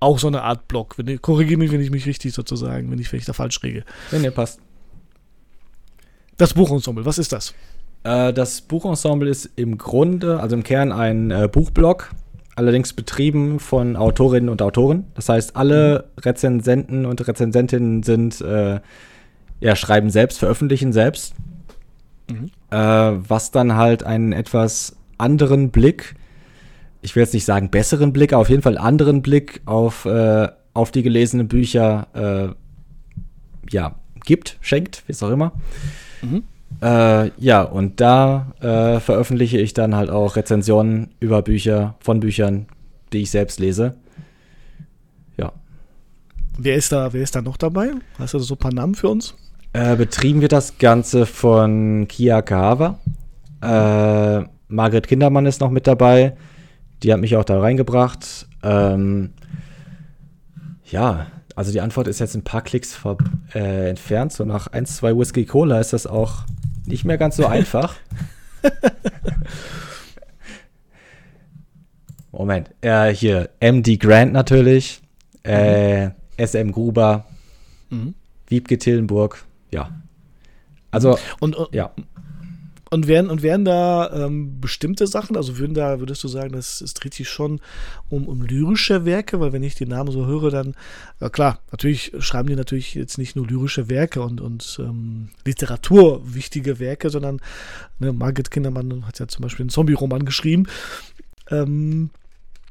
[0.00, 0.96] auch so eine Art Blog.
[1.22, 3.84] korrigiere mich, wenn ich mich richtig sozusagen, wenn ich, wenn ich da falsch rege.
[4.10, 4.60] Nee, nee, passt.
[6.36, 7.54] Das Buchensemble, was ist das?
[8.02, 12.10] Äh, das Buchensemble ist im Grunde, also im Kern ein äh, Buchblog
[12.54, 15.04] allerdings betrieben von Autorinnen und Autoren.
[15.14, 18.80] Das heißt, alle Rezensenten und Rezensentinnen sind, äh,
[19.60, 21.34] ja, schreiben selbst, veröffentlichen selbst.
[22.30, 22.50] Mhm.
[22.70, 26.14] Äh, was dann halt einen etwas anderen Blick,
[27.00, 30.48] ich will jetzt nicht sagen besseren Blick, aber auf jeden Fall anderen Blick auf, äh,
[30.74, 32.54] auf die gelesenen Bücher, äh,
[33.70, 35.52] ja, gibt, schenkt, wie es auch immer.
[36.22, 36.44] Mhm.
[36.80, 42.66] Äh, ja, und da äh, veröffentliche ich dann halt auch Rezensionen über Bücher, von Büchern,
[43.12, 43.94] die ich selbst lese.
[45.36, 45.52] Ja.
[46.58, 47.90] Wer ist da, wer ist da noch dabei?
[48.18, 49.34] Hast du so ein paar Namen für uns?
[49.72, 52.98] Äh, betrieben wird das Ganze von Kia Kahava.
[53.62, 56.36] Äh, Margret Kindermann ist noch mit dabei.
[57.02, 58.46] Die hat mich auch da reingebracht.
[58.62, 59.30] Ähm,
[60.84, 62.98] ja, also die Antwort ist jetzt ein paar Klicks
[63.54, 64.32] äh, entfernt.
[64.32, 66.44] So nach 1, 2 Whisky Cola ist das auch
[66.86, 67.94] nicht mehr ganz so einfach.
[72.32, 72.70] Moment.
[72.80, 75.00] Äh, hier, MD Grant natürlich.
[75.42, 76.10] Äh.
[76.38, 77.26] SM Gruber.
[77.90, 78.14] Mhm.
[78.48, 79.44] Wiebke Tillenburg.
[79.70, 79.90] Ja.
[80.90, 81.92] Also, und, und, ja.
[82.92, 86.82] Und wären, und wären da ähm, bestimmte Sachen, also würden da, würdest du sagen, das,
[86.82, 87.62] es dreht sich schon
[88.10, 90.74] um, um lyrische Werke, weil wenn ich die Namen so höre, dann,
[91.18, 96.80] ja klar, natürlich schreiben die natürlich jetzt nicht nur lyrische Werke und, und ähm, literaturwichtige
[96.80, 97.40] Werke, sondern
[97.98, 100.66] ne, Margit Kindermann hat ja zum Beispiel einen Zombie-Roman geschrieben.
[101.50, 102.10] Ähm,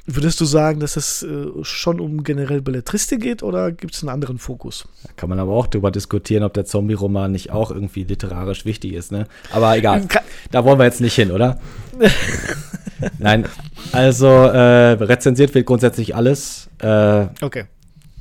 [0.08, 4.10] Würdest du sagen, dass es äh, schon um generell Belletristik geht oder gibt es einen
[4.10, 4.88] anderen Fokus?
[5.04, 8.94] Da kann man aber auch darüber diskutieren, ob der Zombie-Roman nicht auch irgendwie literarisch wichtig
[8.94, 9.28] ist, ne?
[9.52, 10.08] Aber egal.
[10.52, 11.60] da wollen wir jetzt nicht hin, oder?
[13.20, 13.46] Nein.
[13.92, 16.70] Also, äh, rezensiert wird grundsätzlich alles.
[16.80, 17.66] Äh, okay.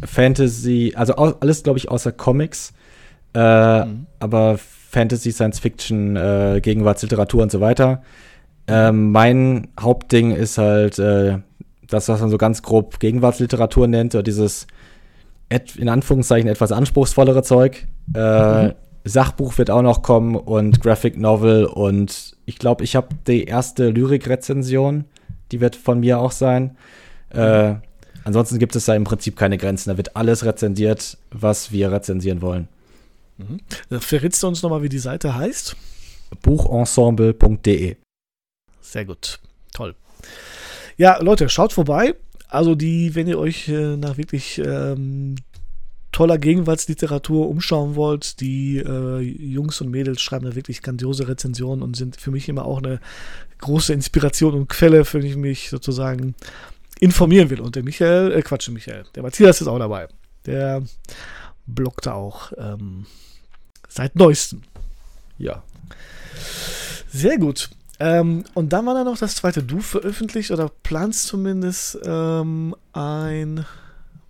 [0.05, 2.73] Fantasy, also alles, glaube ich, außer Comics.
[3.35, 4.07] Äh, mhm.
[4.19, 8.03] Aber Fantasy, Science Fiction, äh, Gegenwartsliteratur und so weiter.
[8.67, 11.39] Ähm, mein Hauptding ist halt äh,
[11.91, 14.67] das, was man so ganz grob Gegenwartsliteratur nennt, oder dieses
[15.77, 17.89] in Anführungszeichen etwas anspruchsvollere Zeug.
[18.15, 18.73] Äh, mhm.
[19.05, 23.89] Sachbuch wird auch noch kommen und Graphic Novel und ich glaube, ich habe die erste
[23.89, 25.07] Lyrik-Rezension,
[25.51, 26.77] die wird von mir auch sein.
[27.31, 27.75] Äh,
[28.25, 29.91] ansonsten gibt es da im Prinzip keine Grenzen.
[29.91, 32.69] Da wird alles rezensiert, was wir rezensieren wollen.
[33.39, 33.61] Mhm.
[34.01, 35.77] Verrätst du uns nochmal, wie die Seite heißt?
[36.43, 37.97] Buchensemble.de.
[38.81, 39.41] Sehr gut.
[39.73, 39.95] Toll.
[41.01, 42.15] Ja, Leute, schaut vorbei.
[42.51, 45.37] Also die, wenn ihr euch äh, nach wirklich ähm,
[46.13, 51.97] toller Gegenwartsliteratur umschauen wollt, die äh, Jungs und Mädels schreiben da wirklich grandiose Rezensionen und
[51.97, 53.01] sind für mich immer auch eine
[53.61, 56.35] große Inspiration und Quelle, für die ich mich sozusagen
[56.99, 57.63] informieren will.
[57.63, 60.07] Und der Michael, äh, Quatsch, Michael, der Matthias ist auch dabei.
[60.45, 60.83] Der
[61.65, 63.07] bloggt auch ähm,
[63.89, 64.65] seit neuestem.
[65.39, 65.63] Ja.
[67.09, 67.71] Sehr gut.
[68.01, 69.63] Ähm, und dann war da noch das zweite.
[69.63, 73.67] Du veröffentlicht oder planst zumindest ähm, ein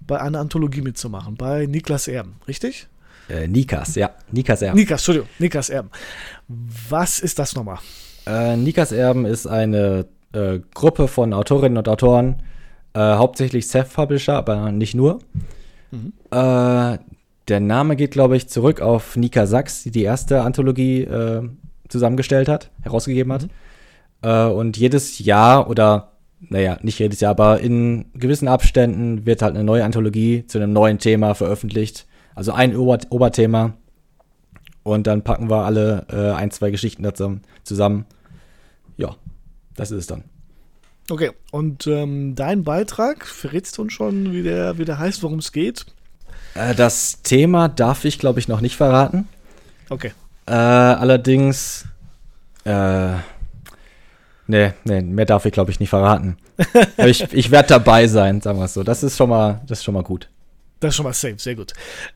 [0.01, 2.89] bei einer Anthologie mitzumachen, bei Niklas Erben, richtig?
[3.29, 4.11] Äh, Nikas, ja.
[4.33, 4.77] Nikas Erben.
[4.77, 5.91] Nikas, Entschuldigung, Nikas Erben.
[6.89, 7.79] Was ist das nochmal?
[8.27, 12.43] Äh, Nikas Erben ist eine äh, Gruppe von Autorinnen und Autoren,
[12.93, 15.21] äh, hauptsächlich Self-Publisher, aber nicht nur.
[15.93, 16.13] Mhm.
[16.33, 16.99] Äh,
[17.49, 21.49] der Name geht, glaube ich, zurück auf Nika Sachs, die die erste Anthologie äh,
[21.91, 23.43] zusammengestellt hat, herausgegeben hat.
[23.43, 23.49] Mhm.
[24.23, 29.55] Äh, und jedes Jahr oder, naja, nicht jedes Jahr, aber in gewissen Abständen wird halt
[29.55, 32.07] eine neue Anthologie zu einem neuen Thema veröffentlicht.
[32.35, 33.75] Also ein Ober Oberthema.
[34.83, 38.07] Und dann packen wir alle äh, ein, zwei Geschichten dazu, zusammen.
[38.97, 39.15] Ja,
[39.77, 40.25] das ist es dann.
[41.11, 45.41] Okay, und ähm, dein Beitrag, verrätst du uns schon, wie der, wie der heißt, worum
[45.41, 45.85] es geht?
[46.55, 49.29] Äh, das Thema darf ich, glaube ich, noch nicht verraten.
[49.89, 50.13] Okay.
[50.51, 51.85] Äh, allerdings,
[52.65, 53.13] äh,
[54.49, 56.39] nee, nee, mehr darf ich, glaube ich, nicht verraten.
[56.97, 58.83] Aber ich, ich werde dabei sein, sagen wir es so.
[58.83, 60.29] Das ist schon mal, das ist schon mal gut.
[60.81, 61.73] Das ist schon mal safe, sehr gut.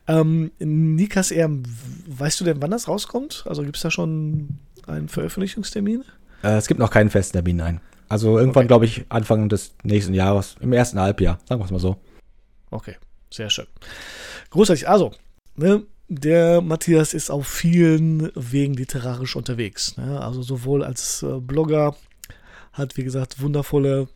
[0.07, 1.63] Ähm, Nikas Erm,
[2.07, 3.45] weißt du denn, wann das rauskommt?
[3.47, 6.03] Also gibt es da schon einen Veröffentlichungstermin?
[6.43, 7.79] Äh, es gibt noch keinen festen Termin, nein.
[8.09, 8.67] Also irgendwann, okay.
[8.67, 11.95] glaube ich, Anfang des nächsten Jahres, im ersten Halbjahr, sagen wir es mal so.
[12.69, 12.97] Okay,
[13.31, 13.67] sehr schön.
[14.49, 14.89] Großartig.
[14.89, 15.13] Also,
[15.55, 19.97] ne, der Matthias ist auf vielen Wegen literarisch unterwegs.
[19.97, 20.21] Ne?
[20.21, 21.95] Also sowohl als äh, Blogger,
[22.73, 24.07] hat wie gesagt wundervolle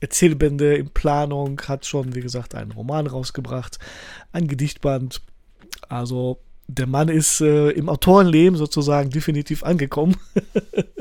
[0.00, 3.78] Erzählbände in Planung, hat schon wie gesagt einen Roman rausgebracht,
[4.32, 5.22] ein Gedichtband.
[5.88, 10.16] Also der Mann ist äh, im Autorenleben sozusagen definitiv angekommen.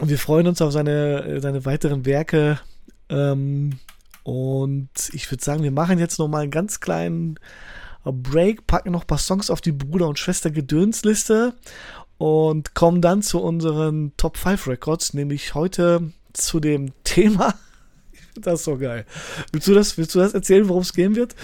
[0.00, 2.60] Und wir freuen uns auf seine, äh, seine weiteren Werke.
[3.08, 3.78] Ähm,
[4.24, 7.38] und ich würde sagen, wir machen jetzt noch mal einen ganz kleinen
[8.12, 11.54] Break, packen noch ein paar Songs auf die Bruder- und Schwester-Gedönsliste
[12.18, 17.54] und kommen dann zu unseren Top 5 Records, nämlich heute zu dem Thema.
[18.12, 19.04] Ich finde das so geil.
[19.52, 21.34] Willst du das, willst du das erzählen, worum es gehen wird?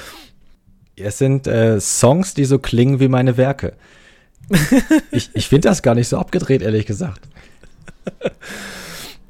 [0.96, 3.76] Es sind äh, Songs, die so klingen wie meine Werke.
[5.10, 7.22] ich ich finde das gar nicht so abgedreht, ehrlich gesagt.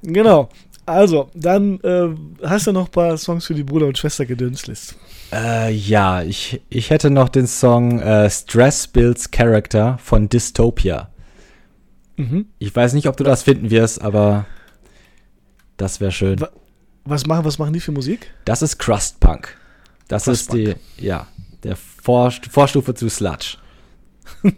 [0.02, 0.48] genau.
[0.84, 2.08] Also, dann äh,
[2.42, 4.96] hast du noch ein paar Songs für die Bruder- und Schwester-Gedönslist.
[5.32, 11.08] Äh, ja, ich, ich hätte noch den Song äh, Stress Builds Character von Dystopia.
[12.16, 12.46] Mhm.
[12.58, 14.44] Ich weiß nicht, ob du das finden wirst, aber
[15.78, 16.44] das wäre schön.
[17.04, 18.30] Was machen, was machen die für Musik?
[18.44, 19.56] Das ist Crust Punk.
[20.06, 20.76] Das Crust ist Punk.
[20.98, 21.26] die, ja,
[21.62, 23.56] der Vor Vorstufe zu Sludge.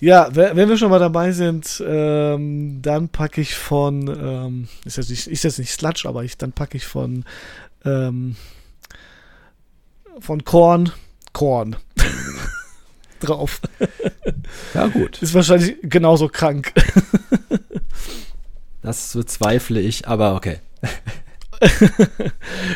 [0.00, 5.10] ja, wenn wir schon mal dabei sind, ähm, dann packe ich von, ähm, ist, jetzt
[5.10, 7.24] nicht, ist jetzt nicht Sludge, aber ich, dann packe ich von
[7.84, 8.36] ähm,
[10.20, 10.92] von Korn,
[11.32, 11.76] Korn
[13.20, 13.60] drauf.
[14.74, 15.22] Ja, gut.
[15.22, 16.72] Ist wahrscheinlich genauso krank.
[18.80, 20.60] Das bezweifle ich, aber okay.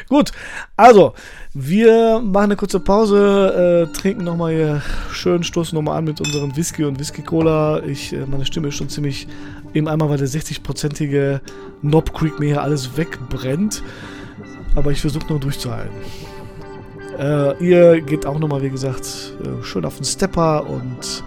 [0.09, 0.32] Gut,
[0.77, 1.14] also
[1.55, 6.55] wir machen eine kurze Pause, äh, trinken nochmal hier schön, stoßen nochmal an mit unserem
[6.56, 7.82] Whisky und Whisky Cola.
[7.85, 9.28] Ich, äh, meine Stimme ist schon ziemlich
[9.73, 11.40] im Eimer, weil der 60-prozentige
[11.81, 13.82] Knob Creek mir hier alles wegbrennt.
[14.74, 15.97] Aber ich versuche nur durchzuhalten.
[17.19, 21.23] Äh, ihr geht auch nochmal, wie gesagt, äh, schön auf den Stepper und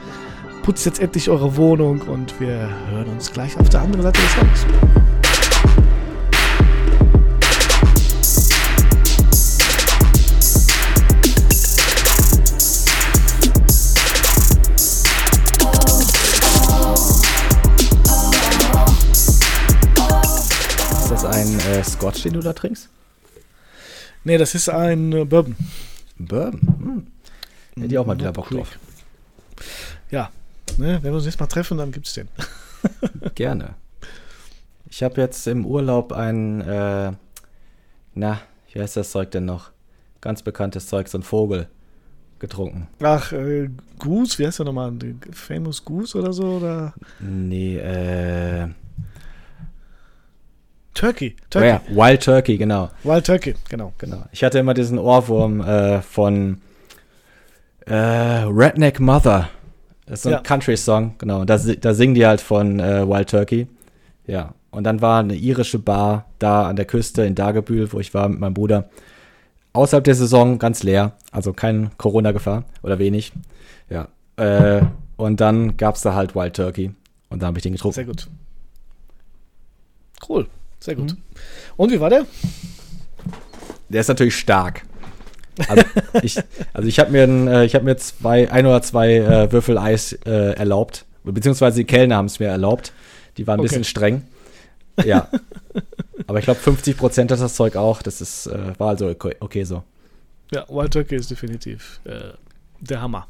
[0.64, 4.38] putzt jetzt endlich eure Wohnung und wir hören uns gleich auf der anderen Seite des
[4.38, 4.66] Hauses.
[21.00, 22.90] Ist das ein äh, Scotch, den du da trinkst?
[24.26, 25.56] Nee, das ist ein äh, Bourbon.
[26.18, 26.60] Bourbon?
[26.60, 27.08] Hm.
[27.76, 28.78] Hätte ich auch mal wieder Bock drauf.
[30.10, 30.32] ja,
[30.78, 32.28] ne, wenn wir uns jetzt mal treffen, dann gibt's den.
[33.36, 33.76] Gerne.
[34.90, 37.12] Ich habe jetzt im Urlaub ein, äh,
[38.16, 38.42] na,
[38.74, 39.72] wie heißt das Zeug denn noch?
[40.22, 41.68] Ganz bekanntes Zeug, so ein Vogel
[42.40, 42.88] getrunken.
[43.04, 43.70] Ach, äh,
[44.00, 44.92] Goose, wie heißt der nochmal?
[45.34, 46.58] Famous Goose oder so?
[46.58, 46.96] Oder?
[47.20, 48.70] Nee, äh.
[50.96, 51.36] Turkey.
[51.50, 51.68] Turkey.
[51.68, 52.90] Oh ja, Wild Turkey, genau.
[53.04, 53.94] Wild Turkey, genau.
[53.98, 54.24] Genau.
[54.32, 56.62] Ich hatte immer diesen Ohrwurm äh, von
[57.86, 59.50] äh, Redneck Mother.
[60.06, 60.42] Das ist so ein ja.
[60.42, 61.46] Country-Song, genau.
[61.46, 63.68] Da, da singen die halt von äh, Wild Turkey.
[64.26, 64.54] Ja.
[64.72, 68.28] Und dann war eine irische Bar da an der Küste in Dagebühl, wo ich war
[68.28, 68.90] mit meinem Bruder.
[69.74, 73.34] Außerhalb der Saison ganz leer, also keine Corona-Gefahr oder wenig.
[73.90, 74.08] Ja.
[74.38, 74.82] Äh,
[75.18, 76.92] und dann gab es da halt Wild Turkey.
[77.30, 77.96] Und da habe ich den getrunken.
[77.96, 78.28] Sehr gut.
[80.28, 80.48] Cool.
[80.86, 81.14] Sehr gut.
[81.14, 81.18] Mhm.
[81.78, 82.28] Und wie war der?
[83.90, 84.84] Der ist natürlich stark.
[85.68, 85.84] Also
[86.22, 86.38] ich,
[86.74, 90.54] also ich habe mir, äh, hab mir zwei, ein oder zwei äh, Würfel Eis äh,
[90.54, 91.06] erlaubt.
[91.24, 92.94] Beziehungsweise die Kellner haben es mir erlaubt.
[93.38, 93.70] Die waren ein okay.
[93.70, 94.22] bisschen streng.
[95.04, 95.28] Ja.
[96.28, 98.04] Aber ich glaube, 50 Prozent hat das Zeug auch.
[98.04, 99.84] Das ist, äh, war also okay, okay, so.
[100.52, 102.34] Ja, Wild Turkey ist definitiv äh,
[102.80, 103.28] der Hammer.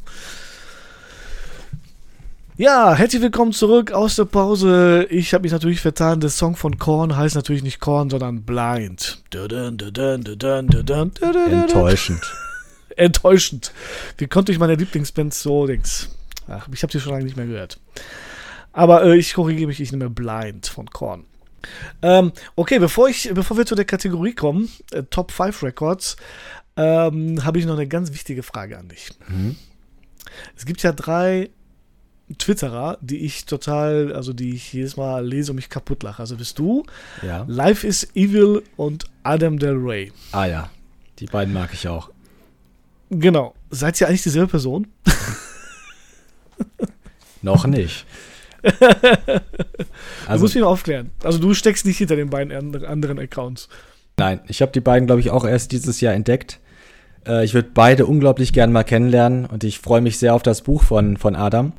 [2.57, 5.05] Ja, herzlich willkommen zurück aus der Pause.
[5.09, 6.21] Ich habe mich natürlich vertan.
[6.21, 9.21] Der Song von Korn heißt natürlich nicht Korn, sondern Blind.
[11.51, 12.21] Enttäuschend.
[12.95, 13.73] Enttäuschend.
[14.17, 16.15] Wie konnte ich meine Lieblingsband so Dings?
[16.47, 17.77] Ach, ich habe sie schon lange nicht mehr gehört.
[18.71, 21.25] Aber äh, ich korrigiere mich, ich nehme Blind von Korn.
[22.01, 26.15] Ähm, okay, bevor, ich, bevor wir zu der Kategorie kommen, äh, Top 5 Records,
[26.77, 29.09] ähm, habe ich noch eine ganz wichtige Frage an dich.
[29.27, 29.57] Mhm.
[30.55, 31.49] Es gibt ja drei
[32.37, 36.21] Twitterer, die ich total, also die ich jedes Mal lese und mich kaputt lache.
[36.21, 36.83] Also bist du,
[37.21, 37.45] ja.
[37.47, 40.11] Life is Evil und Adam Del Rey.
[40.31, 40.69] Ah ja,
[41.19, 42.09] die beiden mag ich auch.
[43.09, 43.53] Genau.
[43.69, 44.87] Seid ihr eigentlich dieselbe Person?
[47.41, 48.05] Noch nicht.
[48.63, 49.41] also,
[50.27, 51.11] du musst mich mal aufklären.
[51.23, 52.51] Also du steckst nicht hinter den beiden
[52.83, 53.69] anderen Accounts.
[54.17, 56.59] Nein, ich habe die beiden, glaube ich, auch erst dieses Jahr entdeckt.
[57.27, 60.61] Äh, ich würde beide unglaublich gern mal kennenlernen und ich freue mich sehr auf das
[60.61, 61.73] Buch von, von Adam.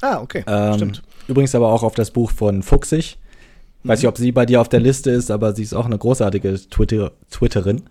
[0.00, 0.44] Ah, okay.
[0.46, 1.02] Ähm, Stimmt.
[1.26, 3.18] Übrigens aber auch auf das Buch von Fuchsig.
[3.82, 3.88] Mhm.
[3.88, 5.98] Weiß nicht, ob sie bei dir auf der Liste ist, aber sie ist auch eine
[5.98, 7.82] großartige Twitter Twitterin.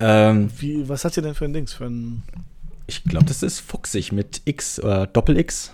[0.00, 1.72] Ähm, Wie, was hat sie denn für ein Dings?
[1.72, 2.22] Für ein
[2.86, 5.72] ich glaube, das ist Fuchsig mit X oder Doppel-X.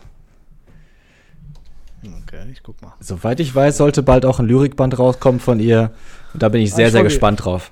[2.02, 2.94] Okay, ich guck mal.
[3.00, 5.92] Soweit ich weiß, sollte bald auch ein Lyrikband rauskommen von ihr.
[6.32, 7.70] Und da bin ich ah, sehr, ich sehr gespannt drauf.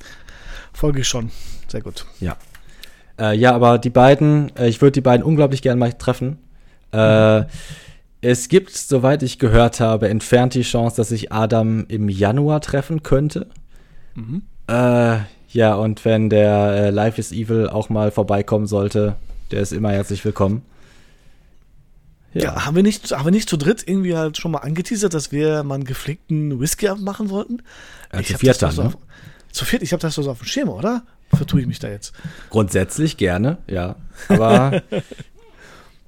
[0.72, 1.30] Folge ich schon.
[1.68, 2.04] Sehr gut.
[2.20, 2.36] Ja.
[3.18, 6.38] Äh, ja, aber die beiden, äh, ich würde die beiden unglaublich gerne mal treffen.
[6.92, 7.44] Äh,
[8.20, 13.02] es gibt, soweit ich gehört habe, entfernt die Chance, dass ich Adam im Januar treffen
[13.02, 13.46] könnte.
[14.14, 14.42] Mhm.
[14.66, 15.18] Äh,
[15.50, 19.16] ja, und wenn der äh, Life is Evil auch mal vorbeikommen sollte,
[19.50, 20.62] der ist immer herzlich willkommen.
[22.34, 22.42] Ja.
[22.42, 25.32] ja, haben, wir nicht, haben wir nicht zu dritt irgendwie halt schon mal angeteasert, dass
[25.32, 27.62] wir mal einen gepflegten Whisky machen wollten?
[28.12, 28.88] Ja, zu viert dann, so ne?
[28.88, 28.98] auf,
[29.50, 31.04] Zu viert, ich habe das so auf dem Schirm, oder?
[31.32, 32.12] Vertue ich mich da jetzt?
[32.50, 33.96] Grundsätzlich gerne, ja.
[34.28, 34.82] Aber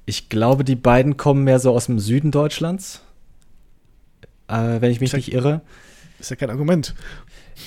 [0.06, 3.01] Ich glaube, die beiden kommen mehr so aus dem Süden Deutschlands.
[4.48, 5.60] Äh, wenn ich mich ist nicht irre.
[6.18, 6.94] Ist ja kein Argument.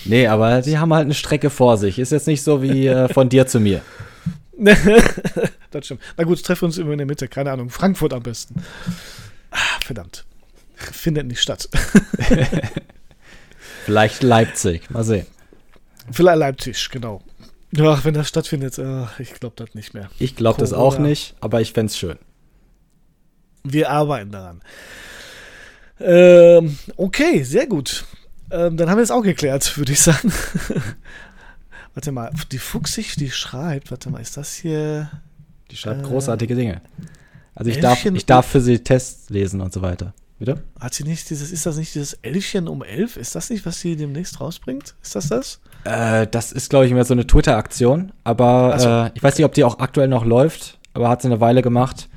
[0.06, 2.00] Nee, aber die haben halt eine Strecke vor sich.
[2.00, 3.82] Ist jetzt nicht so wie äh, von dir zu mir.
[5.72, 6.02] das stimmt.
[6.18, 7.28] Na gut, treffen wir uns immer in der Mitte.
[7.28, 7.70] Keine Ahnung.
[7.70, 8.64] Frankfurt am besten.
[9.52, 10.26] Ah, verdammt.
[10.76, 11.70] Findet nicht statt.
[13.86, 14.90] Vielleicht Leipzig.
[14.90, 15.26] Mal sehen.
[16.12, 17.22] Vielleicht Leipzig, genau.
[17.80, 20.10] Ach, wenn das stattfindet, ach, ich glaube das nicht mehr.
[20.20, 22.18] Ich glaube das auch nicht, aber ich fände es schön.
[23.64, 24.62] Wir arbeiten daran.
[26.00, 28.06] Ähm, okay, sehr gut.
[28.52, 30.32] Ähm, dann haben wir es auch geklärt, würde ich sagen.
[31.94, 35.10] warte mal, die Fuchsig, die schreibt, warte mal, ist das hier.
[35.72, 36.82] Die schreibt äh, großartige Dinge.
[37.56, 40.14] Also ich darf, ich darf für sie Tests lesen und so weiter.
[40.40, 40.64] Bitte?
[40.80, 43.18] Hat sie nicht dieses, ist das nicht dieses Elfchen um elf?
[43.18, 44.96] Ist das nicht, was sie demnächst rausbringt?
[45.02, 45.62] Ist das das?
[45.86, 48.12] Äh, das ist, glaube ich, mehr so eine Twitter-Aktion.
[48.24, 48.90] Aber so.
[48.90, 51.62] äh, ich weiß nicht, ob die auch aktuell noch läuft, aber hat sie eine Weile
[51.62, 52.10] gemacht.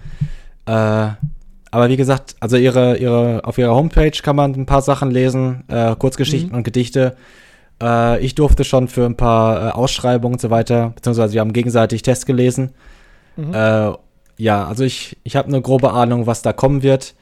[0.66, 1.09] Äh,
[1.70, 5.64] aber wie gesagt, also ihre, ihre, auf ihrer Homepage kann man ein paar Sachen lesen,
[5.68, 6.56] äh, Kurzgeschichten mhm.
[6.56, 7.16] und Gedichte.
[7.82, 11.52] Äh, ich durfte schon für ein paar äh, Ausschreibungen und so weiter, beziehungsweise wir haben
[11.52, 12.72] gegenseitig Tests gelesen.
[13.36, 13.97] Mhm.
[14.38, 17.14] Ja, also ich, ich habe eine grobe Ahnung, was da kommen wird.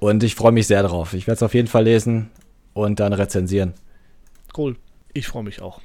[0.00, 1.12] Und ich freue mich sehr drauf.
[1.12, 2.30] Ich werde es auf jeden Fall lesen
[2.72, 3.74] und dann rezensieren.
[4.56, 4.76] Cool.
[5.12, 5.82] Ich freue mich auch.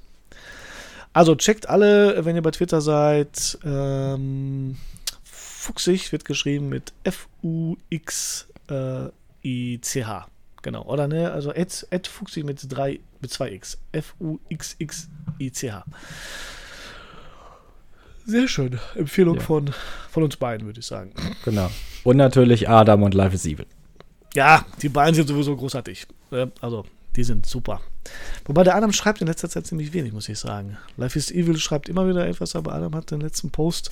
[1.11, 3.57] Also checkt alle, wenn ihr bei Twitter seid.
[3.65, 4.77] Ähm,
[5.23, 7.77] Fuchsig wird geschrieben mit F-U-X-I-C-H.
[10.61, 11.31] Genau, oder ne?
[11.31, 13.77] Also Ed, Ed Fuchsig mit, drei, mit zwei X.
[13.91, 15.85] F-U-X-X-I-C-H.
[18.25, 18.79] Sehr schön.
[18.95, 19.41] Empfehlung ja.
[19.41, 19.71] von,
[20.09, 21.11] von uns beiden, würde ich sagen.
[21.43, 21.69] Genau.
[22.03, 23.65] Und natürlich Adam und Life is Evil.
[24.35, 26.05] Ja, die beiden sind sowieso großartig.
[26.59, 26.85] Also,
[27.15, 27.81] die sind super.
[28.45, 30.77] Wobei der Adam schreibt in letzter Zeit ziemlich wenig, muss ich sagen.
[30.97, 33.91] Life is Evil schreibt immer wieder etwas, aber Adam hat den letzten Post,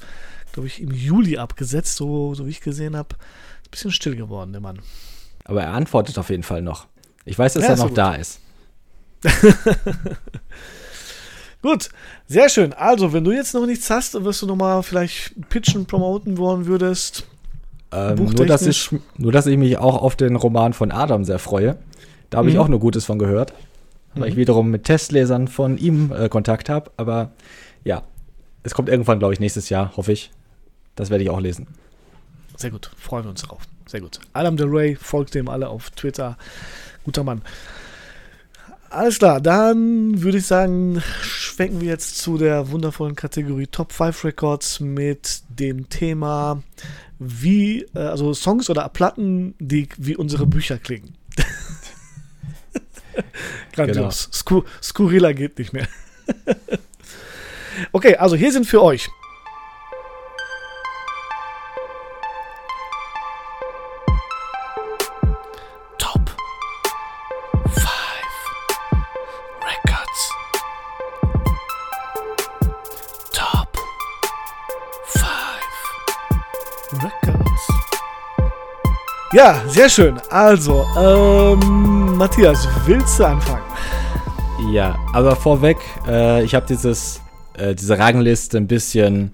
[0.52, 3.16] glaube ich, im Juli abgesetzt, so, so wie ich gesehen habe.
[3.16, 4.80] Ein bisschen still geworden, der Mann.
[5.46, 6.88] Aber er antwortet auf jeden Fall noch.
[7.26, 8.40] Ich weiß, dass ja, er noch so da ist.
[11.62, 11.90] gut,
[12.28, 12.74] sehr schön.
[12.74, 17.26] Also, wenn du jetzt noch nichts hast, wirst du nochmal vielleicht pitchen, promoten wollen würdest.
[17.94, 21.40] Ähm, nur, dass ich, nur, dass ich mich auch auf den Roman von Adam sehr
[21.40, 21.78] freue.
[22.30, 22.54] Da habe mhm.
[22.54, 23.54] ich auch nur Gutes von gehört.
[24.16, 24.30] Weil mhm.
[24.30, 26.92] ich wiederum mit Testlesern von ihm äh, Kontakt habe.
[26.98, 27.32] Aber
[27.84, 28.04] ja,
[28.64, 30.32] es kommt irgendwann, glaube ich, nächstes Jahr, hoffe ich.
[30.96, 31.68] Das werde ich auch lesen.
[32.56, 33.62] Sehr gut, freuen wir uns drauf.
[33.88, 34.20] Sehr gut.
[34.34, 36.38] Adam Del Rey, folgt dem alle auf Twitter.
[37.04, 37.42] Guter Mann.
[38.94, 44.24] Alles klar, dann würde ich sagen, schwenken wir jetzt zu der wundervollen Kategorie Top 5
[44.24, 46.62] Records mit dem Thema,
[47.18, 51.16] wie, äh, also Songs oder Platten, die wie unsere Bücher klingen.
[53.74, 54.26] Grandios.
[54.26, 54.38] Genau.
[54.38, 55.88] Skur skurriler geht nicht mehr.
[57.94, 59.10] okay, also hier sind für euch
[79.34, 80.22] Ja, sehr schön.
[80.30, 83.64] Also, ähm, Matthias, willst du anfangen?
[84.72, 85.78] Ja, aber vorweg,
[86.08, 87.20] äh, ich habe dieses,
[87.58, 89.32] äh, diese Rangliste ein bisschen,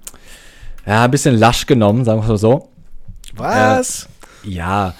[0.86, 2.70] ja, ein bisschen lasch genommen, sagen wir mal so.
[3.34, 4.08] Was?
[4.42, 4.94] Äh, ja,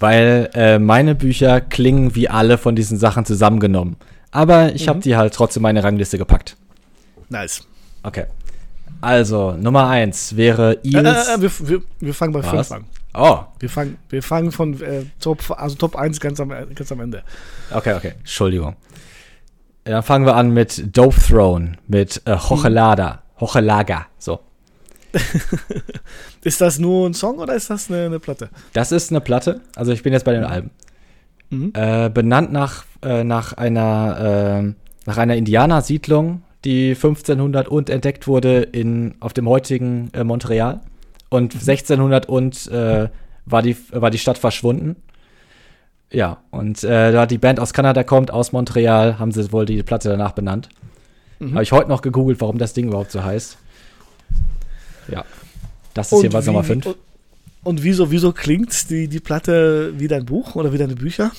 [0.00, 3.94] weil äh, meine Bücher klingen wie alle von diesen Sachen zusammengenommen.
[4.32, 4.90] Aber ich mhm.
[4.90, 6.56] habe die halt trotzdem meine Rangliste gepackt.
[7.28, 7.64] Nice.
[8.02, 8.24] Okay.
[9.00, 11.28] Also, Nummer 1 wäre Eels.
[11.28, 12.86] Äh, äh, wir, wir, wir, fangen bei 5 an.
[13.14, 13.40] Oh.
[13.58, 17.22] Wir fangen, wir fangen von äh, Top, also Top 1 ganz am, ganz am Ende.
[17.70, 18.12] Okay, okay.
[18.18, 18.76] Entschuldigung.
[19.84, 23.22] Dann fangen wir an mit Dope Throne, mit äh, Hochelada.
[23.40, 24.40] Hochelaga, so.
[26.44, 28.50] ist das nur ein Song oder ist das eine, eine, Platte?
[28.72, 29.60] Das ist eine Platte.
[29.74, 30.70] Also ich bin jetzt bei den Alben.
[31.50, 31.72] Mhm.
[31.74, 34.74] Äh, benannt nach, äh, nach einer, äh,
[35.06, 40.80] nach einer Indianersiedlung, die 1500 und entdeckt wurde in, auf dem heutigen äh, Montreal.
[41.32, 43.08] Und 1600 und äh,
[43.46, 44.96] war, die, war die Stadt verschwunden.
[46.12, 49.82] Ja, und äh, da die Band aus Kanada kommt, aus Montreal, haben sie wohl die
[49.82, 50.68] Platte danach benannt.
[51.38, 51.54] Mhm.
[51.54, 53.56] Habe ich heute noch gegoogelt, warum das Ding überhaupt so heißt.
[55.08, 55.24] Ja,
[55.94, 56.84] das ist und jeweils Nummer 5.
[56.84, 56.96] Und,
[57.64, 61.32] und wieso, wieso klingt die, die Platte wie dein Buch oder wie deine Bücher?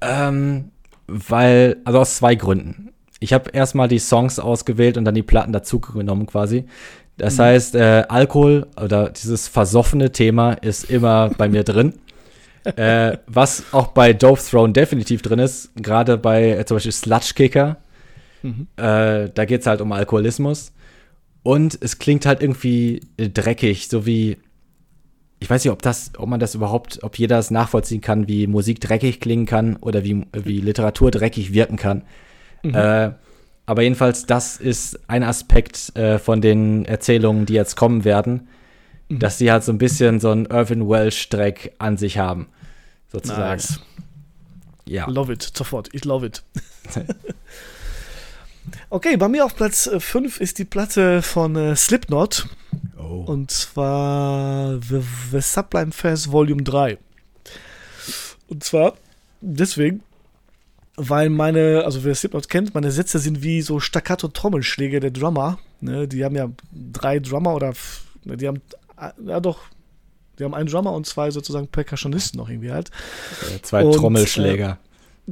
[0.00, 0.72] Ähm,
[1.06, 2.90] weil, also aus zwei Gründen.
[3.20, 6.66] Ich habe erstmal die Songs ausgewählt und dann die Platten dazu genommen quasi.
[7.18, 7.42] Das mhm.
[7.42, 11.94] heißt, äh, Alkohol oder dieses versoffene Thema ist immer bei mir drin.
[12.76, 17.32] äh, was auch bei Dove Throne definitiv drin ist, gerade bei äh, zum Beispiel Sludge
[17.34, 17.76] Kicker.
[18.42, 18.68] Mhm.
[18.76, 20.72] Äh, da geht es halt um Alkoholismus.
[21.42, 24.38] Und es klingt halt irgendwie dreckig, so wie.
[25.40, 28.48] Ich weiß nicht, ob das, ob man das überhaupt, ob jeder es nachvollziehen kann, wie
[28.48, 32.02] Musik dreckig klingen kann oder wie, wie Literatur dreckig wirken kann.
[32.64, 32.74] Mhm.
[32.74, 33.10] Äh,
[33.68, 38.48] aber jedenfalls, das ist ein Aspekt äh, von den Erzählungen, die jetzt kommen werden,
[39.10, 39.18] mhm.
[39.18, 42.48] dass sie halt so ein bisschen so einen Irvin Welsh-Dreck an sich haben.
[43.12, 43.42] Sozusagen.
[43.42, 43.80] Nice.
[44.86, 45.06] Ja.
[45.10, 45.90] Love it, sofort.
[45.92, 46.42] Ich love it.
[48.88, 52.48] okay, bei mir auf Platz 5 äh, ist die Platte von äh, Slipknot.
[52.98, 53.24] Oh.
[53.26, 56.96] Und zwar The, The Sublime Fest Volume 3.
[58.48, 58.94] Und zwar
[59.42, 60.02] deswegen,
[60.98, 65.58] weil meine, also wer Slipknot kennt, meine Sätze sind wie so Staccato-Trommelschläge der Drummer.
[65.80, 66.08] Ne?
[66.08, 67.72] Die haben ja drei Drummer oder
[68.24, 68.60] ne, die haben,
[69.24, 69.60] ja doch,
[70.38, 72.90] die haben einen Drummer und zwei sozusagen Percussionisten noch irgendwie halt.
[73.62, 74.78] zwei und, Trommelschläger.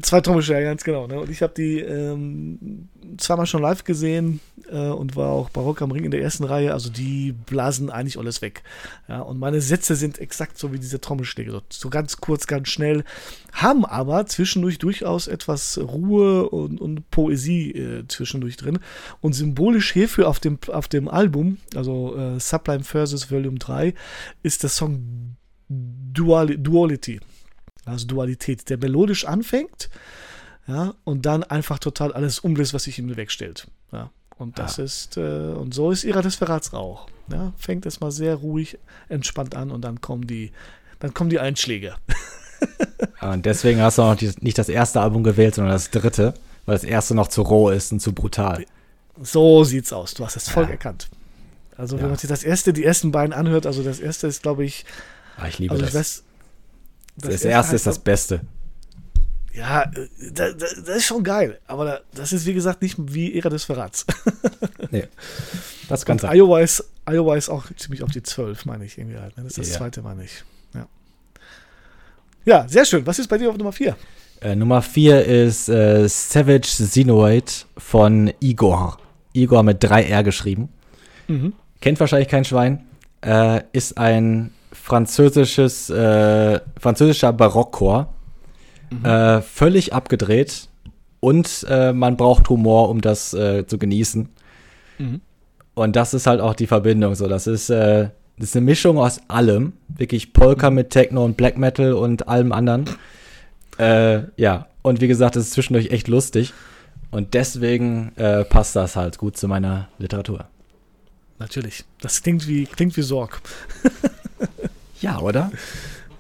[0.03, 1.07] Zwei Trommelschläger, ganz genau.
[1.07, 1.19] Ne?
[1.19, 4.41] Und ich habe die ähm, zweimal schon live gesehen
[4.71, 6.75] äh, und war auch Barock am Ring in der ersten Reihe.
[6.75, 8.63] Also die blasen eigentlich alles weg.
[9.09, 11.51] Ja, und meine Sätze sind exakt so wie diese Trommelschläge.
[11.51, 13.05] So, so ganz kurz, ganz schnell.
[13.53, 18.81] Haben aber zwischendurch durchaus etwas Ruhe und, und Poesie äh, zwischendurch drin.
[19.23, 23.95] Und symbolisch hierfür auf dem, auf dem Album, also äh, Sublime Versus Volume 3,
[24.43, 25.37] ist der Song
[25.69, 27.21] Dual Duality.
[27.87, 29.89] Also Dualität, der melodisch anfängt
[30.67, 33.69] ja, und dann einfach total alles umlässt, was sich ihm wegstellt.
[33.93, 34.85] Ja, und das ja.
[34.85, 37.09] ist, äh, und so ist Ira des Verrats auch.
[37.31, 40.53] Ja, fängt es mal sehr ruhig, entspannt an und dann kommen die,
[40.99, 41.95] dann kommen die Einschläge.
[43.23, 46.35] ja, und deswegen hast du auch nicht das erste Album gewählt, sondern das dritte,
[46.67, 48.65] weil das erste noch zu roh ist und zu brutal.
[49.23, 50.15] So sieht's aus.
[50.15, 51.09] Du hast es voll erkannt.
[51.77, 54.65] Also, wenn man sich das erste, die ersten beiden anhört, also das erste ist, glaube
[54.65, 54.85] ich,
[55.37, 55.91] Ah, ich liebe also das.
[55.91, 56.23] ich weiß.
[57.17, 58.41] Das, erste ist das Beste.
[59.55, 61.59] Ja, äh, da, da, das ist schon geil.
[61.67, 64.05] Aber da, das ist, wie gesagt, nicht wie Ära des Verrats.
[64.93, 65.09] Nee.
[65.89, 66.33] Das kann sein.
[66.37, 69.37] Iowa ist, Iowa ist auch ziemlich auf die 12, meine ich irgendwie halt.
[69.37, 69.43] Ne?
[69.43, 69.77] Das ist das Ja.
[69.79, 70.45] zweite, meine ich.
[70.75, 70.87] Ja.
[72.45, 73.05] ja, sehr schön.
[73.05, 73.97] Was ist bei dir auf Nummer 4?
[74.43, 78.99] Äh, Nummer 4 ist äh, Savage Xenoid von Igor.
[79.33, 80.69] Igor mit 3R geschrieben.
[81.27, 81.53] Mhm.
[81.81, 82.87] Kennt wahrscheinlich kein Schwein.
[83.23, 88.13] Äh, ist ein französisches, äh, französischer Barockchor.
[89.03, 90.69] Äh, völlig abgedreht.
[91.21, 94.29] Und äh, man braucht Humor, um das äh, zu genießen.
[94.99, 95.21] Mhm.
[95.75, 97.15] Und das ist halt auch die Verbindung.
[97.15, 99.73] So, das ist, äh, das ist eine Mischung aus allem.
[99.89, 102.85] Wirklich Polka mit Techno und Black Metal und allem anderen.
[103.79, 106.53] Äh, ja, und wie gesagt, es ist zwischendurch echt lustig.
[107.11, 108.13] Und deswegen
[108.51, 110.47] passt das halt gut zu meiner Literatur.
[111.39, 111.85] Natürlich.
[112.01, 113.41] Das klingt wie, klingt wie Sorg.
[115.03, 115.53] Ja, oder?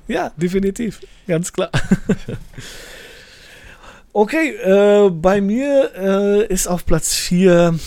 [0.07, 1.01] Ja, definitiv.
[1.27, 1.71] Ganz klar.
[4.13, 7.79] okay, äh, bei mir äh, ist auf Platz 4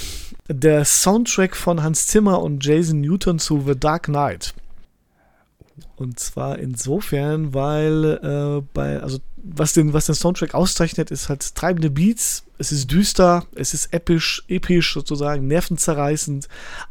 [0.47, 4.55] der Soundtrack von Hans Zimmer und Jason Newton zu The Dark Knight.
[5.95, 11.55] Und zwar insofern, weil äh, bei, also was den, was den Soundtrack auszeichnet, ist halt
[11.55, 16.47] treibende Beats, es ist düster, es ist episch, episch sozusagen, nervenzerreißend,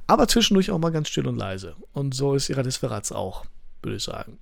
[0.07, 1.75] aber zwischendurch auch mal ganz still und leise.
[1.93, 3.45] Und so ist Ira des Verrats auch,
[3.83, 4.39] würde ich sagen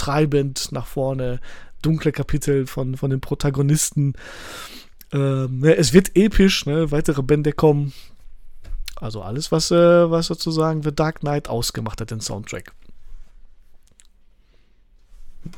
[0.00, 1.40] treibend nach vorne,
[1.82, 4.14] dunkle Kapitel von, von den Protagonisten.
[5.12, 6.90] Ähm, ja, es wird episch, ne?
[6.90, 7.92] weitere Bände kommen.
[8.96, 12.72] Also alles, was, äh, was sozusagen The Dark Knight ausgemacht hat, den Soundtrack.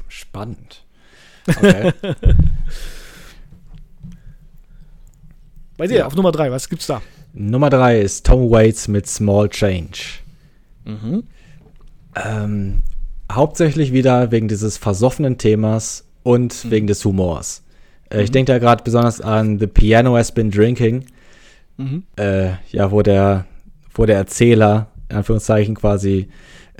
[0.08, 0.84] Spannend.
[1.48, 1.92] Okay.
[5.76, 6.06] Bei dir, Ja.
[6.06, 7.02] auf Nummer 3, was gibt's da?
[7.34, 9.98] Nummer drei ist Tom Waits mit Small Change.
[10.84, 11.22] Mhm.
[12.22, 12.82] Ähm,
[13.30, 16.70] hauptsächlich wieder wegen dieses versoffenen Themas und Mhm.
[16.70, 17.62] wegen des Humors.
[18.10, 21.06] Äh, Ich denke da gerade besonders an The Piano Has Been Drinking,
[21.78, 22.02] Mhm.
[22.16, 23.46] äh, ja, wo der,
[23.94, 26.28] wo der Erzähler, in Anführungszeichen, quasi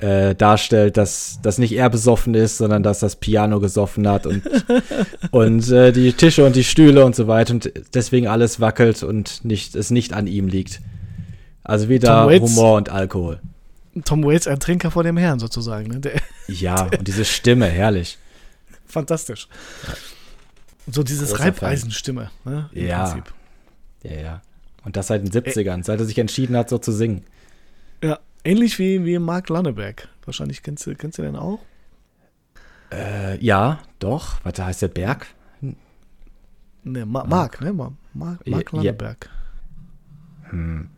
[0.03, 4.43] äh, darstellt, dass das nicht er besoffen ist, sondern dass das Piano gesoffen hat und,
[5.31, 9.45] und äh, die Tische und die Stühle und so weiter und deswegen alles wackelt und
[9.45, 10.81] nicht, es nicht an ihm liegt.
[11.63, 13.39] Also wieder Humor und Alkohol.
[14.03, 15.87] Tom Waits, ein Trinker vor dem Herrn sozusagen.
[15.89, 15.99] Ne?
[16.01, 16.13] Der,
[16.47, 18.17] Ja, und diese Stimme, herrlich.
[18.85, 19.47] fantastisch.
[20.91, 22.29] So dieses Großer Reibeisenstimme.
[22.43, 22.69] Ne?
[22.73, 23.03] Im Ja.
[23.05, 23.33] Prinzip.
[24.03, 24.41] Ja, ja.
[24.83, 27.23] Und das seit den 70ern, seit er sich entschieden hat, so zu singen.
[28.03, 30.07] Ja, ähnlich wie, wie Mark Lanneberg.
[30.25, 31.59] Wahrscheinlich kennst du, kennst du den auch?
[32.91, 34.43] Äh, ja, doch.
[34.43, 35.27] Warte, heißt der Berg?
[36.83, 37.73] Ne, Ma Mark, ne?
[37.73, 38.77] Ma Mark, Mark Ja.
[38.77, 39.29] Lanneberg.
[40.49, 40.89] Hm.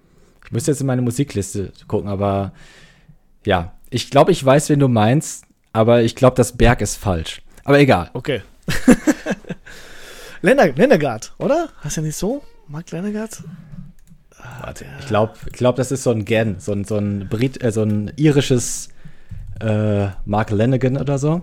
[0.43, 2.53] Ich müsste jetzt in meine Musikliste gucken, aber
[3.45, 7.41] ja, ich glaube, ich weiß, wen du meinst, aber ich glaube, das Berg ist falsch.
[7.63, 8.09] Aber egal.
[8.13, 8.41] Okay.
[10.41, 11.69] Lennergaard, oder?
[11.83, 12.43] Heißt er nicht so?
[12.67, 13.43] Mark Lennergaard?
[14.61, 17.63] Warte, ich glaube, ich glaub, das ist so ein Gen, so ein, so ein, Brit,
[17.63, 18.89] äh, so ein irisches
[19.61, 21.41] äh, Mark Lanigan oder so.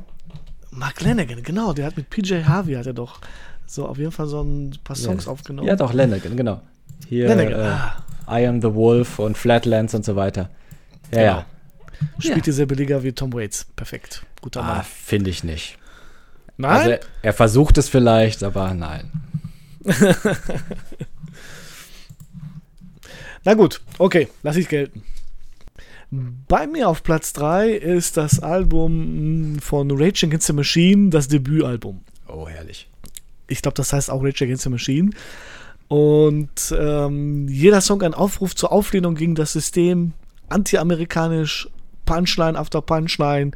[0.71, 1.73] Mark Lennigan, genau.
[1.73, 3.21] Der hat mit PJ Harvey, hat er doch
[3.67, 5.69] so auf jeden Fall so ein paar Songs aufgenommen.
[5.69, 6.61] Ja, doch, Lanigan, genau.
[7.09, 7.65] Hier Lennigan, äh,
[8.27, 10.49] ah, I Am the Wolf und Flatlands und so weiter.
[11.13, 11.25] Ja, Genau.
[11.35, 11.45] ja.
[12.21, 13.67] spielt dieselbe Liga wie Tom Waits.
[13.77, 14.25] Perfekt.
[14.41, 14.83] Guter Ah, Mann.
[14.85, 15.77] finde ich nicht.
[16.57, 16.71] Nein?
[16.71, 19.11] Also er versucht es vielleicht, aber nein.
[23.45, 25.03] Na gut, okay, lass ich gelten.
[26.47, 32.03] Bei mir auf Platz 3 ist das Album von Rage Against the Machine, das Debütalbum.
[32.29, 32.89] Oh, herrlich.
[33.49, 35.11] Ich glaube, das heißt auch Rage Against the Machine.
[35.89, 40.13] Und ähm, jeder Song ein Aufruf zur Auflehnung gegen das System,
[40.49, 41.69] anti-amerikanisch,
[42.05, 43.53] Punchline after Punchline.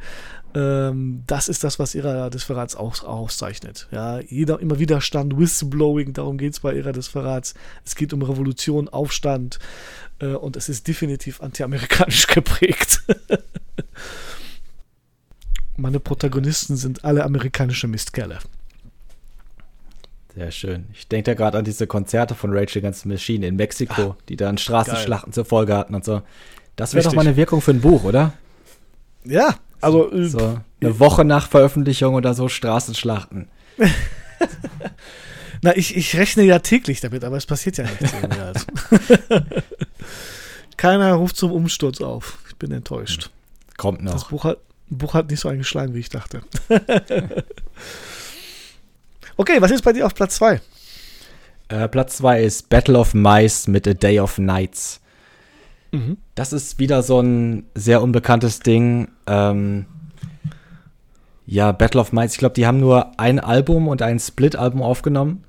[0.57, 3.87] Ähm, das ist das, was Ära des Verrats aus, auszeichnet.
[3.91, 7.53] Ja, jeder immer Widerstand, Whistleblowing, darum geht es bei Ära des Verrats.
[7.85, 9.59] Es geht um Revolution, Aufstand
[10.19, 13.03] äh, und es ist definitiv anti-amerikanisch geprägt.
[15.77, 18.39] Meine Protagonisten sind alle amerikanische Mistkerle.
[20.33, 20.85] Sehr schön.
[20.93, 24.37] Ich denke da gerade an diese Konzerte von Rage Against the Machine in Mexiko, die
[24.37, 26.23] dann Straßenschlachten zur Folge hatten und so.
[26.75, 28.33] Das wäre doch mal eine Wirkung für ein Buch, oder?
[29.23, 33.47] Ja, also äh, So eine Woche nach Veröffentlichung oder so Straßenschlachten.
[35.61, 38.13] Na, ich, ich rechne ja täglich damit, aber es passiert ja nichts.
[38.13, 38.65] halt.
[40.77, 42.37] Keiner ruft zum Umsturz auf.
[42.47, 43.31] Ich bin enttäuscht.
[43.77, 44.29] Kommt Das noch.
[44.29, 44.59] Buch hat,
[44.89, 46.41] Buch hat nicht so eingeschlagen, wie ich dachte.
[49.37, 50.61] okay, was ist bei dir auf Platz 2?
[51.69, 55.01] Äh, Platz 2 ist Battle of Mice mit A Day of Nights.
[55.91, 56.17] Mhm.
[56.35, 59.09] Das ist wieder so ein sehr unbekanntes Ding.
[59.25, 59.85] Ähm,
[61.45, 65.43] ja, Battle of Minds, ich glaube, die haben nur ein Album und ein Split-Album aufgenommen.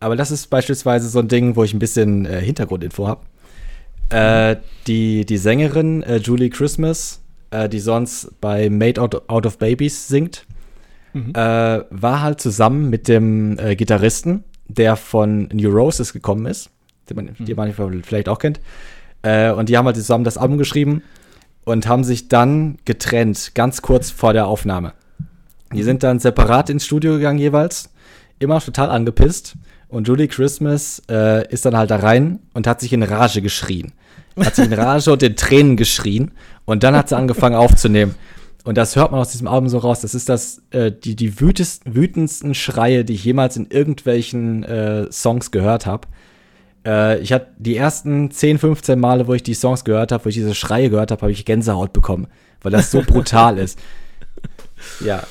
[0.00, 3.20] Aber das ist beispielsweise so ein Ding, wo ich ein bisschen äh, Hintergrundinfo habe.
[4.08, 4.56] Äh,
[4.86, 10.08] die, die Sängerin äh, Julie Christmas, äh, die sonst bei Made Out, Out of Babies
[10.08, 10.46] singt,
[11.12, 11.32] mhm.
[11.34, 16.70] Äh, war halt zusammen mit dem äh, Gitarristen, der von New Roses gekommen ist,
[17.08, 17.44] den man, mhm.
[17.44, 17.72] die man
[18.02, 18.60] vielleicht auch kennt.
[19.22, 21.02] Und die haben halt zusammen das Album geschrieben
[21.64, 24.94] und haben sich dann getrennt, ganz kurz vor der Aufnahme.
[25.72, 27.90] Die sind dann separat ins Studio gegangen jeweils,
[28.38, 29.54] immer total angepisst.
[29.88, 33.92] Und Julie Christmas äh, ist dann halt da rein und hat sich in Rage geschrien.
[34.38, 36.30] Hat sich in Rage und in Tränen geschrien.
[36.64, 38.14] Und dann hat sie angefangen aufzunehmen.
[38.64, 40.00] Und das hört man aus diesem Album so raus.
[40.00, 45.12] Das ist das, äh, die, die wütendsten, wütendsten Schreie, die ich jemals in irgendwelchen äh,
[45.12, 46.08] Songs gehört habe.
[46.84, 50.28] Äh, ich hatte die ersten 10, 15 Male, wo ich die Songs gehört habe, wo
[50.28, 52.26] ich diese Schreie gehört habe, habe ich Gänsehaut bekommen,
[52.62, 53.78] weil das so brutal ist.
[55.00, 55.24] Ja,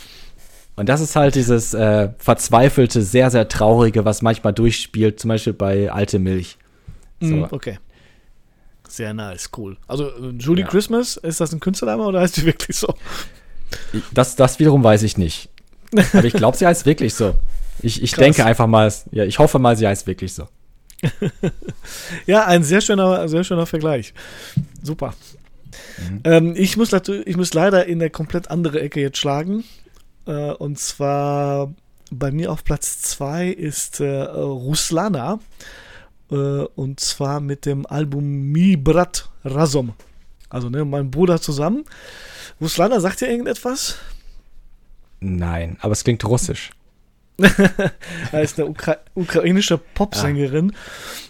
[0.75, 5.53] und das ist halt dieses äh, verzweifelte, sehr, sehr traurige, was manchmal durchspielt, zum Beispiel
[5.53, 6.57] bei Alte Milch.
[7.19, 7.35] So.
[7.35, 7.77] Mm, okay.
[8.87, 9.77] Sehr nice, cool.
[9.87, 10.69] Also äh, Julie ja.
[10.69, 12.95] Christmas, ist das ein Künstlername oder heißt die wirklich so?
[14.11, 15.49] Das, das wiederum weiß ich nicht.
[16.13, 17.35] Aber ich glaube, sie heißt wirklich so.
[17.81, 20.47] Ich, ich denke einfach mal, ja, ich hoffe mal, sie heißt wirklich so.
[22.25, 24.13] ja, ein sehr schöner, sehr schöner Vergleich.
[24.83, 25.13] Super.
[25.97, 26.21] Mhm.
[26.23, 29.63] Ähm, ich, muss, ich muss leider in eine komplett andere Ecke jetzt schlagen.
[30.25, 31.73] Äh, und zwar
[32.11, 35.39] bei mir auf Platz 2 ist äh, Ruslana.
[36.29, 39.93] Äh, und zwar mit dem Album Mi Brat Razom.
[40.49, 41.85] Also ne, mein Bruder zusammen.
[42.59, 43.97] Ruslana, sagt ihr irgendetwas?
[45.19, 46.71] Nein, aber es klingt russisch.
[48.31, 50.77] ist eine Ukra ukrainische Popsängerin, ah.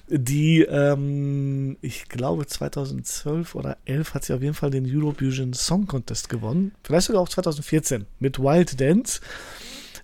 [0.07, 5.87] die, ähm, ich glaube, 2012 oder 11 hat sie auf jeden Fall den Eurovision Song
[5.87, 6.73] Contest gewonnen.
[6.83, 9.21] Vielleicht sogar auch 2014 mit Wild Dance.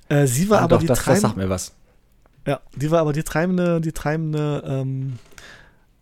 [0.10, 1.74] Äh, sie war ah, aber doch, die das, das sagt mir was.
[2.46, 5.20] Ja, die war aber die treibende, die treibende ähm,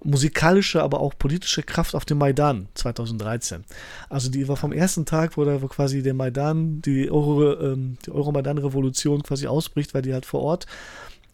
[0.05, 3.65] musikalische, aber auch politische Kraft auf dem Maidan 2013.
[4.09, 9.23] Also die war vom ersten Tag, wo da quasi der Maidan, die Euro, ähm, Euromaidan-Revolution
[9.23, 10.67] quasi ausbricht, weil die halt vor Ort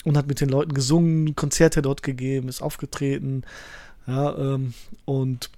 [0.03, 3.43] und hat mit den Leuten gesungen, Konzerte dort gegeben, ist aufgetreten,
[4.07, 4.73] ja, ähm,
[5.06, 5.52] und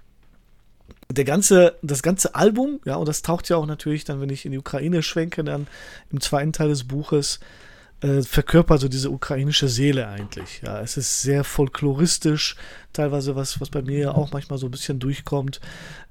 [1.10, 4.46] der ganze, das ganze Album, ja, und das taucht ja auch natürlich dann, wenn ich
[4.46, 5.68] in die Ukraine schwenke, dann
[6.12, 7.40] im zweiten Teil des Buches,
[8.04, 10.62] äh, verkörpert so diese ukrainische Seele eigentlich.
[10.64, 12.58] Ja, es ist sehr folkloristisch,
[12.92, 15.62] teilweise was, was bei mir auch manchmal so ein bisschen durchkommt.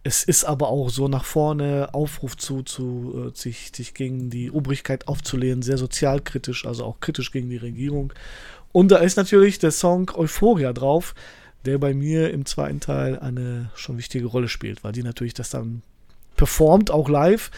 [0.03, 4.51] Es ist aber auch so nach vorne Aufruf zu, zu äh, sich, sich gegen die
[4.51, 8.15] Obrigkeit aufzulehnen, sehr sozialkritisch, also auch kritisch gegen die Regierung.
[8.73, 11.15] Und da ist natürlich der Song Euphoria drauf,
[11.67, 15.51] der bei mir im zweiten Teil eine schon wichtige Rolle spielt, weil die natürlich das
[15.51, 15.83] dann
[16.37, 17.51] performt, auch live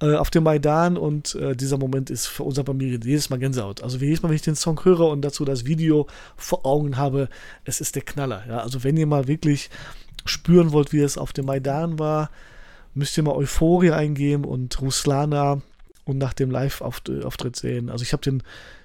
[0.00, 3.82] äh, auf dem Maidan und äh, dieser Moment ist für unser Familie jedes Mal Gänsehaut.
[3.82, 6.06] Also jedes Mal, wenn ich den Song höre und dazu das Video
[6.36, 7.28] vor Augen habe,
[7.64, 8.44] es ist der Knaller.
[8.48, 8.58] Ja?
[8.58, 9.70] Also wenn ihr mal wirklich
[10.24, 12.30] spüren wollt, wie es auf dem Maidan war,
[12.94, 15.62] müsst ihr mal Euphorie eingeben und Ruslana
[16.04, 17.90] und nach dem Live-Auftritt sehen.
[17.90, 18.42] Also ich habe den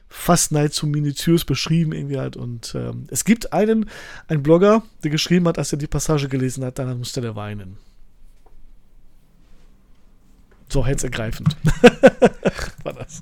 [0.09, 3.89] fast nahezu minutiös beschrieben irgendwie halt und ähm, es gibt einen,
[4.27, 7.77] einen Blogger, der geschrieben hat, als er die Passage gelesen hat, dann musste der weinen.
[10.73, 11.55] So herzergreifend
[12.83, 13.21] war das.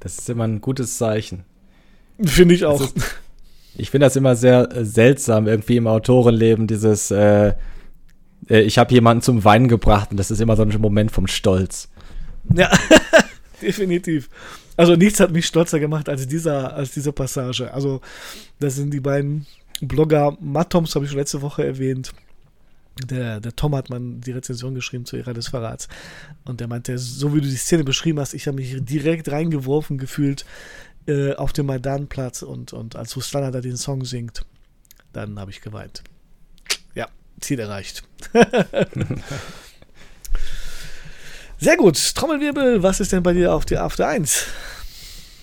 [0.00, 1.44] Das ist immer ein gutes Zeichen.
[2.24, 2.80] Finde ich auch.
[2.80, 2.94] Ist,
[3.76, 7.52] ich finde das immer sehr äh, seltsam, irgendwie im Autorenleben, dieses, äh,
[8.48, 11.26] äh, ich habe jemanden zum Weinen gebracht und das ist immer so ein Moment vom
[11.26, 11.90] Stolz.
[12.54, 12.70] Ja,
[13.60, 14.30] definitiv.
[14.74, 17.74] Also nichts hat mich stolzer gemacht als dieser, als diese Passage.
[17.74, 18.00] Also,
[18.58, 19.46] das sind die beiden
[19.82, 22.14] Blogger Mattoms, habe ich schon letzte Woche erwähnt,
[23.06, 25.88] der, der Tom hat man die Rezension geschrieben zu Ära des Verrats.
[26.44, 29.98] Und der meinte, so wie du die Szene beschrieben hast, ich habe mich direkt reingeworfen
[29.98, 30.44] gefühlt
[31.06, 34.44] äh, auf dem Maidanplatz und, und als Ruslana da den Song singt,
[35.12, 36.02] dann habe ich geweint.
[36.94, 37.08] Ja,
[37.40, 38.02] Ziel erreicht.
[41.58, 42.14] Sehr gut.
[42.14, 44.46] Trommelwirbel, was ist denn bei dir auf der, auf der 1?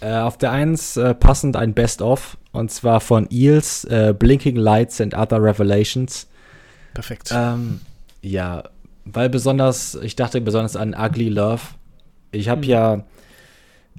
[0.01, 5.01] Äh, auf der 1 äh, passend ein Best-of und zwar von Eels, äh, Blinking Lights
[5.01, 6.27] and Other Revelations.
[6.95, 7.29] Perfekt.
[7.31, 7.81] Ähm,
[8.23, 8.63] ja,
[9.05, 11.61] weil besonders, ich dachte besonders an Ugly Love.
[12.31, 12.69] Ich habe mhm.
[12.69, 13.03] ja,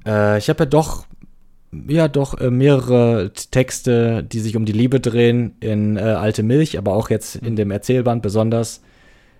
[0.05, 1.07] äh, ich habe ja doch,
[1.87, 6.77] ja doch äh, mehrere Texte, die sich um die Liebe drehen in äh, Alte Milch,
[6.77, 7.49] aber auch jetzt mhm.
[7.49, 8.83] in dem Erzählband besonders.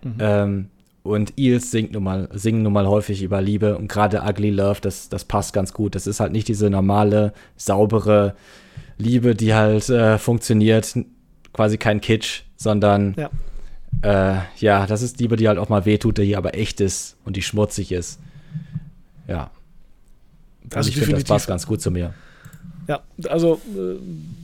[0.05, 0.15] Mhm.
[0.21, 0.69] Ähm,
[1.03, 4.81] und Eels singt nun mal, singen nun mal häufig über Liebe und gerade Ugly Love,
[4.81, 5.95] das, das passt ganz gut.
[5.95, 8.35] Das ist halt nicht diese normale, saubere
[8.99, 10.97] Liebe, die halt äh, funktioniert,
[11.53, 13.31] quasi kein Kitsch, sondern ja.
[14.03, 17.37] Äh, ja, das ist Liebe, die halt auch mal wehtut, die aber echt ist und
[17.37, 18.19] die schmutzig ist.
[19.27, 19.51] Ja.
[20.65, 22.13] Also, also ich finde, das passt ganz gut zu mir.
[22.89, 23.97] Ja, also äh,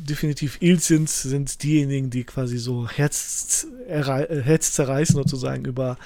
[0.08, 5.96] definitiv Ilzins sind diejenigen, die quasi so Herz, äh, herzzerreißen sozusagen über,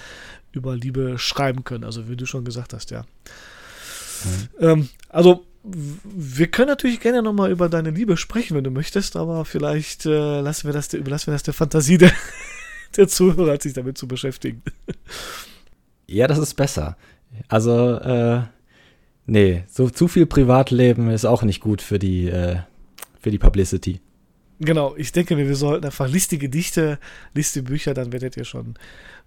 [0.53, 1.85] über Liebe schreiben können.
[1.85, 3.03] Also wie du schon gesagt hast, ja.
[4.25, 4.49] Mhm.
[4.61, 5.47] Ähm, also
[6.05, 10.41] wir können natürlich gerne nochmal über deine Liebe sprechen, wenn du möchtest, aber vielleicht äh,
[10.41, 12.13] lassen wir das, überlassen wir das der Fantasie der,
[12.97, 14.63] der Zuhörer, sich damit zu beschäftigen.
[16.07, 16.97] Ja, das ist besser.
[17.49, 18.43] Also, äh,
[19.27, 22.59] Nee, so zu viel Privatleben ist auch nicht gut für die, äh,
[23.21, 24.01] für die Publicity.
[24.61, 26.99] Genau, ich denke mir, wir sollten einfach listige Gedichte,
[27.35, 28.75] liste Bücher, dann werdet ihr schon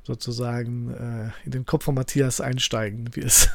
[0.03, 3.49] sozusagen äh, in den Kopf von Matthias einsteigen, wie es,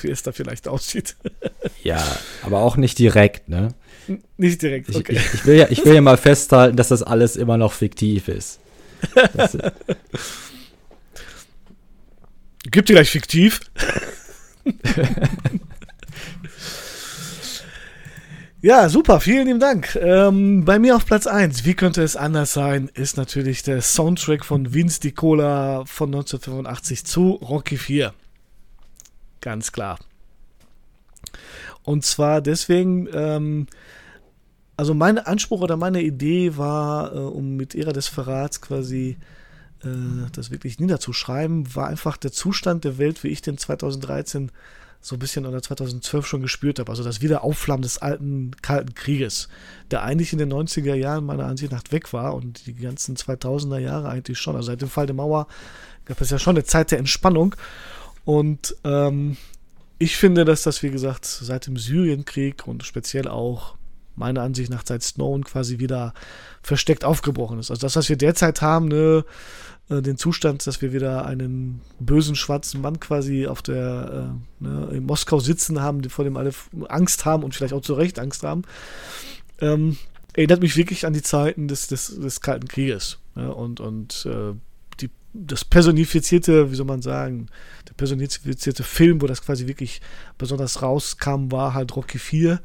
[0.00, 1.16] wie es da vielleicht aussieht.
[1.82, 2.04] ja,
[2.42, 3.74] aber auch nicht direkt, ne?
[4.36, 5.12] Nicht direkt, okay.
[5.12, 7.72] Ich, ich, ich, will, ja, ich will ja mal festhalten, dass das alles immer noch
[7.72, 8.58] fiktiv ist.
[9.34, 9.56] Das,
[12.64, 13.60] Gibt ihr gleich fiktiv?
[18.62, 19.96] Ja, super, vielen lieben Dank.
[19.96, 24.44] Ähm, bei mir auf Platz 1, wie könnte es anders sein, ist natürlich der Soundtrack
[24.44, 28.12] von Vince Di Cola von 1985 zu Rocky 4.
[29.40, 29.98] Ganz klar.
[31.82, 33.66] Und zwar deswegen, ähm,
[34.76, 39.18] also mein Anspruch oder meine Idee war, äh, um mit Ära des Verrats quasi
[39.82, 44.50] äh, das wirklich niederzuschreiben, war einfach der Zustand der Welt, wie ich den 2013
[45.02, 46.90] so ein bisschen oder 2012 schon gespürt habe.
[46.90, 49.48] Also das Wiederaufflammen des alten Kalten Krieges,
[49.90, 53.78] der eigentlich in den 90er Jahren meiner Ansicht nach weg war und die ganzen 2000er
[53.78, 54.56] Jahre eigentlich schon.
[54.56, 55.46] Also seit dem Fall der Mauer
[56.04, 57.54] gab es ja schon eine Zeit der Entspannung.
[58.24, 59.36] Und ähm,
[59.98, 63.76] ich finde, dass das, wie gesagt, seit dem Syrienkrieg und speziell auch
[64.16, 66.14] meiner Ansicht nach seit Snowden quasi wieder
[66.62, 67.70] versteckt aufgebrochen ist.
[67.70, 69.24] Also das, was wir derzeit haben, ne,
[69.88, 74.88] äh, den Zustand, dass wir wieder einen bösen schwarzen Mann quasi auf der äh, ne,
[74.92, 76.52] in Moskau sitzen haben, vor dem alle
[76.88, 78.62] Angst haben und vielleicht auch zu Recht Angst haben,
[79.60, 79.96] ähm,
[80.34, 83.18] erinnert mich wirklich an die Zeiten des, des, des Kalten Krieges.
[83.36, 84.54] Ja, und und äh,
[85.32, 87.46] das personifizierte, wie soll man sagen,
[87.88, 90.00] der personifizierte Film, wo das quasi wirklich
[90.38, 92.60] besonders rauskam, war halt Rocky 4.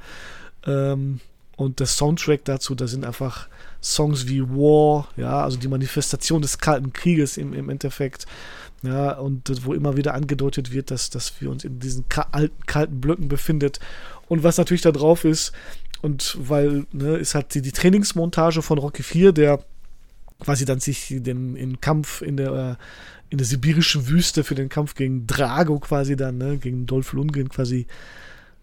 [0.66, 1.20] Ähm,
[1.58, 3.48] und der Soundtrack dazu, da sind einfach
[3.82, 8.26] Songs wie War, ja, also die Manifestation des Kalten Krieges im, im Endeffekt,
[8.82, 13.00] ja, und wo immer wieder angedeutet wird, dass, dass wir uns in diesen alten, kalten
[13.00, 13.80] Blöcken befindet.
[14.28, 15.54] Und was natürlich da drauf ist,
[16.02, 19.64] und weil, ne, ist halt die, die Trainingsmontage von Rocky 4, der
[20.40, 22.76] quasi dann sich den, im Kampf in der, äh,
[23.30, 27.50] in der sibirischen Wüste für den Kampf gegen Drago quasi dann, ne, gegen Dolph Lundgren
[27.50, 27.88] quasi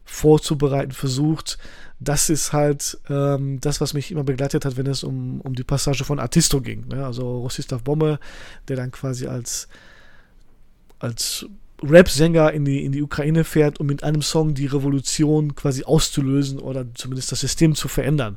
[0.05, 1.59] vorzubereiten versucht
[2.05, 5.65] das ist halt ähm, das, was mich immer begleitet hat, wenn es um, um die
[5.65, 6.89] Passage von Artisto ging.
[6.89, 7.05] Ne?
[7.05, 8.19] Also Rostislav Bombe,
[8.69, 9.69] der dann quasi als,
[10.99, 11.47] als
[11.83, 16.59] Rap-Sänger in die, in die Ukraine fährt, um mit einem Song die Revolution quasi auszulösen
[16.59, 18.37] oder zumindest das System zu verändern.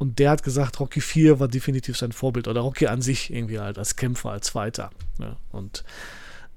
[0.00, 3.60] Und der hat gesagt, Rocky 4 war definitiv sein Vorbild oder Rocky an sich irgendwie
[3.60, 4.88] halt als Kämpfer, als Fighter.
[5.18, 5.36] Ne?
[5.52, 5.84] Und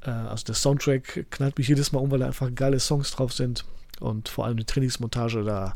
[0.05, 3.33] äh, also der Soundtrack knallt mich jedes Mal um, weil da einfach geile Songs drauf
[3.33, 3.65] sind.
[3.99, 5.75] Und vor allem die Trainingsmontage da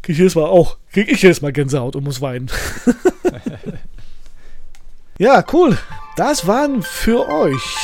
[0.00, 2.50] kriege ich jedes Mal auch, kriege ich jedes Mal Gänsehaut und muss weinen.
[5.18, 5.76] ja, cool.
[6.16, 7.76] Das waren für euch.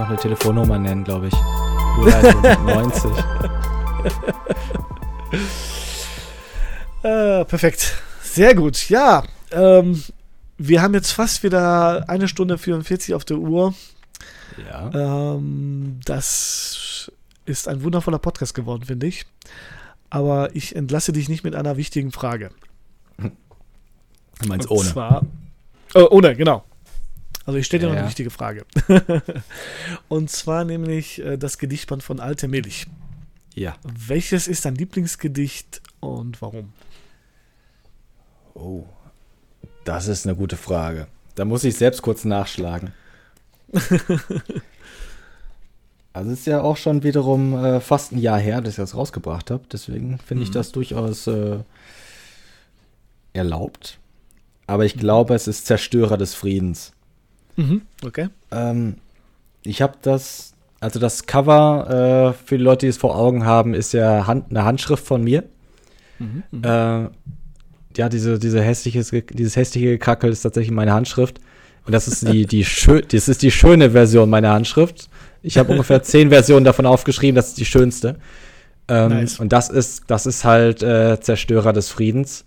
[0.00, 1.34] Noch eine Telefonnummer nennen, glaube ich.
[2.64, 3.10] 90.
[7.02, 8.02] äh, perfekt.
[8.22, 8.88] Sehr gut.
[8.88, 10.02] Ja, ähm,
[10.56, 13.74] wir haben jetzt fast wieder eine Stunde 44 auf der Uhr.
[14.68, 15.34] Ja.
[15.34, 17.10] Ähm, das
[17.44, 19.26] ist ein wundervoller Podcast geworden, finde ich.
[20.08, 22.50] Aber ich entlasse dich nicht mit einer wichtigen Frage.
[23.18, 24.88] Du meinst Und ohne?
[24.88, 25.26] Zwar,
[25.94, 26.64] äh, ohne, genau.
[27.50, 28.64] Also ich stelle dir ja, noch eine wichtige Frage.
[30.08, 32.86] Und zwar nämlich äh, das Gedichtband von Alte Milch.
[33.56, 33.74] Ja.
[33.82, 36.72] Welches ist dein Lieblingsgedicht und warum?
[38.54, 38.84] Oh,
[39.82, 41.08] das ist eine gute Frage.
[41.34, 42.92] Da muss ich selbst kurz nachschlagen.
[46.12, 49.50] also ist ja auch schon wiederum äh, fast ein Jahr her, dass ich das rausgebracht
[49.50, 49.64] habe.
[49.72, 50.54] Deswegen finde ich mhm.
[50.54, 51.58] das durchaus äh,
[53.32, 53.98] erlaubt.
[54.68, 56.92] Aber ich glaube, es ist Zerstörer des Friedens.
[57.60, 57.82] Mhm.
[58.04, 58.28] Okay.
[58.50, 58.96] Ähm,
[59.62, 63.74] ich habe das also das Cover, äh, für die Leute, die es vor Augen haben,
[63.74, 65.44] ist ja Hand, eine Handschrift von mir.
[66.18, 66.64] Mhm, mhm.
[66.64, 67.08] äh,
[67.96, 71.38] ja, diese, diese hässliches, dieses hässliche Gekrackel ist tatsächlich meine Handschrift.
[71.84, 75.10] Und das ist die, die, schön, das ist die schöne Version meiner Handschrift.
[75.42, 78.16] Ich habe ungefähr zehn Versionen davon aufgeschrieben, das ist die schönste.
[78.88, 79.38] Ähm, nice.
[79.38, 82.46] Und das ist, das ist halt äh, Zerstörer des Friedens.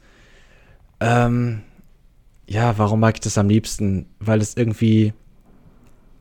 [0.99, 1.61] Ähm,
[2.53, 4.05] ja, warum mag ich das am liebsten?
[4.19, 5.13] Weil es irgendwie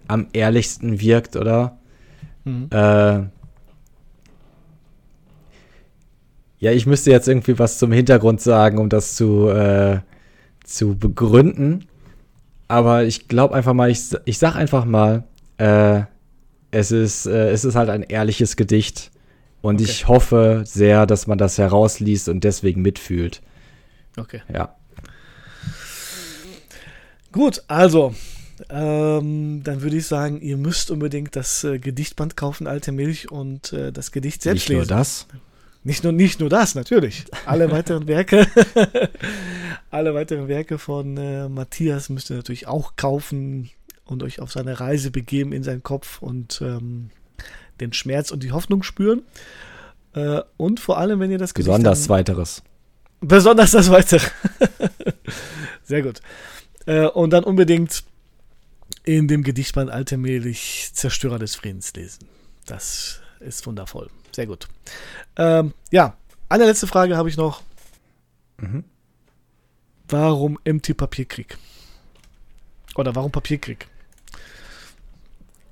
[0.08, 1.78] am ehrlichsten wirkt, oder?
[2.44, 2.68] Mhm.
[2.70, 3.22] Äh,
[6.58, 10.00] ja, ich müsste jetzt irgendwie was zum Hintergrund sagen, um das zu, äh,
[10.64, 11.86] zu begründen.
[12.66, 15.24] Aber ich glaube einfach mal, ich, ich sag einfach mal,
[15.58, 16.02] äh,
[16.70, 19.10] es, ist, äh, es ist halt ein ehrliches Gedicht.
[19.60, 19.84] Und okay.
[19.84, 23.42] ich hoffe sehr, dass man das herausliest und deswegen mitfühlt.
[24.16, 24.40] Okay.
[24.52, 24.74] Ja.
[27.32, 28.14] Gut, also,
[28.68, 33.72] ähm, dann würde ich sagen, ihr müsst unbedingt das äh, Gedichtband kaufen, Alte Milch, und
[33.72, 34.80] äh, das Gedicht selbst nicht lesen.
[34.80, 35.26] Nicht nur das?
[35.84, 37.24] Nicht nur, nicht nur das, natürlich.
[37.44, 38.46] Alle weiteren Werke,
[39.90, 43.70] alle weiteren Werke von äh, Matthias müsst ihr natürlich auch kaufen
[44.04, 47.10] und euch auf seine Reise begeben in seinen Kopf und ähm,
[47.80, 49.22] den Schmerz und die Hoffnung spüren.
[50.14, 52.62] Äh, und vor allem, wenn ihr das Gedicht Besonders dann, Weiteres.
[53.20, 54.26] Besonders das Weitere.
[55.82, 56.20] Sehr gut.
[56.86, 58.04] Äh, und dann unbedingt
[59.04, 62.26] in dem Gedichtband Alte Milch Zerstörer des Friedens lesen.
[62.66, 64.08] Das ist wundervoll.
[64.32, 64.68] Sehr gut.
[65.36, 66.16] Ähm, ja,
[66.48, 67.62] eine letzte Frage habe ich noch.
[68.58, 68.84] Mhm.
[70.08, 71.56] Warum MT Papierkrieg?
[72.94, 73.88] Oder warum Papierkrieg?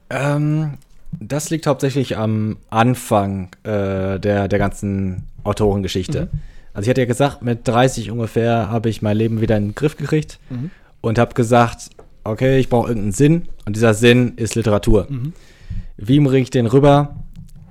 [0.08, 0.78] Ähm,
[1.12, 6.28] das liegt hauptsächlich am Anfang äh, der, der ganzen Autorengeschichte.
[6.32, 6.40] Mhm.
[6.72, 9.74] Also ich hatte ja gesagt, mit 30 ungefähr habe ich mein Leben wieder in den
[9.74, 10.70] Griff gekriegt mhm.
[11.00, 11.90] Und habe gesagt,
[12.24, 15.06] okay, ich brauche irgendeinen Sinn und dieser Sinn ist Literatur.
[15.08, 15.32] Mhm.
[15.96, 17.16] Wie bringe ich den rüber?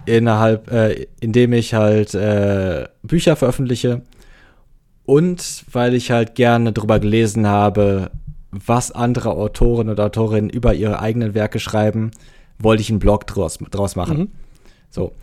[0.05, 4.01] Innerhalb, äh, indem ich halt äh, Bücher veröffentliche
[5.05, 8.11] und weil ich halt gerne drüber gelesen habe,
[8.51, 12.11] was andere Autoren oder Autorinnen über ihre eigenen Werke schreiben,
[12.57, 14.17] wollte ich einen Blog draus, draus machen.
[14.17, 14.27] Mhm.
[14.89, 15.13] So,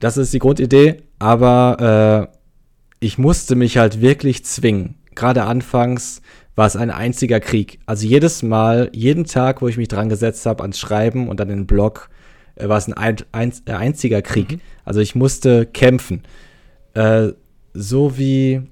[0.00, 2.36] das ist die Grundidee, aber äh,
[3.00, 4.96] ich musste mich halt wirklich zwingen.
[5.14, 6.22] Gerade anfangs
[6.54, 7.78] war es ein einziger Krieg.
[7.86, 11.48] Also jedes Mal, jeden Tag, wo ich mich dran gesetzt habe ans Schreiben und dann
[11.48, 12.10] den Blog,
[12.56, 14.52] äh, war es ein, ein, ein äh, einziger Krieg.
[14.52, 14.60] Mhm.
[14.84, 16.22] Also ich musste kämpfen.
[16.94, 17.28] Äh,
[17.74, 18.62] so wie,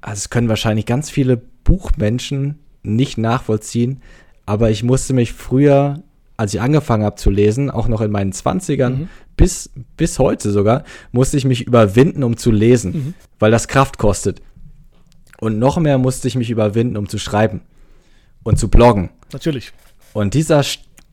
[0.00, 4.00] also es können wahrscheinlich ganz viele Buchmenschen nicht nachvollziehen,
[4.46, 6.02] aber ich musste mich früher,
[6.38, 9.08] als ich angefangen habe zu lesen, auch noch in meinen Zwanzigern, mhm.
[9.36, 13.14] bis, bis heute sogar, musste ich mich überwinden, um zu lesen, mhm.
[13.38, 14.40] weil das Kraft kostet.
[15.40, 17.62] Und noch mehr musste ich mich überwinden, um zu schreiben
[18.42, 19.10] und zu bloggen.
[19.32, 19.72] Natürlich.
[20.12, 20.62] Und dieser,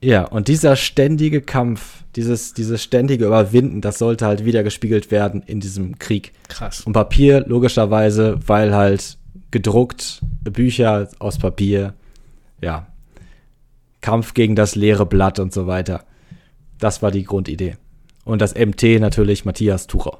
[0.02, 5.42] ja, und dieser ständige Kampf, dieses, dieses ständige Überwinden, das sollte halt wieder gespiegelt werden
[5.46, 6.32] in diesem Krieg.
[6.48, 6.82] Krass.
[6.82, 9.16] Und Papier, logischerweise, weil halt
[9.50, 11.94] gedruckt, Bücher aus Papier,
[12.60, 12.86] ja,
[14.00, 16.04] Kampf gegen das leere Blatt und so weiter.
[16.78, 17.76] Das war die Grundidee.
[18.24, 20.18] Und das MT natürlich Matthias Tucher.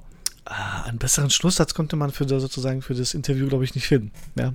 [0.50, 4.12] Ah, einen besseren Schlusssatz konnte man für sozusagen für das Interview, glaube ich, nicht finden.
[4.34, 4.54] Ja.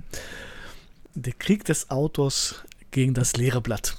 [1.14, 2.56] Der Krieg des Autors
[2.90, 3.96] gegen das leere Blatt.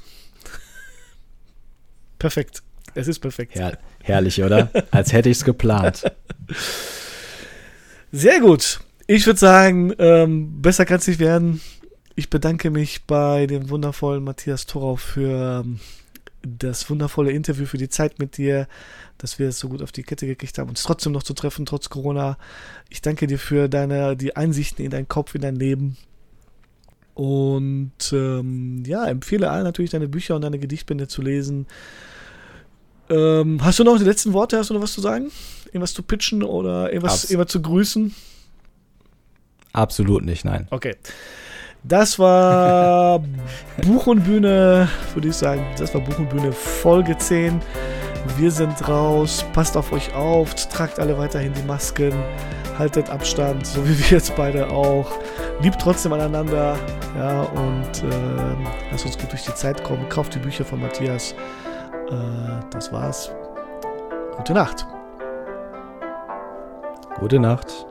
[2.19, 2.63] perfekt.
[2.95, 3.55] Es ist perfekt.
[3.55, 4.69] Her herrlich, oder?
[4.91, 6.03] Als hätte ich es geplant.
[8.11, 8.81] Sehr gut.
[9.07, 11.61] Ich würde sagen, ähm, besser kann es nicht werden.
[12.15, 15.79] Ich bedanke mich bei dem wundervollen Matthias Thorau für ähm,
[16.45, 18.67] das wundervolle Interview, für die Zeit mit dir,
[19.17, 21.65] dass wir es so gut auf die Kette gekriegt haben, uns trotzdem noch zu treffen,
[21.65, 22.37] trotz Corona.
[22.89, 25.97] Ich danke dir für deine, die Einsichten in deinen Kopf, in dein Leben.
[27.13, 31.65] Und ähm, ja, empfehle allen natürlich deine Bücher und deine Gedichtbände zu lesen.
[33.09, 34.57] Ähm, hast du noch die letzten Worte?
[34.57, 35.31] Hast du noch was zu sagen?
[35.67, 38.13] Irgendwas zu pitchen oder irgendwas, irgendwas zu grüßen?
[39.73, 40.67] Absolut nicht, nein.
[40.71, 40.95] Okay.
[41.87, 43.21] Das war
[43.83, 45.63] Buch und Bühne, würde ich sagen.
[45.77, 47.61] Das war Buch und Bühne Folge 10.
[48.37, 49.45] Wir sind raus.
[49.53, 50.55] Passt auf euch auf.
[50.55, 52.11] Tragt alle weiterhin die Masken.
[52.79, 55.11] Haltet Abstand, so wie wir jetzt beide auch.
[55.61, 56.75] Liebt trotzdem aneinander.
[57.15, 60.09] Ja, und äh, lasst uns gut durch die Zeit kommen.
[60.09, 61.33] Kauft die Bücher von Matthias.
[62.09, 62.15] Äh,
[62.71, 63.31] das war's.
[64.35, 64.87] Gute Nacht.
[67.19, 67.85] Gute Nacht.